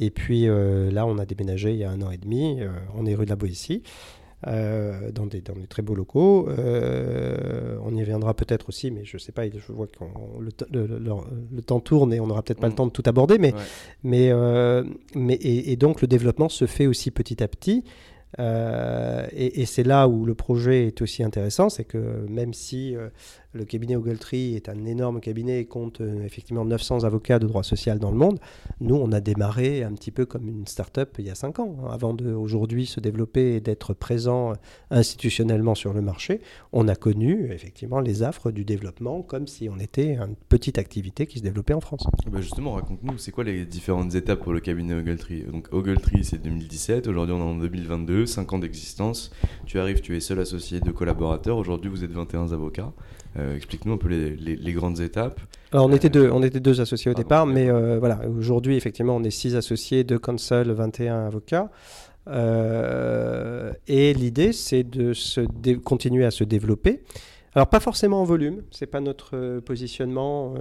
Et 0.00 0.10
puis 0.10 0.46
là, 0.46 1.06
on 1.06 1.18
a 1.18 1.26
déménagé 1.26 1.70
il 1.70 1.76
y 1.76 1.84
a 1.84 1.90
un 1.90 2.02
an 2.02 2.10
et 2.10 2.16
demi, 2.18 2.60
on 2.96 3.06
est 3.06 3.14
rue 3.14 3.26
de 3.26 3.30
la 3.30 3.36
Boétie. 3.36 3.82
Euh, 4.46 5.12
dans, 5.12 5.26
des, 5.26 5.42
dans, 5.42 5.52
des, 5.52 5.66
très 5.66 5.82
beaux 5.82 5.94
locaux. 5.94 6.48
Euh, 6.48 7.76
on 7.84 7.94
y 7.94 8.00
reviendra 8.00 8.32
peut-être 8.32 8.70
aussi, 8.70 8.90
mais 8.90 9.04
je 9.04 9.16
ne 9.16 9.18
sais 9.18 9.32
pas, 9.32 9.42
je 9.44 9.70
vois 9.70 9.86
que 9.86 9.98
le, 10.72 10.86
le, 11.52 11.62
temps 11.62 11.80
tourne 11.80 12.14
et 12.14 12.20
on 12.20 12.26
n'aura 12.26 12.42
peut-être 12.42 12.58
pas 12.58 12.68
le 12.68 12.72
mm. 12.72 12.76
temps 12.76 12.86
de 12.86 12.90
tout 12.90 13.02
aborder. 13.04 13.36
Mais, 13.36 13.52
mais, 14.02 14.30
euh, 14.32 14.82
mais 15.14 15.34
et, 15.42 15.76
donc 15.76 16.00
le 16.00 16.08
développement 16.08 16.48
se 16.48 16.64
fait 16.64 16.86
aussi 16.86 17.10
petit 17.10 17.42
à 17.42 17.48
petit. 17.48 17.84
Et, 18.38 19.60
et 19.60 19.66
c'est 19.66 19.82
là 19.82 20.08
où 20.08 20.24
le 20.24 20.34
projet 20.34 20.86
est 20.86 21.02
aussi 21.02 21.22
intéressant, 21.22 21.68
c'est 21.68 21.84
que 21.84 22.26
même 22.28 22.54
si 22.54 22.96
le 23.52 23.64
cabinet 23.64 23.96
Ogletree 23.96 24.54
est 24.54 24.68
un 24.68 24.84
énorme 24.84 25.20
cabinet 25.20 25.60
et 25.60 25.64
compte 25.64 26.00
euh, 26.00 26.24
effectivement 26.24 26.64
900 26.64 27.04
avocats 27.04 27.38
de 27.38 27.46
droit 27.46 27.62
social 27.62 27.98
dans 27.98 28.10
le 28.10 28.16
monde. 28.16 28.38
Nous, 28.80 28.94
on 28.94 29.10
a 29.12 29.20
démarré 29.20 29.82
un 29.82 29.92
petit 29.92 30.12
peu 30.12 30.24
comme 30.24 30.48
une 30.48 30.66
start-up 30.66 31.16
il 31.18 31.26
y 31.26 31.30
a 31.30 31.34
5 31.34 31.58
ans. 31.58 31.76
Hein. 31.82 31.88
Avant 31.90 32.14
d'aujourd'hui 32.14 32.86
se 32.86 33.00
développer 33.00 33.56
et 33.56 33.60
d'être 33.60 33.92
présent 33.92 34.52
euh, 34.52 34.54
institutionnellement 34.90 35.74
sur 35.74 35.92
le 35.92 36.00
marché, 36.00 36.40
on 36.72 36.86
a 36.86 36.94
connu 36.94 37.50
effectivement 37.52 38.00
les 38.00 38.22
affres 38.22 38.52
du 38.52 38.64
développement 38.64 39.22
comme 39.22 39.46
si 39.46 39.68
on 39.68 39.78
était 39.78 40.14
une 40.14 40.36
petite 40.48 40.78
activité 40.78 41.26
qui 41.26 41.38
se 41.38 41.42
développait 41.42 41.74
en 41.74 41.80
France. 41.80 42.06
Ah 42.26 42.30
bah 42.30 42.40
justement, 42.40 42.72
raconte-nous, 42.72 43.18
c'est 43.18 43.32
quoi 43.32 43.44
les 43.44 43.66
différentes 43.66 44.14
étapes 44.14 44.40
pour 44.40 44.52
le 44.52 44.60
cabinet 44.60 44.94
Ogletree? 44.94 45.42
Donc 45.42 45.68
Ogletree, 45.72 46.24
c'est 46.24 46.40
2017, 46.40 47.08
aujourd'hui 47.08 47.34
on 47.34 47.40
est 47.40 47.50
en 47.50 47.56
2022, 47.56 48.19
5 48.26 48.52
ans 48.52 48.58
d'existence. 48.58 49.30
Tu 49.66 49.78
arrives, 49.78 50.00
tu 50.00 50.16
es 50.16 50.20
seul 50.20 50.40
associé 50.40 50.80
de 50.80 50.90
collaborateurs, 50.90 51.56
aujourd'hui 51.56 51.90
vous 51.90 52.04
êtes 52.04 52.12
21 52.12 52.52
avocats. 52.52 52.92
Euh, 53.38 53.54
explique-nous 53.54 53.92
un 53.92 53.96
peu 53.96 54.08
les, 54.08 54.72
grandes 54.72 55.00
étapes. 55.00 55.40
Alors 55.72 55.86
on 55.86 55.92
était 55.92 56.08
deux, 56.08 56.30
on 56.32 56.42
était 56.42 56.60
deux 56.60 56.80
associés 56.80 57.10
au 57.10 57.14
départ, 57.14 57.46
mais 57.46 57.70
euh, 57.70 57.98
voilà, 57.98 58.20
aujourd'hui 58.28 58.76
effectivement 58.76 59.16
on 59.16 59.22
est 59.22 59.30
six 59.30 59.54
associés, 59.54 60.02
deux 60.02 60.18
consuls, 60.18 60.70
21 60.70 61.26
avocats. 61.26 61.70
Euh, 62.28 63.72
et 63.86 64.12
l'idée 64.14 64.52
c'est 64.52 64.82
de 64.82 65.12
se 65.12 65.40
continuer 65.76 66.24
à 66.24 66.30
se 66.30 66.44
développer. 66.44 67.02
Alors 67.54 67.68
pas 67.68 67.80
forcément 67.80 68.20
en 68.20 68.24
volume, 68.24 68.62
c'est 68.70 68.86
pas 68.86 69.00
notre 69.00 69.60
positionnement. 69.60 70.54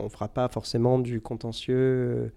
on 0.00 0.08
fera 0.08 0.28
pas 0.28 0.48
forcément 0.48 0.98
du 0.98 1.20
contentieux. 1.20 2.32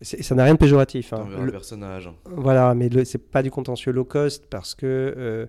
Ça 0.00 0.34
n'a 0.34 0.44
rien 0.44 0.54
de 0.54 0.58
péjoratif. 0.58 1.12
Hein. 1.12 1.26
Le, 1.44 1.52
personne 1.52 1.82
à 1.84 1.98
Voilà, 2.24 2.74
mais 2.74 2.88
c'est 3.04 3.18
pas 3.18 3.42
du 3.42 3.50
contentieux 3.50 3.92
low 3.92 4.04
cost 4.04 4.46
parce 4.48 4.74
que 4.74 5.48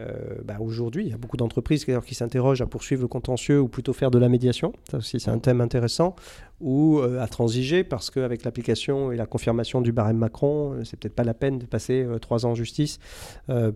euh, 0.00 0.36
bah, 0.44 0.56
aujourd'hui, 0.60 1.04
il 1.04 1.10
y 1.10 1.12
a 1.12 1.16
beaucoup 1.16 1.36
d'entreprises 1.36 1.84
qui 1.84 2.14
s'interrogent 2.14 2.62
à 2.62 2.66
poursuivre 2.66 3.02
le 3.02 3.08
contentieux 3.08 3.60
ou 3.60 3.68
plutôt 3.68 3.92
faire 3.92 4.10
de 4.10 4.18
la 4.18 4.28
médiation. 4.28 4.72
Ça 4.90 4.98
aussi, 4.98 5.18
c'est 5.18 5.30
un 5.30 5.38
thème 5.38 5.60
intéressant. 5.60 6.14
Ou 6.60 6.98
euh, 6.98 7.20
à 7.20 7.26
transiger 7.26 7.84
parce 7.84 8.10
qu'avec 8.10 8.44
l'application 8.44 9.12
et 9.12 9.16
la 9.16 9.26
confirmation 9.26 9.80
du 9.80 9.92
barème 9.92 10.18
Macron, 10.18 10.72
euh, 10.72 10.84
c'est 10.84 10.98
peut-être 10.98 11.14
pas 11.14 11.24
la 11.24 11.34
peine 11.34 11.58
de 11.58 11.66
passer 11.66 12.06
trois 12.20 12.46
ans 12.46 12.50
en 12.50 12.54
justice 12.54 12.98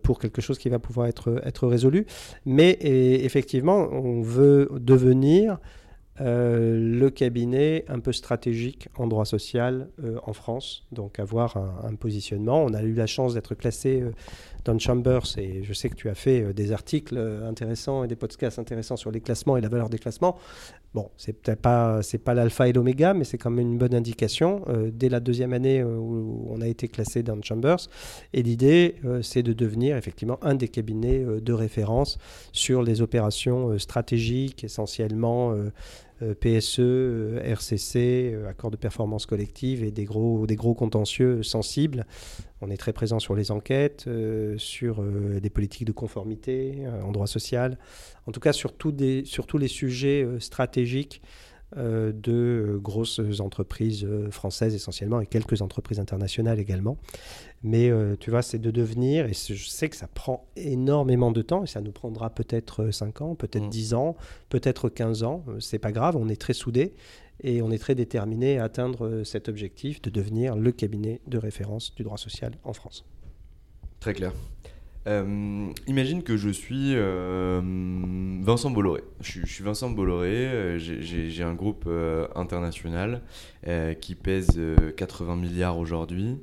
pour 0.02 0.18
quelque 0.18 0.40
chose 0.40 0.58
qui 0.58 0.68
va 0.68 0.78
pouvoir 0.78 1.06
être, 1.06 1.40
être 1.44 1.66
résolu. 1.66 2.06
Mais 2.44 2.78
effectivement, 2.80 3.88
on 3.92 4.22
veut 4.22 4.68
devenir 4.80 5.58
le 6.20 7.08
cabinet 7.08 7.84
un 7.88 7.98
peu 7.98 8.12
stratégique 8.12 8.88
en 8.96 9.06
droit 9.06 9.24
social 9.24 9.88
en 10.24 10.32
France, 10.32 10.84
donc 10.92 11.18
avoir 11.18 11.56
un, 11.56 11.94
positionnement. 11.94 12.62
On 12.62 12.74
a 12.74 12.82
eu 12.82 12.92
la 12.92 13.06
chance 13.06 13.34
d'être 13.34 13.54
classé 13.54 14.04
Don 14.64 14.78
Chambers, 14.78 15.38
et 15.38 15.64
je 15.64 15.72
sais 15.72 15.88
que 15.88 15.96
tu 15.96 16.08
as 16.08 16.14
fait 16.14 16.42
euh, 16.42 16.52
des 16.52 16.72
articles 16.72 17.16
euh, 17.16 17.48
intéressants 17.48 18.04
et 18.04 18.08
des 18.08 18.16
podcasts 18.16 18.58
intéressants 18.58 18.96
sur 18.96 19.10
les 19.10 19.20
classements 19.20 19.56
et 19.56 19.60
la 19.60 19.68
valeur 19.68 19.88
des 19.88 19.98
classements. 19.98 20.38
Bon, 20.94 21.10
c'est 21.16 21.32
peut-être 21.32 21.62
pas, 21.62 22.00
l'alpha 22.34 22.68
et 22.68 22.72
l'oméga, 22.72 23.14
mais 23.14 23.24
c'est 23.24 23.38
quand 23.38 23.50
même 23.50 23.66
une 23.66 23.78
bonne 23.78 23.94
indication. 23.94 24.62
Euh, 24.68 24.90
dès 24.92 25.08
la 25.08 25.20
deuxième 25.20 25.52
année 25.52 25.82
où 25.82 26.46
on 26.50 26.60
a 26.60 26.68
été 26.68 26.88
classé 26.88 27.22
dans 27.22 27.40
Chambers, 27.42 27.88
et 28.32 28.42
l'idée, 28.42 28.96
c'est 29.22 29.42
de 29.42 29.52
devenir 29.52 29.96
effectivement 29.96 30.38
un 30.42 30.54
des 30.54 30.68
cabinets 30.68 31.24
de 31.24 31.52
référence 31.52 32.18
sur 32.52 32.82
les 32.82 33.00
opérations 33.00 33.78
stratégiques, 33.78 34.64
essentiellement 34.64 35.54
PSE, 36.40 37.38
RCC, 37.42 38.36
accord 38.48 38.70
de 38.70 38.76
performance 38.76 39.26
collective 39.26 39.82
et 39.82 39.90
des 39.90 40.04
gros 40.04 40.74
contentieux 40.74 41.42
sensibles 41.42 42.06
on 42.62 42.70
est 42.70 42.76
très 42.76 42.92
présent 42.92 43.18
sur 43.18 43.34
les 43.34 43.50
enquêtes, 43.50 44.04
euh, 44.06 44.56
sur 44.56 45.02
euh, 45.02 45.40
des 45.40 45.50
politiques 45.50 45.86
de 45.86 45.92
conformité 45.92 46.76
euh, 46.86 47.02
en 47.02 47.10
droit 47.10 47.26
social, 47.26 47.76
en 48.26 48.32
tout 48.32 48.40
cas 48.40 48.52
sur, 48.52 48.72
des, 48.84 49.24
sur 49.24 49.46
tous 49.46 49.58
les 49.58 49.68
sujets 49.68 50.26
stratégiques 50.38 51.20
de 51.74 52.78
grosses 52.82 53.18
entreprises 53.40 54.06
françaises 54.30 54.74
essentiellement 54.74 55.22
et 55.22 55.26
quelques 55.26 55.62
entreprises 55.62 55.98
internationales 56.00 56.60
également. 56.60 56.98
Mais 57.62 57.90
tu 58.20 58.30
vois, 58.30 58.42
c'est 58.42 58.58
de 58.58 58.70
devenir, 58.70 59.24
et 59.24 59.32
je 59.32 59.54
sais 59.54 59.88
que 59.88 59.96
ça 59.96 60.06
prend 60.06 60.46
énormément 60.54 61.32
de 61.32 61.40
temps, 61.40 61.64
et 61.64 61.66
ça 61.66 61.80
nous 61.80 61.90
prendra 61.90 62.28
peut-être 62.28 62.90
5 62.90 63.22
ans, 63.22 63.34
peut-être 63.34 63.70
10 63.70 63.94
mmh. 63.94 63.96
ans, 63.96 64.16
peut-être 64.50 64.90
15 64.90 65.22
ans, 65.22 65.46
c'est 65.60 65.78
pas 65.78 65.92
grave, 65.92 66.14
on 66.18 66.28
est 66.28 66.38
très 66.38 66.52
soudés, 66.52 66.92
et 67.42 67.62
on 67.62 67.70
est 67.70 67.78
très 67.78 67.94
déterminé 67.94 68.58
à 68.58 68.64
atteindre 68.64 69.06
euh, 69.06 69.24
cet 69.24 69.48
objectif 69.48 70.00
de 70.02 70.10
devenir 70.10 70.56
le 70.56 70.72
cabinet 70.72 71.20
de 71.26 71.38
référence 71.38 71.94
du 71.94 72.02
droit 72.02 72.18
social 72.18 72.52
en 72.64 72.72
France. 72.72 73.04
Très 74.00 74.14
clair. 74.14 74.32
Euh, 75.08 75.66
imagine 75.88 76.22
que 76.22 76.36
je 76.36 76.48
suis 76.48 76.94
euh, 76.94 77.60
Vincent 78.40 78.70
Bolloré. 78.70 79.02
Je, 79.20 79.44
suis 79.44 79.64
Vincent 79.64 79.90
Bolloré, 79.90 80.76
j'ai 80.78 81.42
un 81.42 81.54
groupe 81.54 81.88
international 82.36 83.20
qui 84.00 84.14
pèse 84.14 84.60
80 84.96 85.34
milliards 85.34 85.76
aujourd'hui. 85.76 86.38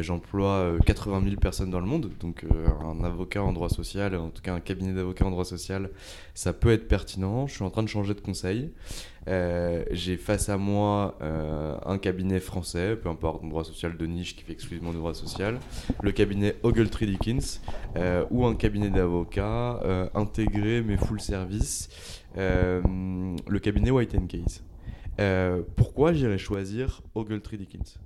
J'emploie 0.00 0.74
80 0.84 1.22
000 1.24 1.36
personnes 1.36 1.70
dans 1.70 1.80
le 1.80 1.86
monde, 1.86 2.10
donc 2.20 2.44
un 2.82 3.02
avocat 3.02 3.42
en 3.42 3.54
droit 3.54 3.70
social, 3.70 4.14
en 4.14 4.28
tout 4.28 4.42
cas 4.42 4.52
un 4.52 4.60
cabinet 4.60 4.92
d'avocats 4.92 5.24
en 5.24 5.30
droit 5.30 5.46
social, 5.46 5.88
ça 6.34 6.52
peut 6.52 6.70
être 6.70 6.88
pertinent. 6.88 7.46
Je 7.46 7.54
suis 7.54 7.64
en 7.64 7.70
train 7.70 7.82
de 7.82 7.88
changer 7.88 8.12
de 8.12 8.20
conseil. 8.20 8.72
Euh, 9.28 9.84
j'ai 9.90 10.16
face 10.16 10.48
à 10.48 10.56
moi 10.56 11.16
euh, 11.22 11.76
un 11.86 11.98
cabinet 11.98 12.40
français, 12.40 12.96
peu 12.96 13.08
importe, 13.08 13.46
droit 13.48 13.64
social 13.64 13.96
de 13.96 14.06
niche 14.06 14.36
qui 14.36 14.42
fait 14.42 14.52
exclusivement 14.52 14.90
du 14.90 14.96
droit 14.96 15.14
social, 15.14 15.60
le 16.02 16.12
cabinet 16.12 16.56
Ogletree 16.62 17.06
Dickens, 17.06 17.60
euh, 17.96 18.24
ou 18.30 18.44
un 18.46 18.54
cabinet 18.54 18.90
d'avocats 18.90 19.80
intégré 20.14 20.82
mais 20.82 20.96
full 20.96 21.20
service, 21.20 21.88
le 22.36 23.58
cabinet 23.58 23.90
White 23.90 24.16
Case. 24.28 24.62
pourquoi 25.76 26.12
j'irais 26.12 26.38
choisir 26.38 27.02
Ogletree 27.14 27.58
Dickens 27.58 27.98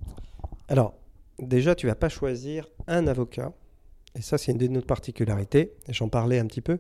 Alors, 0.69 0.95
déjà, 1.39 1.75
tu 1.75 1.87
vas 1.87 1.95
pas 1.95 2.09
choisir 2.09 2.69
un 2.87 3.07
avocat, 3.07 3.53
et 4.15 4.23
ça, 4.23 4.39
c'est 4.39 4.53
une 4.53 4.59
de 4.59 4.69
nos 4.69 4.81
particularités, 4.81 5.73
j'en 5.89 6.09
parlais 6.09 6.39
un 6.39 6.47
petit 6.47 6.63
peu 6.63 6.79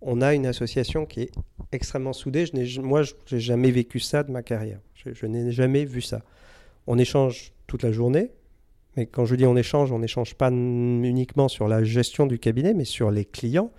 on 0.00 0.20
a 0.20 0.34
une 0.34 0.46
association 0.46 1.06
qui 1.06 1.22
est 1.22 1.30
extrêmement 1.72 2.12
soudée. 2.12 2.46
Je 2.46 2.80
moi, 2.80 3.02
je 3.02 3.14
n'ai 3.32 3.40
jamais 3.40 3.70
vécu 3.70 4.00
ça 4.00 4.22
de 4.22 4.30
ma 4.30 4.42
carrière. 4.42 4.80
Je, 4.94 5.26
n'ai 5.26 5.52
jamais 5.52 5.84
vu 5.84 6.00
ça. 6.00 6.22
On 6.86 6.98
échange 6.98 7.52
toute 7.66 7.82
la 7.82 7.92
journée, 7.92 8.30
mais 8.96 9.06
quand 9.06 9.24
je 9.24 9.36
dis 9.36 9.46
on 9.46 9.56
échange, 9.56 9.92
on 9.92 9.98
n'échange 9.98 10.34
pas 10.34 10.50
uniquement 10.50 11.48
sur 11.48 11.68
la 11.68 11.84
gestion 11.84 12.26
du 12.26 12.38
cabinet, 12.38 12.74
mais 12.74 12.84
sur 12.84 13.10
les 13.10 13.24
clients. 13.24 13.70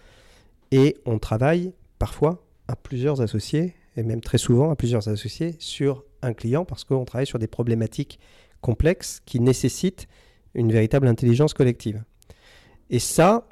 Et 0.72 0.98
on 1.06 1.20
travaille 1.20 1.74
parfois 2.00 2.44
à 2.68 2.76
plusieurs 2.76 3.22
associés, 3.22 3.74
et 3.96 4.04
même 4.04 4.22
très 4.22 4.38
souvent 4.38 4.70
à 4.70 4.76
plusieurs 4.76 5.08
associés, 5.08 5.56
sur 5.60 6.04
un 6.22 6.34
client, 6.34 6.66
parce 6.66 6.84
qu'on 6.84 7.06
travaille 7.06 7.28
sur 7.28 7.40
des 7.40 7.48
problématiques 7.48 8.20
complexes 8.62 9.22
qui 9.26 9.40
nécessitent 9.40 10.08
une 10.54 10.72
véritable 10.72 11.08
intelligence 11.08 11.54
collective. 11.54 12.04
Et 12.90 13.00
ça, 13.00 13.48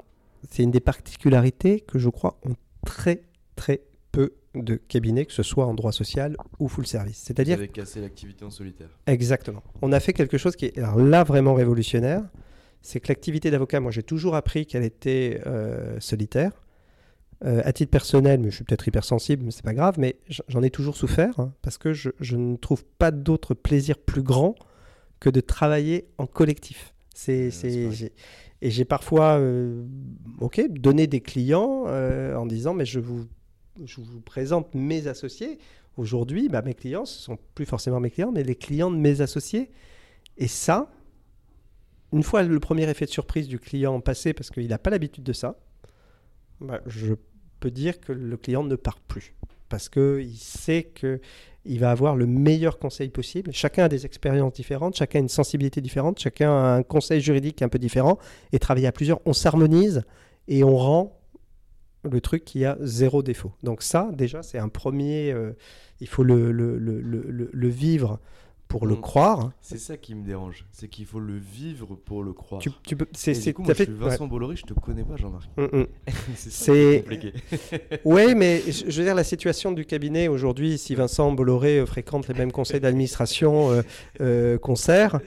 c'est 0.50 0.62
une 0.62 0.70
des 0.70 0.80
particularités 0.80 1.80
que 1.80 1.98
je 1.98 2.08
crois 2.08 2.38
ont 2.44 2.54
très 2.84 3.22
très 3.56 3.82
peu 4.12 4.34
de 4.54 4.76
cabinets, 4.76 5.26
que 5.26 5.32
ce 5.32 5.42
soit 5.42 5.66
en 5.66 5.74
droit 5.74 5.92
social 5.92 6.36
ou 6.58 6.68
full 6.68 6.86
service. 6.86 7.18
C'est-à-dire. 7.18 7.56
Vous 7.56 7.62
avez 7.62 7.72
cassé 7.72 8.00
l'activité 8.00 8.44
en 8.44 8.50
solitaire. 8.50 8.88
Exactement. 9.06 9.62
On 9.82 9.92
a 9.92 10.00
fait 10.00 10.12
quelque 10.12 10.38
chose 10.38 10.56
qui 10.56 10.66
est 10.66 10.76
là 10.76 11.24
vraiment 11.24 11.54
révolutionnaire. 11.54 12.22
C'est 12.80 13.00
que 13.00 13.08
l'activité 13.08 13.50
d'avocat, 13.50 13.80
moi 13.80 13.90
j'ai 13.90 14.02
toujours 14.02 14.36
appris 14.36 14.66
qu'elle 14.66 14.84
était 14.84 15.40
euh, 15.46 15.98
solitaire. 16.00 16.52
Euh, 17.44 17.60
à 17.66 17.72
titre 17.74 17.90
personnel, 17.90 18.40
mais 18.40 18.50
je 18.50 18.56
suis 18.56 18.64
peut-être 18.64 18.88
hypersensible, 18.88 19.44
mais 19.44 19.50
c'est 19.50 19.64
pas 19.64 19.74
grave, 19.74 19.96
mais 19.98 20.16
j'en 20.48 20.62
ai 20.62 20.70
toujours 20.70 20.96
souffert 20.96 21.38
hein, 21.38 21.52
parce 21.60 21.76
que 21.76 21.92
je, 21.92 22.08
je, 22.18 22.34
ne 22.34 22.56
trouve 22.56 22.82
pas 22.82 23.10
d'autre 23.10 23.52
plaisir 23.52 23.98
plus 23.98 24.22
grand 24.22 24.54
que 25.20 25.28
de 25.28 25.40
travailler 25.40 26.08
en 26.16 26.26
collectif. 26.26 26.94
C'est, 27.14 27.50
et 28.62 28.70
j'ai 28.70 28.84
parfois 28.84 29.38
euh, 29.38 29.84
ok, 30.40 30.62
donné 30.70 31.06
des 31.06 31.20
clients 31.20 31.84
euh, 31.86 32.34
en 32.36 32.46
disant 32.46 32.74
mais 32.74 32.86
je 32.86 33.00
vous, 33.00 33.26
présente 34.24 34.74
mes 34.74 35.06
associés. 35.06 35.58
Aujourd'hui, 35.96 36.48
bah, 36.48 36.62
mes 36.62 36.74
clients, 36.74 37.04
ce 37.04 37.22
sont 37.22 37.38
plus 37.54 37.66
forcément 37.66 38.00
mes 38.00 38.10
clients, 38.10 38.32
mais 38.32 38.42
les 38.42 38.54
clients 38.54 38.90
de 38.90 38.96
mes 38.96 39.20
associés. 39.20 39.70
Et 40.36 40.48
ça, 40.48 40.90
une 42.12 42.22
fois 42.22 42.42
le 42.42 42.60
premier 42.60 42.88
effet 42.88 43.06
de 43.06 43.10
surprise 43.10 43.48
du 43.48 43.58
client 43.58 44.00
passé, 44.00 44.32
parce 44.32 44.50
qu'il 44.50 44.68
n'a 44.68 44.78
pas 44.78 44.90
l'habitude 44.90 45.24
de 45.24 45.32
ça, 45.32 45.58
bah, 46.60 46.80
je 46.86 47.14
peux 47.60 47.70
dire 47.70 48.00
que 48.00 48.12
le 48.12 48.36
client 48.36 48.64
ne 48.64 48.76
part 48.76 49.00
plus. 49.00 49.34
Parce 49.68 49.88
qu'il 49.88 50.36
sait 50.36 50.84
qu'il 51.66 51.78
va 51.80 51.90
avoir 51.90 52.16
le 52.16 52.26
meilleur 52.26 52.78
conseil 52.78 53.08
possible. 53.08 53.50
Chacun 53.52 53.84
a 53.84 53.88
des 53.88 54.06
expériences 54.06 54.52
différentes, 54.52 54.96
chacun 54.96 55.18
a 55.18 55.22
une 55.22 55.28
sensibilité 55.28 55.80
différente, 55.80 56.18
chacun 56.18 56.50
a 56.50 56.76
un 56.76 56.82
conseil 56.82 57.20
juridique 57.20 57.62
un 57.62 57.68
peu 57.68 57.78
différent. 57.78 58.18
Et 58.52 58.58
travailler 58.58 58.86
à 58.86 58.92
plusieurs, 58.92 59.20
on 59.26 59.32
s'harmonise 59.32 60.02
et 60.48 60.64
on 60.64 60.76
rend 60.76 61.20
le 62.04 62.20
truc 62.20 62.44
qui 62.44 62.64
a 62.64 62.76
zéro 62.80 63.22
défaut. 63.22 63.52
Donc 63.62 63.82
ça, 63.82 64.10
déjà, 64.12 64.42
c'est 64.42 64.58
un 64.58 64.68
premier... 64.68 65.32
Euh, 65.32 65.52
il 66.00 66.08
faut 66.08 66.24
le 66.24 67.68
vivre 67.68 68.20
pour 68.68 68.86
le 68.86 68.96
croire. 68.96 69.52
C'est 69.60 69.78
ça 69.78 69.96
qui 69.96 70.14
me 70.14 70.24
dérange, 70.24 70.66
c'est 70.72 70.88
qu'il 70.88 71.06
faut 71.06 71.20
le 71.20 71.36
vivre 71.36 71.94
pour 71.94 72.22
le 72.22 72.32
croire. 72.32 72.60
Tu, 72.60 72.70
tu 72.82 72.96
peux, 72.96 73.06
c'est, 73.12 73.34
c'est, 73.34 73.52
coup, 73.52 73.62
moi, 73.62 73.74
fait... 73.74 73.84
je 73.84 73.90
suis 73.90 74.00
Vincent 74.00 74.26
Bolloré, 74.26 74.56
je 74.56 74.64
te 74.64 74.74
connais 74.74 75.04
pas, 75.04 75.16
Jean-Marc. 75.16 75.48
Mm, 75.56 75.80
mm. 75.80 75.86
c'est, 76.36 77.02
compliqué. 77.02 77.32
oui, 78.04 78.34
mais 78.34 78.62
je 78.70 78.84
veux 78.84 79.04
dire, 79.04 79.14
la 79.14 79.24
situation 79.24 79.72
du 79.72 79.84
cabinet 79.84 80.28
aujourd'hui, 80.28 80.78
si 80.78 80.94
Vincent 80.94 81.32
Bolloré 81.32 81.78
euh, 81.78 81.86
fréquente 81.86 82.28
les 82.28 82.34
mêmes 82.34 82.52
conseils 82.52 82.80
d'administration 82.80 83.70
euh, 83.70 83.82
euh, 84.20 84.58
concert, 84.58 85.20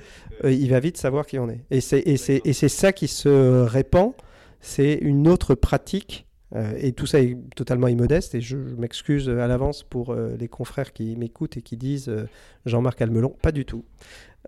euh, 0.43 0.51
il 0.51 0.69
va 0.69 0.79
vite 0.79 0.97
savoir 0.97 1.25
qui 1.25 1.39
on 1.39 1.49
est. 1.49 1.61
Et 1.71 1.81
c'est, 1.81 1.99
et, 1.99 2.17
c'est, 2.17 2.41
et 2.43 2.53
c'est 2.53 2.69
ça 2.69 2.91
qui 2.91 3.07
se 3.07 3.63
répand, 3.63 4.13
c'est 4.61 4.95
une 4.95 5.27
autre 5.27 5.55
pratique 5.55 6.27
euh, 6.55 6.73
et 6.79 6.93
tout 6.93 7.05
ça 7.05 7.19
est 7.21 7.37
totalement 7.55 7.87
immodeste 7.87 8.33
et 8.33 8.41
je, 8.41 8.57
m'excuse 8.57 9.29
à 9.29 9.47
l'avance 9.47 9.83
pour 9.83 10.11
euh, 10.11 10.35
les 10.39 10.47
confrères 10.47 10.93
qui 10.93 11.15
m'écoutent 11.15 11.57
et 11.57 11.61
qui 11.61 11.77
disent 11.77 12.09
euh, 12.09 12.25
Jean-Marc 12.65 13.01
Almelon, 13.01 13.35
pas 13.41 13.51
du 13.51 13.65
tout. 13.65 13.83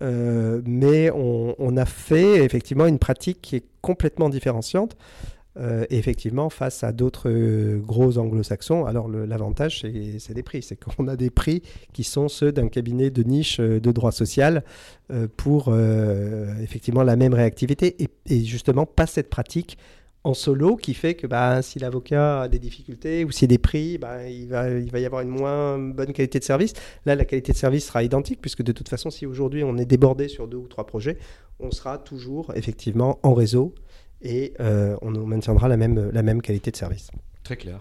mais 0.01 1.11
on, 1.11 1.77
a 1.77 1.85
fait 1.85 2.43
effectivement 2.43 2.87
une 2.87 2.97
pratique 2.97 3.39
qui 3.41 3.55
est 3.57 3.65
complètement 3.81 4.29
différenciante. 4.29 4.95
effectivement, 5.89 6.49
face 6.49 6.83
à 6.83 6.91
d'autres 6.91 7.29
gros 7.79 8.17
anglo-saxons, 8.17 8.85
alors 8.85 9.09
l'avantage, 9.09 9.81
c'est 9.81 10.33
des 10.33 10.43
prix. 10.43 10.63
C'est 10.63 10.77
qu'on 10.77 11.07
a 11.07 11.15
des 11.15 11.29
prix 11.29 11.61
qui 11.93 12.03
sont 12.03 12.29
ceux 12.29 12.51
d'un 12.51 12.69
cabinet 12.69 13.11
de 13.11 13.21
niche 13.21 13.59
de 13.59 13.91
droit 13.91 14.11
social 14.11 14.63
pour 15.37 15.71
effectivement 16.61 17.03
la 17.03 17.15
même 17.15 17.35
réactivité 17.35 17.95
et 18.25 18.43
justement 18.43 18.85
pas 18.87 19.05
cette 19.07 19.29
pratique 19.29 19.77
en 20.23 20.33
solo 20.33 20.75
qui 20.75 20.93
fait 20.93 21.15
que 21.15 21.25
bah, 21.25 21.61
si 21.61 21.79
l'avocat 21.79 22.41
a 22.41 22.47
des 22.47 22.59
difficultés 22.59 23.25
ou 23.25 23.31
s'il 23.31 23.43
y 23.43 23.45
a 23.45 23.55
des 23.55 23.57
prix, 23.57 23.97
bah, 23.97 24.27
il, 24.27 24.47
va, 24.47 24.69
il 24.69 24.91
va 24.91 24.99
y 24.99 25.05
avoir 25.05 25.21
une 25.21 25.29
moins 25.29 25.77
bonne 25.79 26.13
qualité 26.13 26.39
de 26.39 26.43
service. 26.43 26.73
Là, 27.05 27.15
la 27.15 27.25
qualité 27.25 27.51
de 27.51 27.57
service 27.57 27.87
sera 27.87 28.03
identique 28.03 28.39
puisque 28.39 28.61
de 28.61 28.71
toute 28.71 28.89
façon, 28.89 29.09
si 29.09 29.25
aujourd'hui 29.25 29.63
on 29.63 29.77
est 29.77 29.85
débordé 29.85 30.27
sur 30.27 30.47
deux 30.47 30.57
ou 30.57 30.67
trois 30.67 30.85
projets, 30.85 31.17
on 31.59 31.71
sera 31.71 31.97
toujours 31.97 32.51
effectivement 32.55 33.19
en 33.23 33.33
réseau 33.33 33.73
et 34.21 34.53
euh, 34.59 34.95
on 35.01 35.11
maintiendra 35.11 35.67
la 35.67 35.77
même, 35.77 36.11
la 36.11 36.21
même 36.21 36.41
qualité 36.41 36.71
de 36.71 36.75
service. 36.75 37.09
Très 37.43 37.57
clair. 37.57 37.79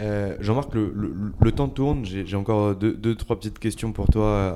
Euh, 0.00 0.36
Jean-Marc, 0.40 0.74
le, 0.74 0.92
le, 1.38 1.52
temps 1.52 1.68
tourne. 1.68 2.04
J'ai 2.04 2.36
encore 2.36 2.74
deux, 2.74 2.94
deux, 2.94 3.14
trois 3.14 3.36
petites 3.36 3.58
questions 3.58 3.92
pour 3.92 4.06
toi 4.06 4.48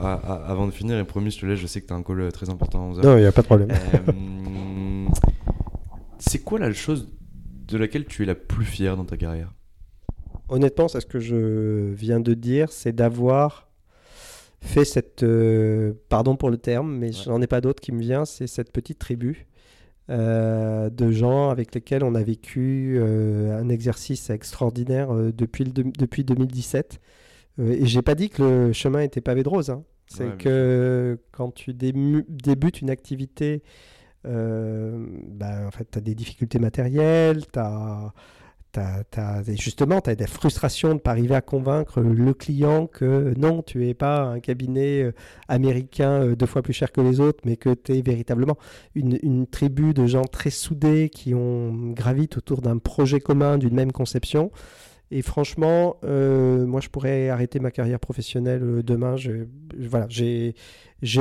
avant 0.48 0.66
de 0.66 0.72
finir. 0.72 0.98
Et 0.98 1.04
promis, 1.04 1.30
je 1.30 1.40
te 1.40 1.46
laisse. 1.46 1.59
Je 1.59 1.66
sais 1.66 1.80
que 1.80 1.86
tu 1.86 1.92
as 1.92 1.96
un 1.96 2.02
call 2.02 2.32
très 2.32 2.48
important 2.48 2.90
à 2.90 2.94
11h. 2.94 3.04
Non, 3.04 3.16
il 3.16 3.20
n'y 3.20 3.26
a 3.26 3.32
pas 3.32 3.42
de 3.42 3.46
problème. 3.46 3.68
Euh, 3.70 4.12
c'est 6.19 6.41
quoi 6.41 6.59
la 6.59 6.73
chose 6.73 7.09
de 7.69 7.77
laquelle 7.77 8.07
tu 8.07 8.23
es 8.23 8.27
la 8.27 8.35
plus 8.35 8.64
fière 8.64 8.97
dans 8.97 9.05
ta 9.05 9.17
carrière? 9.17 9.53
Honnêtement, 10.49 10.89
c'est 10.89 11.01
ce 11.01 11.07
que 11.07 11.19
je 11.19 11.93
viens 11.93 12.21
de 12.21 12.35
dire, 12.35 12.71
c'est 12.71 12.93
d'avoir 12.93 13.69
fait 14.61 14.85
cette, 14.85 15.23
euh, 15.23 15.95
pardon 16.09 16.37
pour 16.37 16.51
le 16.51 16.57
terme, 16.57 16.97
mais 16.97 17.12
je 17.12 17.25
j'en 17.25 17.41
ai 17.41 17.47
pas 17.47 17.61
d'autre 17.61 17.81
qui 17.81 17.93
me 17.93 18.01
vient, 18.01 18.25
c'est 18.25 18.47
cette 18.47 18.73
petite 18.73 18.99
tribu 18.99 19.47
euh, 20.09 20.89
de 20.89 21.11
gens 21.11 21.51
avec 21.51 21.75
lesquels 21.75 22.05
on 22.05 22.14
a 22.14 22.23
vécu 22.23 22.97
euh, 22.99 23.59
un 23.59 23.69
exercice 23.69 24.31
extraordinaire 24.31 25.12
depuis, 25.12 25.64
depuis 25.64 26.25
2017. 26.25 27.01
et 27.59 27.87
j'ai 27.87 28.03
pas 28.03 28.14
dit 28.14 28.31
que 28.31 28.43
le 28.43 28.73
chemin 28.73 29.01
était 29.01 29.21
pavé 29.21 29.43
de 29.43 29.49
rose. 29.49 29.71
Hein. 29.71 29.83
C'est 30.09 30.39
que 30.39 31.19
quand 31.33 31.51
tu 31.53 31.75
débutes 31.75 32.81
une 32.81 32.91
activité 32.91 33.64
euh, 34.27 35.07
bah, 35.29 35.66
en 35.66 35.70
fait, 35.70 35.89
tu 35.91 35.99
as 35.99 36.01
des 36.01 36.14
difficultés 36.14 36.59
matérielles, 36.59 37.47
tu 37.53 37.59
as, 37.59 38.12
justement, 39.57 40.01
tu 40.01 40.14
des 40.14 40.27
frustrations 40.27 40.89
de 40.89 40.95
ne 40.95 40.99
pas 40.99 41.12
arriver 41.12 41.35
à 41.35 41.41
convaincre 41.41 42.01
le 42.01 42.35
client 42.35 42.87
que 42.87 43.33
non, 43.37 43.62
tu 43.62 43.79
n'es 43.79 43.95
pas 43.95 44.20
un 44.20 44.41
cabinet 44.41 45.03
euh, 45.03 45.12
américain 45.49 46.22
euh, 46.22 46.37
deux 46.37 46.47
fois 46.47 46.62
plus 46.62 46.72
cher 46.72 46.93
que 46.93 47.01
les 47.01 47.20
autres, 47.20 47.41
mais 47.45 47.57
que 47.57 47.72
tu 47.74 47.97
es 47.97 48.03
véritablement 48.03 48.59
une, 48.95 49.18
une, 49.22 49.47
tribu 49.47 49.95
de 49.95 50.07
gens 50.07 50.24
très 50.24 50.51
soudés 50.51 51.09
qui 51.09 51.35
ont 51.35 51.93
gravitent 51.93 52.37
autour 52.37 52.61
d'un 52.61 52.79
projet 52.79 53.20
commun, 53.20 53.59
d'une 53.59 53.74
même 53.74 53.93
conception. 53.93 54.51
Et 55.11 55.22
franchement, 55.22 55.96
moi, 56.02 56.80
je 56.80 56.88
pourrais 56.88 57.28
arrêter 57.28 57.61
ma 57.61 57.70
carrière 57.70 58.00
professionnelle 58.00 58.82
demain. 58.82 59.16
Je, 59.16 59.46
voilà, 59.78 60.07
j'ai 60.09 60.54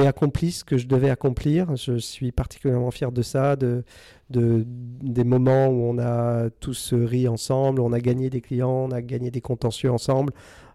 accompli 0.07 0.51
ce 0.51 0.63
que 0.63 0.77
je 0.77 0.87
devais 0.87 1.09
accomplir. 1.09 1.75
Je 1.75 1.97
suis 1.97 2.31
particulièrement 2.31 2.91
fier 2.91 3.11
de 3.11 3.21
ça, 3.21 3.55
de, 3.55 3.83
de, 4.31 4.63
des 4.65 5.23
moments 5.23 5.67
où 5.67 5.83
on 5.83 5.99
a 5.99 6.49
tous 6.59 6.93
ri 6.93 7.27
ensemble, 7.27 7.79
on 7.79 7.93
a 7.93 7.99
gagné 7.99 8.29
des 8.29 8.41
clients, 8.41 8.87
on 8.89 8.91
a 8.91 9.01
gagné 9.01 9.29
des 9.29 9.41
contentieux 9.41 9.91
ensemble. 9.91 10.33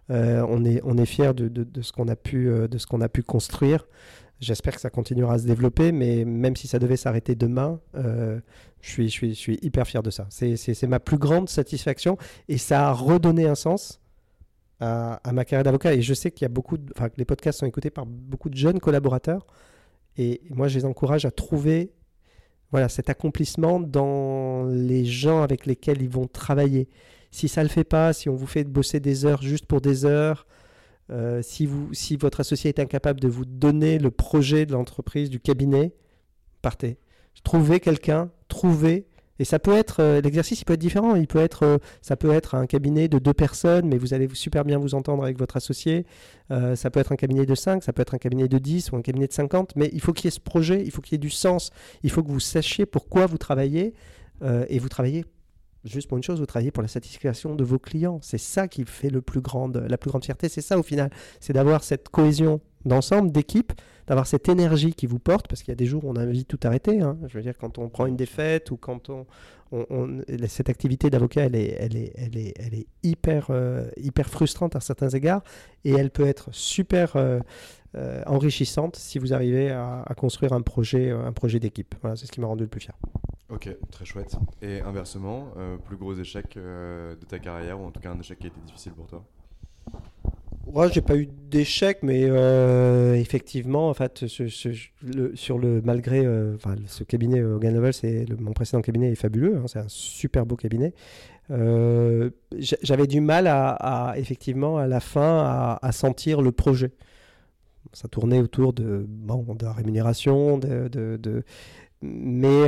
Euh, 0.09 0.45
on 0.49 0.65
est, 0.65 0.81
on 0.83 1.03
fier 1.05 1.33
de, 1.33 1.49
ce 1.81 1.91
euh, 2.33 2.67
de 2.67 2.77
ce 2.77 2.87
qu'on 2.87 3.01
a 3.01 3.09
pu 3.09 3.23
construire. 3.23 3.87
J'espère 4.41 4.73
que 4.73 4.81
ça 4.81 4.89
continuera 4.89 5.35
à 5.35 5.37
se 5.37 5.45
développer, 5.45 5.91
mais 5.91 6.25
même 6.25 6.55
si 6.55 6.67
ça 6.67 6.79
devait 6.79 6.97
s'arrêter 6.97 7.35
demain, 7.35 7.79
euh, 7.95 8.39
je, 8.81 9.07
suis, 9.07 9.59
hyper 9.61 9.85
fier 9.85 10.01
de 10.01 10.09
ça. 10.09 10.25
C'est 10.29 10.87
ma 10.87 10.99
plus 10.99 11.19
grande 11.19 11.47
satisfaction 11.47 12.17
et 12.47 12.57
ça 12.57 12.89
a 12.89 12.91
redonné 12.91 13.45
un 13.45 13.53
sens 13.53 14.01
à, 14.79 15.19
ma 15.31 15.45
carrière 15.45 15.63
d'avocat. 15.63 15.93
Et 15.93 16.01
je 16.01 16.15
sais 16.15 16.31
qu'il 16.31 16.43
y 16.43 16.47
a 16.47 16.49
beaucoup, 16.49 16.77
enfin, 16.95 17.09
que 17.09 17.17
les 17.17 17.25
podcasts 17.25 17.59
sont 17.59 17.67
écoutés 17.67 17.91
par 17.91 18.07
beaucoup 18.07 18.49
de 18.49 18.57
jeunes 18.57 18.79
collaborateurs. 18.79 19.45
Et 20.17 20.41
moi, 20.49 20.67
je 20.67 20.79
les 20.79 20.85
encourage 20.85 21.25
à 21.25 21.31
trouver 21.31 21.91
voilà, 22.71 22.89
cet 22.89 23.11
accomplissement 23.11 23.79
dans 23.79 24.65
les 24.65 25.05
gens 25.05 25.43
avec 25.43 25.67
lesquels 25.67 26.01
ils 26.01 26.09
vont 26.09 26.25
travailler. 26.25 26.89
Si 27.29 27.47
ça 27.47 27.61
ne 27.61 27.67
le 27.67 27.71
fait 27.71 27.83
pas, 27.83 28.11
si 28.11 28.27
on 28.27 28.35
vous 28.35 28.47
fait 28.47 28.63
bosser 28.63 28.99
des 28.99 29.23
heures 29.23 29.43
juste 29.43 29.67
pour 29.67 29.81
des 29.81 30.03
heures, 30.03 30.47
euh, 31.11 31.41
si, 31.41 31.65
vous, 31.65 31.93
si 31.93 32.15
votre 32.15 32.39
associé 32.39 32.69
est 32.69 32.79
incapable 32.79 33.19
de 33.19 33.27
vous 33.27 33.45
donner 33.45 33.99
le 33.99 34.11
projet 34.11 34.65
de 34.65 34.71
l'entreprise, 34.73 35.29
du 35.29 35.39
cabinet, 35.39 35.93
partez. 36.61 36.97
Trouvez 37.43 37.79
quelqu'un, 37.79 38.29
trouvez 38.47 39.07
et 39.39 39.43
ça 39.43 39.57
peut 39.57 39.75
être, 39.75 40.01
euh, 40.01 40.21
l'exercice 40.21 40.61
il 40.61 40.65
peut 40.65 40.73
être 40.73 40.79
différent. 40.79 41.15
Il 41.15 41.25
peut 41.25 41.39
être, 41.39 41.63
euh, 41.63 41.77
ça 42.03 42.15
peut 42.15 42.31
être 42.31 42.53
un 42.53 42.67
cabinet 42.67 43.07
de 43.07 43.17
deux 43.17 43.33
personnes, 43.33 43.87
mais 43.87 43.97
vous 43.97 44.13
allez 44.13 44.29
super 44.33 44.63
bien 44.63 44.77
vous 44.77 44.93
entendre 44.93 45.23
avec 45.23 45.37
votre 45.39 45.57
associé. 45.57 46.05
Ça 46.75 46.89
peut 46.91 46.99
être 46.99 47.13
un 47.13 47.15
cabinet 47.15 47.45
de 47.45 47.55
5, 47.55 47.81
ça 47.81 47.93
peut 47.93 48.01
être 48.01 48.13
un 48.13 48.17
cabinet 48.17 48.49
de 48.49 48.57
10 48.57 48.91
ou 48.91 48.97
un 48.97 49.01
cabinet 49.01 49.25
de 49.27 49.31
50. 49.31 49.77
Mais 49.77 49.89
il 49.93 50.01
faut 50.01 50.11
qu'il 50.11 50.25
y 50.25 50.27
ait 50.27 50.31
ce 50.31 50.41
projet, 50.41 50.83
il 50.83 50.91
faut 50.91 51.01
qu'il 51.01 51.13
y 51.13 51.15
ait 51.15 51.17
du 51.17 51.29
sens. 51.29 51.71
Il 52.03 52.11
faut 52.11 52.23
que 52.23 52.29
vous 52.29 52.41
sachiez 52.41 52.85
pourquoi 52.85 53.25
vous 53.25 53.37
travaillez. 53.37 53.93
et 54.67 54.79
vous 54.79 54.89
travaillez 54.89 55.23
juste 55.83 56.07
pour 56.07 56.17
une 56.17 56.23
chose, 56.23 56.39
vous 56.39 56.45
travaillez 56.45 56.71
pour 56.71 56.83
la 56.83 56.87
satisfaction 56.87 57.55
de 57.55 57.63
vos 57.63 57.79
clients. 57.79 58.19
C'est 58.21 58.37
ça 58.37 58.67
qui 58.67 58.85
fait 58.85 59.09
le 59.09 59.21
plus 59.21 59.41
grande, 59.41 59.85
la 59.87 59.97
plus 59.97 60.09
grande 60.09 60.23
fierté. 60.23 60.49
C'est 60.49 60.61
ça 60.61 60.77
au 60.77 60.83
final. 60.83 61.09
C'est 61.39 61.53
d'avoir 61.53 61.83
cette 61.83 62.09
cohésion 62.09 62.61
d'ensemble, 62.85 63.31
d'équipe, 63.31 63.73
d'avoir 64.07 64.27
cette 64.27 64.49
énergie 64.49 64.93
qui 64.93 65.05
vous 65.05 65.19
porte, 65.19 65.47
parce 65.47 65.61
qu'il 65.61 65.71
y 65.71 65.73
a 65.73 65.75
des 65.75 65.85
jours 65.85 66.05
où 66.05 66.09
on 66.09 66.15
a 66.15 66.25
envie 66.25 66.43
de 66.43 66.47
tout 66.47 66.59
arrêter. 66.63 67.01
Hein. 67.01 67.17
Je 67.27 67.37
veux 67.37 67.43
dire, 67.43 67.57
quand 67.57 67.77
on 67.77 67.89
prend 67.89 68.05
une 68.05 68.15
défaite 68.15 68.71
ou 68.71 68.77
quand 68.77 69.09
on, 69.09 69.25
cette 70.47 70.69
activité 70.69 71.09
d'avocat, 71.09 71.45
elle 71.45 71.55
est, 71.55 71.77
elle 71.79 71.95
est, 71.95 72.13
elle 72.17 72.37
est, 72.37 72.53
elle 72.59 72.73
est 72.73 72.87
hyper, 73.03 73.47
euh, 73.49 73.89
hyper 73.97 74.29
frustrante 74.29 74.75
à 74.75 74.79
certains 74.81 75.09
égards, 75.09 75.43
et 75.85 75.91
elle 75.91 76.11
peut 76.11 76.27
être 76.27 76.49
super 76.51 77.15
euh, 77.15 77.39
euh, 77.95 78.21
enrichissante 78.25 78.97
si 78.97 79.17
vous 79.17 79.33
arrivez 79.33 79.69
à, 79.69 80.03
construire 80.17 80.53
un 80.53 80.61
projet, 80.61 81.11
un 81.11 81.31
projet 81.31 81.59
d'équipe. 81.59 81.95
Voilà, 82.01 82.15
c'est 82.15 82.25
ce 82.25 82.31
qui 82.31 82.41
m'a 82.41 82.47
rendu 82.47 82.63
le 82.63 82.69
plus 82.69 82.81
fier. 82.81 82.95
Ok, 83.51 83.69
très 83.91 84.05
chouette. 84.05 84.35
Et 84.61 84.81
inversement, 84.81 85.49
plus 85.85 85.97
gros 85.97 86.15
échec 86.15 86.55
de 86.55 87.25
ta 87.27 87.37
carrière, 87.39 87.79
ou 87.79 87.85
en 87.85 87.91
tout 87.91 87.99
cas 87.99 88.11
un 88.11 88.19
échec 88.19 88.39
qui 88.39 88.45
a 88.45 88.49
été 88.49 88.59
difficile 88.65 88.93
pour 88.93 89.07
toi? 89.07 89.23
Ouais, 90.67 90.87
j'ai 90.91 91.01
pas 91.01 91.17
eu 91.17 91.27
d'échec, 91.49 91.99
mais 92.01 92.23
euh, 92.23 93.15
effectivement, 93.15 93.89
en 93.89 93.93
fait, 93.93 94.25
sur 94.27 95.57
le 95.57 95.81
malgré, 95.83 96.25
euh, 96.25 96.55
ce 96.87 97.03
cabinet 97.03 97.41
Hogan 97.41 97.73
Level, 97.73 97.93
c'est 97.93 98.25
mon 98.39 98.53
précédent 98.53 98.81
cabinet 98.81 99.11
est 99.11 99.15
fabuleux, 99.15 99.57
hein, 99.57 99.65
c'est 99.67 99.79
un 99.79 99.89
super 99.89 100.45
beau 100.45 100.55
cabinet. 100.55 100.93
Euh, 101.49 102.29
j'avais 102.57 103.07
du 103.07 103.19
mal 103.19 103.47
à, 103.47 104.13
effectivement 104.17 104.77
à 104.77 104.87
la 104.87 104.99
fin 104.99 105.77
à, 105.81 105.91
sentir 105.91 106.41
le 106.41 106.51
projet. 106.51 106.91
Ça 107.91 108.07
tournait 108.07 108.39
autour 108.39 108.71
de 108.71 109.05
bon, 109.05 109.43
de 109.55 109.65
la 109.65 109.73
rémunération, 109.73 110.57
de, 110.57 110.87
de, 110.87 111.43
mais 112.01 112.67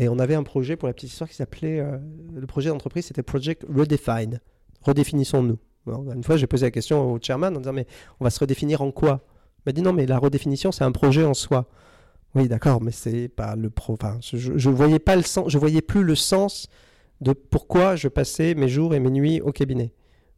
et 0.00 0.08
on 0.08 0.18
avait 0.18 0.34
un 0.34 0.42
projet 0.42 0.76
pour 0.76 0.88
la 0.88 0.94
petite 0.94 1.10
histoire 1.10 1.28
qui 1.28 1.36
s'appelait 1.36 1.84
le 2.34 2.46
projet 2.46 2.70
d'entreprise, 2.70 3.06
c'était 3.06 3.22
Project 3.22 3.64
Redefine, 3.68 4.40
redéfinissons-nous 4.80 5.58
une 5.86 6.22
fois, 6.22 6.36
j'ai 6.36 6.46
posé 6.46 6.66
la 6.66 6.70
question 6.70 7.12
au 7.12 7.18
chairman 7.20 7.56
en 7.56 7.60
disant 7.60 7.72
Mais 7.72 7.86
on 8.20 8.24
va 8.24 8.30
se 8.30 8.38
redéfinir 8.38 8.82
en 8.82 8.90
quoi? 8.90 9.20
Il 9.58 9.62
m'a 9.66 9.72
dit 9.72 9.82
Non, 9.82 9.92
mais 9.92 10.06
la 10.06 10.18
redéfinition, 10.18 10.72
c'est 10.72 10.84
un 10.84 10.92
projet 10.92 11.24
en 11.24 11.34
soi. 11.34 11.68
Oui, 12.34 12.48
d'accord, 12.48 12.80
mais 12.80 12.92
c'est 12.92 13.28
pas 13.28 13.56
le 13.56 13.68
pro. 13.68 13.94
Enfin, 13.94 14.18
je, 14.22 14.56
je 14.56 14.70
voyais 14.70 14.98
pas 14.98 15.16
le 15.16 15.22
sens, 15.22 15.50
je 15.50 15.58
voyais 15.58 15.82
plus 15.82 16.02
le 16.02 16.14
sens 16.14 16.68
de 17.20 17.32
pourquoi 17.32 17.96
je 17.96 18.08
passais 18.08 18.54
mes 18.54 18.68
jours 18.68 18.94
et 18.94 19.00
mes 19.00 19.10
nuits 19.10 19.40
au 19.40 19.52
cabinet. 19.52 19.92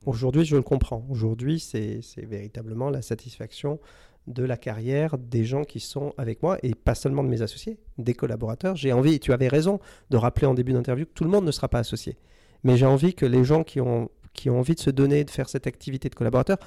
Aujourd'hui, 0.07 0.45
je 0.45 0.57
le 0.57 0.63
comprends. 0.63 1.07
Aujourd'hui, 1.09 1.61
c'est 1.61 2.01
véritablement 2.19 2.91
la 2.91 3.01
satisfaction 3.01 3.79
de 4.27 4.43
la 4.43 4.57
carrière 4.57 5.19
des 5.19 5.45
gens 5.45 5.65
qui 5.65 5.81
sont 5.81 6.15
avec 6.17 6.43
moi 6.43 6.59
et 6.63 6.75
pas 6.75 6.95
seulement 6.95 7.23
de 7.23 7.29
mes 7.29 7.43
associés, 7.43 7.79
des 7.99 8.15
collaborateurs. 8.15 8.77
J'ai 8.77 8.93
envie, 8.93 9.21
tu 9.21 9.33
avais 9.33 9.49
raison 9.49 9.81
de 10.11 10.17
rappeler 10.17 10.47
en 10.47 10.55
début 10.55 10.73
d'interview 10.73 11.07
que 11.07 11.13
tout 11.13 11.25
le 11.25 11.31
monde 11.31 11.45
ne 11.45 11.53
sera 11.53 11.69
pas 11.69 11.79
associé. 11.79 12.17
Mais 12.63 12.77
j'ai 12.77 12.87
envie 12.87 13.15
que 13.15 13.27
les 13.27 13.45
gens 13.45 13.63
qui 13.65 13.81
ont, 13.81 14.11
qui 14.33 14.49
ont 14.49 14.59
envie 14.59 14.75
de 14.75 14.81
se 14.81 14.91
donner, 14.91 15.25
de 15.25 15.31
faire 15.31 15.49
cette 15.49 15.67
activité 15.67 16.09
de 16.09 16.15
collaborateur, 16.15 16.59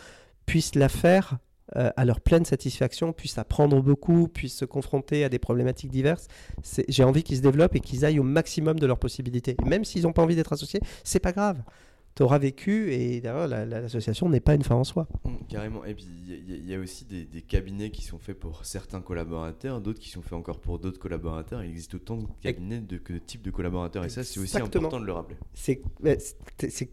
puissent 0.45 0.75
la 0.75 0.89
faire 0.89 1.37
euh, 1.75 1.89
à 1.97 2.05
leur 2.05 2.21
pleine 2.21 2.45
satisfaction, 2.45 3.11
puissent 3.11 3.37
apprendre 3.37 3.81
beaucoup, 3.81 4.27
puissent 4.27 4.55
se 4.55 4.65
confronter 4.65 5.23
à 5.23 5.29
des 5.29 5.39
problématiques 5.39 5.91
diverses. 5.91 6.27
J'ai 6.87 7.03
envie 7.03 7.23
qu'ils 7.23 7.37
se 7.37 7.41
développent 7.41 7.75
et 7.75 7.81
qu'ils 7.81 8.05
aillent 8.05 8.19
au 8.19 8.23
maximum 8.23 8.79
de 8.79 8.85
leurs 8.85 8.99
possibilités. 8.99 9.57
même 9.65 9.83
s'ils 9.83 10.03
n'ont 10.03 10.13
pas 10.13 10.21
envie 10.21 10.35
d'être 10.35 10.53
associés, 10.53 10.79
c'est 11.03 11.19
pas 11.19 11.31
grave 11.33 11.61
tu 12.17 12.23
auras 12.23 12.39
vécu 12.39 12.91
et 12.91 13.21
d'ailleurs 13.21 13.47
l'association 13.47 14.27
n'est 14.27 14.39
pas 14.39 14.55
une 14.55 14.63
fin 14.63 14.73
en 14.73 14.83
soi. 14.83 15.07
Mmh, 15.23 15.29
carrément. 15.47 15.85
Et 15.85 15.93
puis 15.93 16.07
il 16.27 16.67
y, 16.67 16.73
a 16.73 16.79
aussi 16.79 17.05
des, 17.05 17.41
cabinets 17.43 17.91
qui 17.91 18.01
sont 18.03 18.17
faits 18.17 18.39
pour 18.39 18.65
certains 18.65 19.01
collaborateurs, 19.01 19.79
d'autres 19.81 19.99
qui 19.99 20.09
sont 20.09 20.23
faits 20.23 20.33
encore 20.33 20.59
pour 20.59 20.79
d'autres 20.79 20.99
collaborateurs. 20.99 21.63
Il 21.63 21.69
existe 21.69 21.93
autant 21.93 22.17
de 22.17 22.25
cabinets 22.41 22.79
de, 22.79 22.97
que 22.97 23.13
de 23.13 23.19
types 23.19 23.43
de 23.43 23.51
collaborateurs 23.51 24.03
et 24.03 24.09
ça 24.09 24.23
c'est 24.23 24.39
aussi 24.39 24.57
important 24.57 24.99
de 24.99 25.05
le 25.05 25.11
rappeler. 25.11 25.37
C'est 25.53 25.79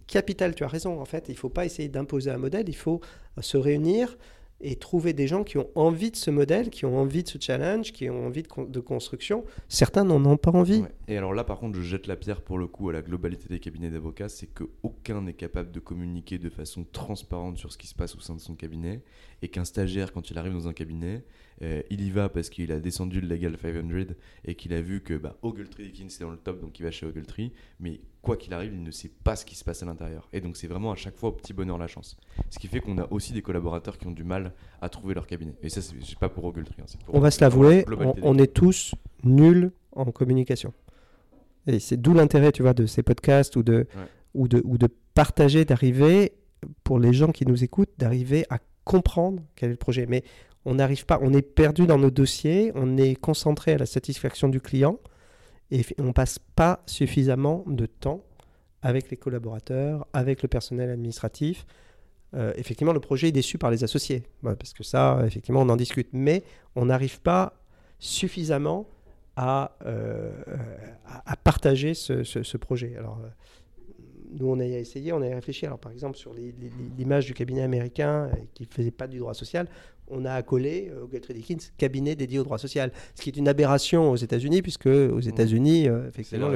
capital, 0.06 0.54
tu 0.54 0.62
as 0.62 0.68
raison. 0.68 1.00
En 1.00 1.06
fait, 1.06 1.24
il 1.28 1.32
ne 1.32 1.38
faut 1.38 1.48
pas 1.48 1.64
essayer 1.64 1.88
d'imposer 1.88 2.30
un 2.30 2.38
modèle, 2.38 2.68
il 2.68 2.76
faut 2.76 3.00
se 3.40 3.56
réunir 3.56 4.18
et 4.64 4.76
trouver 4.76 5.12
des 5.12 5.28
gens 5.28 5.44
qui 5.44 5.58
ont 5.58 5.68
envie 5.74 6.10
de 6.10 6.16
ce 6.16 6.30
modèle, 6.30 6.70
qui 6.70 6.86
ont 6.86 6.98
envie 6.98 7.22
de 7.22 7.28
ce 7.28 7.38
challenge, 7.38 7.92
qui 7.92 8.08
ont 8.08 8.26
envie 8.26 8.42
de, 8.42 8.80
construction. 8.80 9.44
Certains 9.68 10.04
n'en 10.04 10.24
ont 10.24 10.38
pas 10.38 10.50
envie. 10.52 10.82
Et 11.06 11.18
alors 11.18 11.34
là, 11.34 11.44
par 11.44 11.58
contre, 11.58 11.78
je 11.78 11.82
jette 11.82 12.06
la 12.06 12.16
pierre 12.16 12.40
pour 12.40 12.56
le 12.56 12.66
coup 12.66 12.88
à 12.88 12.92
la 12.94 13.02
globalité 13.02 13.46
des 13.48 13.60
cabinets 13.60 13.90
d'avocats, 13.90 14.30
c'est 14.30 14.46
qu'aucun 14.46 15.20
n'est 15.20 15.34
capable 15.34 15.70
de 15.70 15.80
communiquer 15.80 16.38
de 16.38 16.48
façon 16.48 16.86
transparente 16.90 17.58
sur 17.58 17.70
ce 17.72 17.78
qui 17.78 17.86
se 17.86 17.94
passe 17.94 18.16
au 18.16 18.20
sein 18.20 18.34
de 18.34 18.40
son 18.40 18.54
cabinet, 18.54 19.02
et 19.44 19.48
qu'un 19.48 19.66
stagiaire, 19.66 20.10
quand 20.14 20.30
il 20.30 20.38
arrive 20.38 20.54
dans 20.54 20.68
un 20.68 20.72
cabinet, 20.72 21.22
euh, 21.60 21.82
il 21.90 22.00
y 22.00 22.10
va 22.10 22.30
parce 22.30 22.48
qu'il 22.48 22.72
a 22.72 22.80
descendu 22.80 23.20
le 23.20 23.28
Legal 23.28 23.58
500 23.60 24.14
et 24.46 24.54
qu'il 24.54 24.72
a 24.72 24.80
vu 24.80 25.02
que 25.02 25.12
bah, 25.12 25.36
Ogletree 25.42 25.84
Dickens 25.84 26.06
est 26.18 26.20
dans 26.20 26.30
le 26.30 26.38
top, 26.38 26.62
donc 26.62 26.78
il 26.80 26.82
va 26.82 26.90
chez 26.90 27.04
Ogletree, 27.04 27.52
mais 27.78 28.00
quoi 28.22 28.38
qu'il 28.38 28.54
arrive, 28.54 28.72
il 28.72 28.82
ne 28.82 28.90
sait 28.90 29.10
pas 29.22 29.36
ce 29.36 29.44
qui 29.44 29.54
se 29.54 29.62
passe 29.62 29.82
à 29.82 29.86
l'intérieur. 29.86 30.30
Et 30.32 30.40
donc 30.40 30.56
c'est 30.56 30.66
vraiment 30.66 30.92
à 30.92 30.94
chaque 30.94 31.18
fois 31.18 31.28
au 31.28 31.32
petit 31.32 31.52
bonheur 31.52 31.76
la 31.76 31.88
chance. 31.88 32.16
Ce 32.48 32.58
qui 32.58 32.68
fait 32.68 32.80
qu'on 32.80 32.96
a 32.96 33.06
aussi 33.10 33.34
des 33.34 33.42
collaborateurs 33.42 33.98
qui 33.98 34.06
ont 34.06 34.12
du 34.12 34.24
mal 34.24 34.54
à 34.80 34.88
trouver 34.88 35.12
leur 35.12 35.26
cabinet. 35.26 35.52
Et 35.62 35.68
ça, 35.68 35.82
c'est 35.82 36.18
pas 36.18 36.30
pour 36.30 36.46
Ogletree. 36.46 36.80
Hein, 36.80 36.86
on 37.08 37.20
va 37.20 37.30
se 37.30 37.42
l'avouer, 37.42 37.84
on, 38.22 38.38
est 38.38 38.54
tous 38.54 38.94
nuls 39.24 39.72
en 39.92 40.06
communication. 40.06 40.72
Et 41.66 41.80
c'est 41.80 41.98
d'où 41.98 42.14
l'intérêt, 42.14 42.50
tu 42.50 42.62
vois, 42.62 42.72
de 42.72 42.86
ces 42.86 43.02
podcasts 43.02 43.56
ou 43.56 43.62
de, 43.62 43.86
ou 44.32 44.48
de, 44.48 44.62
ou 44.64 44.78
de 44.78 44.88
partager, 45.12 45.66
d'arriver, 45.66 46.32
pour 46.82 46.98
les 46.98 47.12
gens 47.12 47.30
qui 47.30 47.44
nous 47.44 47.62
écoutent, 47.62 47.92
d'arriver 47.98 48.46
à 48.48 48.58
comprendre 48.84 49.42
quel 49.56 49.70
est 49.70 49.72
le 49.72 49.78
projet. 49.78 50.06
Mais 50.06 50.24
on 50.64 50.74
n'arrive 50.74 51.06
pas, 51.06 51.18
on 51.22 51.32
est 51.32 51.42
perdu 51.42 51.86
dans 51.86 51.98
nos 51.98 52.10
dossiers, 52.10 52.72
on 52.74 52.96
est 52.96 53.14
concentré 53.14 53.72
à 53.72 53.78
la 53.78 53.86
satisfaction 53.86 54.48
du 54.48 54.60
client 54.60 54.98
et 55.70 55.84
on 55.98 56.12
passe 56.12 56.38
pas 56.38 56.82
suffisamment 56.86 57.64
de 57.66 57.86
temps 57.86 58.22
avec 58.82 59.10
les 59.10 59.16
collaborateurs, 59.16 60.06
avec 60.12 60.42
le 60.42 60.48
personnel 60.48 60.90
administratif. 60.90 61.66
Euh, 62.34 62.52
effectivement, 62.56 62.92
le 62.92 63.00
projet 63.00 63.28
est 63.28 63.32
déçu 63.32 63.58
par 63.58 63.70
les 63.70 63.84
associés, 63.84 64.24
parce 64.42 64.72
que 64.72 64.82
ça, 64.82 65.22
effectivement, 65.26 65.62
on 65.62 65.68
en 65.68 65.76
discute, 65.76 66.08
mais 66.12 66.42
on 66.74 66.86
n'arrive 66.86 67.20
pas 67.20 67.54
suffisamment 67.98 68.86
à, 69.36 69.76
euh, 69.86 70.32
partager 71.42 71.94
ce, 71.94 72.56
projet. 72.56 72.96
Alors, 72.98 73.20
euh, 73.24 73.28
nous, 74.38 74.48
on 74.48 74.58
a 74.60 74.64
essayé, 74.64 75.12
on 75.12 75.22
a 75.22 75.28
réfléchi. 75.28 75.66
Alors, 75.66 75.78
par 75.78 75.92
exemple, 75.92 76.18
sur 76.18 76.32
l'image 76.98 77.26
du 77.26 77.34
cabinet 77.34 77.62
américain 77.62 78.30
qui 78.54 78.64
ne 78.64 78.68
faisait 78.68 78.90
pas 78.90 79.06
du 79.06 79.18
droit 79.18 79.34
social, 79.34 79.68
on 80.08 80.24
a 80.24 80.32
accolé 80.32 80.90
euh, 80.92 81.04
au 81.04 81.06
Guthrie 81.06 81.34
Dickens 81.34 81.72
cabinet 81.78 82.14
dédié 82.14 82.38
au 82.38 82.44
droit 82.44 82.58
social, 82.58 82.92
ce 83.14 83.22
qui 83.22 83.30
est 83.30 83.36
une 83.36 83.48
aberration 83.48 84.10
aux 84.10 84.16
États-Unis, 84.16 84.62
puisque 84.62 84.86
aux. 84.86 85.20
États-Unis, 85.20 85.88
euh, 85.88 86.08
effectivement, 86.08 86.50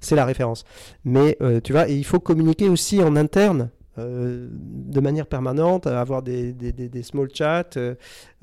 c'est 0.00 0.14
la, 0.14 0.26
référence. 0.26 0.64
Mais 1.04 1.36
euh, 1.40 1.60
tu 1.60 1.72
vois, 1.72 1.88
il 1.88 2.04
faut 2.04 2.20
communiquer 2.20 2.68
aussi 2.68 3.02
en 3.02 3.16
interne 3.16 3.62
euh, 3.62 3.79
de 4.08 5.00
manière 5.00 5.26
permanente, 5.26 5.86
avoir 5.86 6.22
des, 6.22 6.52
des, 6.52 7.02
small 7.02 7.28
chats, 7.32 7.70
euh, 7.76 7.94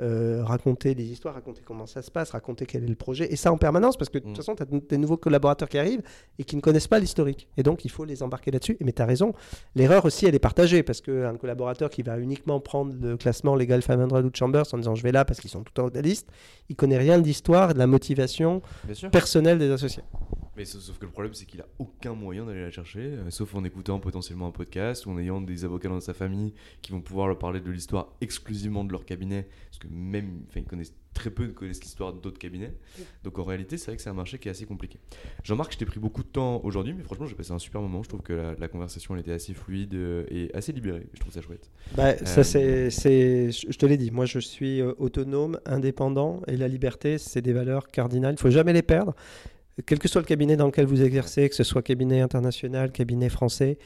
euh, 0.02 0.44
raconter 0.44 0.96
des 0.96 1.06
histoires, 1.06 1.34
raconter 1.34 1.62
comment 1.66 1.86
ça 1.86 2.02
se 2.02 2.12
passe, 2.12 2.32
raconter 2.32 2.66
quel 2.66 2.84
est 2.84 2.88
le 2.88 2.96
projet, 2.96 3.32
et 3.32 3.36
ça 3.36 3.52
en 3.52 3.58
permanence, 3.58 3.98
parce 3.98 4.10
que 4.10 4.18
de 4.18 4.24
toute 4.24 4.34
mm. 4.34 4.36
façon, 4.36 4.56
tu 4.56 4.64
as 4.64 4.66
des 4.66 4.98
nouveaux 4.98 5.18
collaborateurs 5.18 5.70
qui 5.70 5.78
arrivent 5.78 6.02
et 6.40 6.44
qui 6.44 6.56
ne 6.56 6.62
connaissent 6.62 6.88
pas 6.88 7.00
l'historique. 7.00 7.48
Et 7.58 7.64
donc, 7.64 7.86
il 7.86 7.92
faut 7.92 8.06
les 8.06 8.24
embarquer 8.24 8.52
là-dessus. 8.52 8.78
Mais 8.82 8.92
tu 8.92 9.02
as 9.02 9.06
raison, 9.06 9.34
l'erreur 9.76 10.06
aussi, 10.06 10.26
elle 10.26 10.36
est 10.36 10.40
partagée, 10.40 10.84
parce 10.84 11.02
qu'un 11.02 11.36
collaborateur 11.36 11.90
qui 11.90 12.02
va 12.04 12.18
uniquement 12.18 12.60
prendre 12.60 12.94
le 13.00 13.18
classement 13.18 13.56
Legal 13.56 13.82
500 13.82 14.24
ou 14.24 14.30
Chambers 14.34 14.66
en 14.74 14.78
disant 14.78 14.96
je 14.96 15.04
vais 15.04 15.12
là 15.12 15.26
parce 15.26 15.40
qu'ils 15.40 15.50
sont 15.50 15.64
tout 15.64 15.80
en 15.80 15.86
haut 15.86 15.90
de 15.90 15.96
la 15.96 16.02
liste, 16.02 16.28
il 16.70 16.76
connaît 16.76 16.98
rien 16.98 17.20
de 17.20 17.24
l'histoire, 17.24 17.74
de 17.74 17.80
la 17.80 17.88
motivation 17.88 18.62
personnelle 19.12 19.60
des 19.60 19.72
associés. 19.72 20.04
Mais 20.58 20.66
sauf, 20.66 20.98
que 20.98 21.06
le 21.06 21.12
problème, 21.12 21.36
c'est 21.36 21.46
qu'il 21.46 21.62
a 21.62 21.68
aucun 21.78 22.14
moyen 22.14 22.46
d'aller 22.46 22.64
la 22.64 22.72
chercher, 22.72 23.14
sauf 23.30 23.54
en 23.54 23.64
écoutant 23.64 24.00
potentiellement 24.00 24.48
un 24.48 24.52
podcast 24.52 25.06
ou 25.06 25.12
en 25.12 25.20
ayant 25.20 25.40
des 25.40 25.64
avocats 25.66 25.88
dans 25.88 26.00
sa 26.00 26.16
famille 26.16 26.54
qui 26.82 26.92
vont 26.92 27.02
pouvoir 27.02 27.28
leur 27.28 27.38
parler 27.38 27.62
de 27.62 27.70
l'histoire 27.70 28.16
exclusivement 28.22 28.84
de 28.84 28.92
leur 28.92 29.06
cabinet, 29.06 29.48
parce 29.70 29.78
que 29.78 29.88
même, 29.88 30.42
enfin, 30.48 30.62
ils 30.62 30.66
connaissent 30.66 30.94
très 31.18 31.30
peu 31.32 31.48
connaissent 31.48 31.82
l'histoire 31.82 32.14
d'autres 32.14 32.38
cabinets. 32.38 32.74
Donc 33.24 33.40
en 33.40 33.44
réalité, 33.44 33.78
c'est 33.78 33.88
vrai 33.88 33.98
que 33.98 34.04
c'est 34.04 34.10
un 34.10 34.14
marché 34.14 34.38
qui 34.38 34.48
est 34.48 34.52
assez 34.52 34.66
compliqué. 34.66 35.00
Jean-Marc, 35.44 35.74
je 35.74 35.78
t'ai 35.80 35.86
pris 35.86 36.00
beaucoup 36.00 36.22
de 36.22 36.28
temps 36.28 36.62
aujourd'hui, 36.64 36.94
mais 36.94 37.04
franchement, 37.04 37.26
j'ai 37.26 37.36
passé 37.36 37.52
un 37.52 37.60
super 37.60 37.82
moment. 37.82 38.04
Je 38.04 38.10
trouve 38.10 38.22
que 38.22 38.56
la, 38.58 38.68
conversation 38.68 39.16
elle 39.16 39.22
était 39.22 39.32
assez 39.32 39.54
fluide 39.54 39.96
euh, 39.96 40.26
et 40.30 40.52
assez 40.54 40.72
libérée. 40.72 41.08
Je 41.14 41.20
trouve 41.20 41.34
ça 41.34 41.42
chouette. 41.42 41.72
Bah, 41.96 42.18
ça, 42.18 42.42
euh, 42.60 42.90
c'est, 42.92 43.52
je 43.52 43.78
te 43.78 43.86
l'ai 43.86 43.98
dit, 43.98 44.12
moi 44.12 44.26
je 44.26 44.40
suis 44.40 44.82
euh, 44.82 44.94
autonome, 45.00 45.60
indépendant, 45.66 46.42
et 46.48 46.56
la 46.56 46.68
liberté, 46.68 47.18
c'est 47.18 47.42
des 47.42 47.54
valeurs 47.54 47.88
cardinales. 47.88 48.36
Il 48.36 48.40
faut 48.40 48.52
jamais 48.52 48.74
les 48.74 48.84
perdre 48.84 49.16
quel 49.86 50.00
que 50.00 50.08
soit 50.08 50.22
le 50.22 50.28
cabinet 50.28 50.58
dans 50.58 50.66
lequel 50.66 50.86
vous 50.86 51.04
exercez, 51.04 51.48
que 51.50 51.56
ce 51.56 51.64
soit 51.64 51.82
cabinet 51.82 52.22
international, 52.22 52.92
cabinet 52.92 53.30
français, 53.30 53.78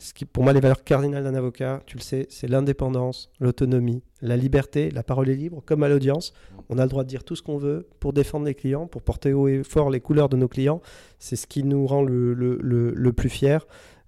ce 0.00 0.14
qui, 0.14 0.24
pour 0.24 0.44
moi, 0.44 0.52
les 0.52 0.60
valeurs 0.60 0.84
cardinales 0.84 1.24
d'un 1.24 1.34
avocat, 1.34 1.82
tu 1.86 1.96
le 1.96 2.02
sais, 2.02 2.28
c'est 2.30 2.46
l'indépendance, 2.46 3.30
l'autonomie, 3.40 4.04
la 4.22 4.36
liberté, 4.36 4.90
la 4.92 5.02
parole 5.02 5.28
est 5.28 5.34
libre, 5.34 5.60
comme 5.66 5.82
à 5.82 5.88
l'audience. 5.88 6.32
On 6.68 6.78
a 6.78 6.84
le 6.84 6.88
droit 6.88 7.02
de 7.02 7.08
dire 7.08 7.24
tout 7.24 7.34
ce 7.34 7.42
qu'on 7.42 7.58
veut 7.58 7.88
pour 7.98 8.12
défendre 8.12 8.46
les 8.46 8.54
clients, 8.54 8.86
pour 8.86 9.02
porter 9.02 9.32
haut 9.32 9.48
et 9.48 9.64
fort 9.64 9.90
les 9.90 10.00
couleurs 10.00 10.28
de 10.28 10.36
nos 10.36 10.46
clients. 10.46 10.80
C'est 11.18 11.34
ce 11.34 11.48
qui 11.48 11.64
nous 11.64 11.84
rend 11.86 12.02
le, 12.02 12.32
le, 12.32 12.58
le, 12.60 13.12
plus 13.12 13.28
fiers. 13.28 13.58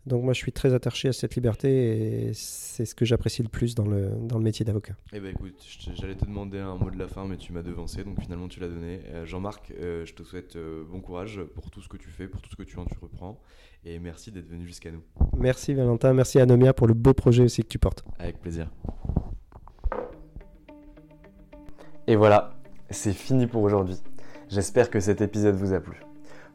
Donc 0.07 0.24
moi, 0.24 0.32
je 0.32 0.38
suis 0.38 0.53
très 0.53 0.72
attaché 0.72 1.09
à 1.09 1.12
cette 1.12 1.34
liberté 1.34 2.28
et 2.28 2.32
c'est 2.32 2.86
ce 2.86 2.94
que 2.94 3.05
j'apprécie 3.05 3.42
le 3.42 3.48
plus 3.48 3.74
dans 3.74 3.86
le, 3.86 4.11
dans 4.22 4.38
le 4.38 4.44
métier 4.44 4.64
d'avocat. 4.64 4.94
Eh 5.12 5.20
ben 5.20 5.30
écoute, 5.30 5.62
j'allais 5.94 6.14
te 6.14 6.24
demander 6.24 6.59
un 6.59 6.74
mot 6.76 6.90
de 6.90 6.98
la 6.98 7.07
fin, 7.07 7.26
mais 7.26 7.36
tu 7.36 7.53
m'as 7.53 7.62
devancé, 7.62 8.03
donc 8.03 8.20
finalement 8.20 8.48
tu 8.48 8.61
l'as 8.61 8.68
donné. 8.68 9.01
Euh, 9.09 9.26
Jean-Marc, 9.26 9.72
euh, 9.78 10.07
je 10.07 10.14
te 10.14 10.22
souhaite 10.22 10.57
euh, 10.57 10.84
bon 10.90 11.01
courage 11.01 11.40
pour 11.55 11.70
tout 11.70 11.82
ce 11.82 11.88
que 11.88 11.98
tu 11.98 12.09
fais, 12.09 12.28
pour 12.28 12.40
tout 12.40 12.51
ce 12.51 12.57
que 12.57 12.62
tu 12.62 12.78
entreprends, 12.78 13.38
et 13.84 13.98
merci 13.98 14.32
d'être 14.32 14.48
venu 14.48 14.66
jusqu'à 14.66 14.90
nous. 14.90 15.03
Merci 15.36 15.74
Valentin, 15.74 16.14
merci 16.14 16.40
Anomia 16.40 16.72
pour 16.72 16.86
le 16.86 16.94
beau 16.94 17.12
projet 17.12 17.44
aussi 17.44 17.62
que 17.62 17.68
tu 17.68 17.78
portes. 17.78 18.03
Avec 18.18 18.40
plaisir. 18.40 18.70
Et 22.07 22.16
voilà, 22.16 22.55
c'est 22.88 23.12
fini 23.12 23.46
pour 23.46 23.62
aujourd'hui. 23.62 23.96
J'espère 24.48 24.90
que 24.90 24.98
cet 24.98 25.20
épisode 25.20 25.55
vous 25.55 25.72
a 25.74 25.80
plu. 25.80 26.01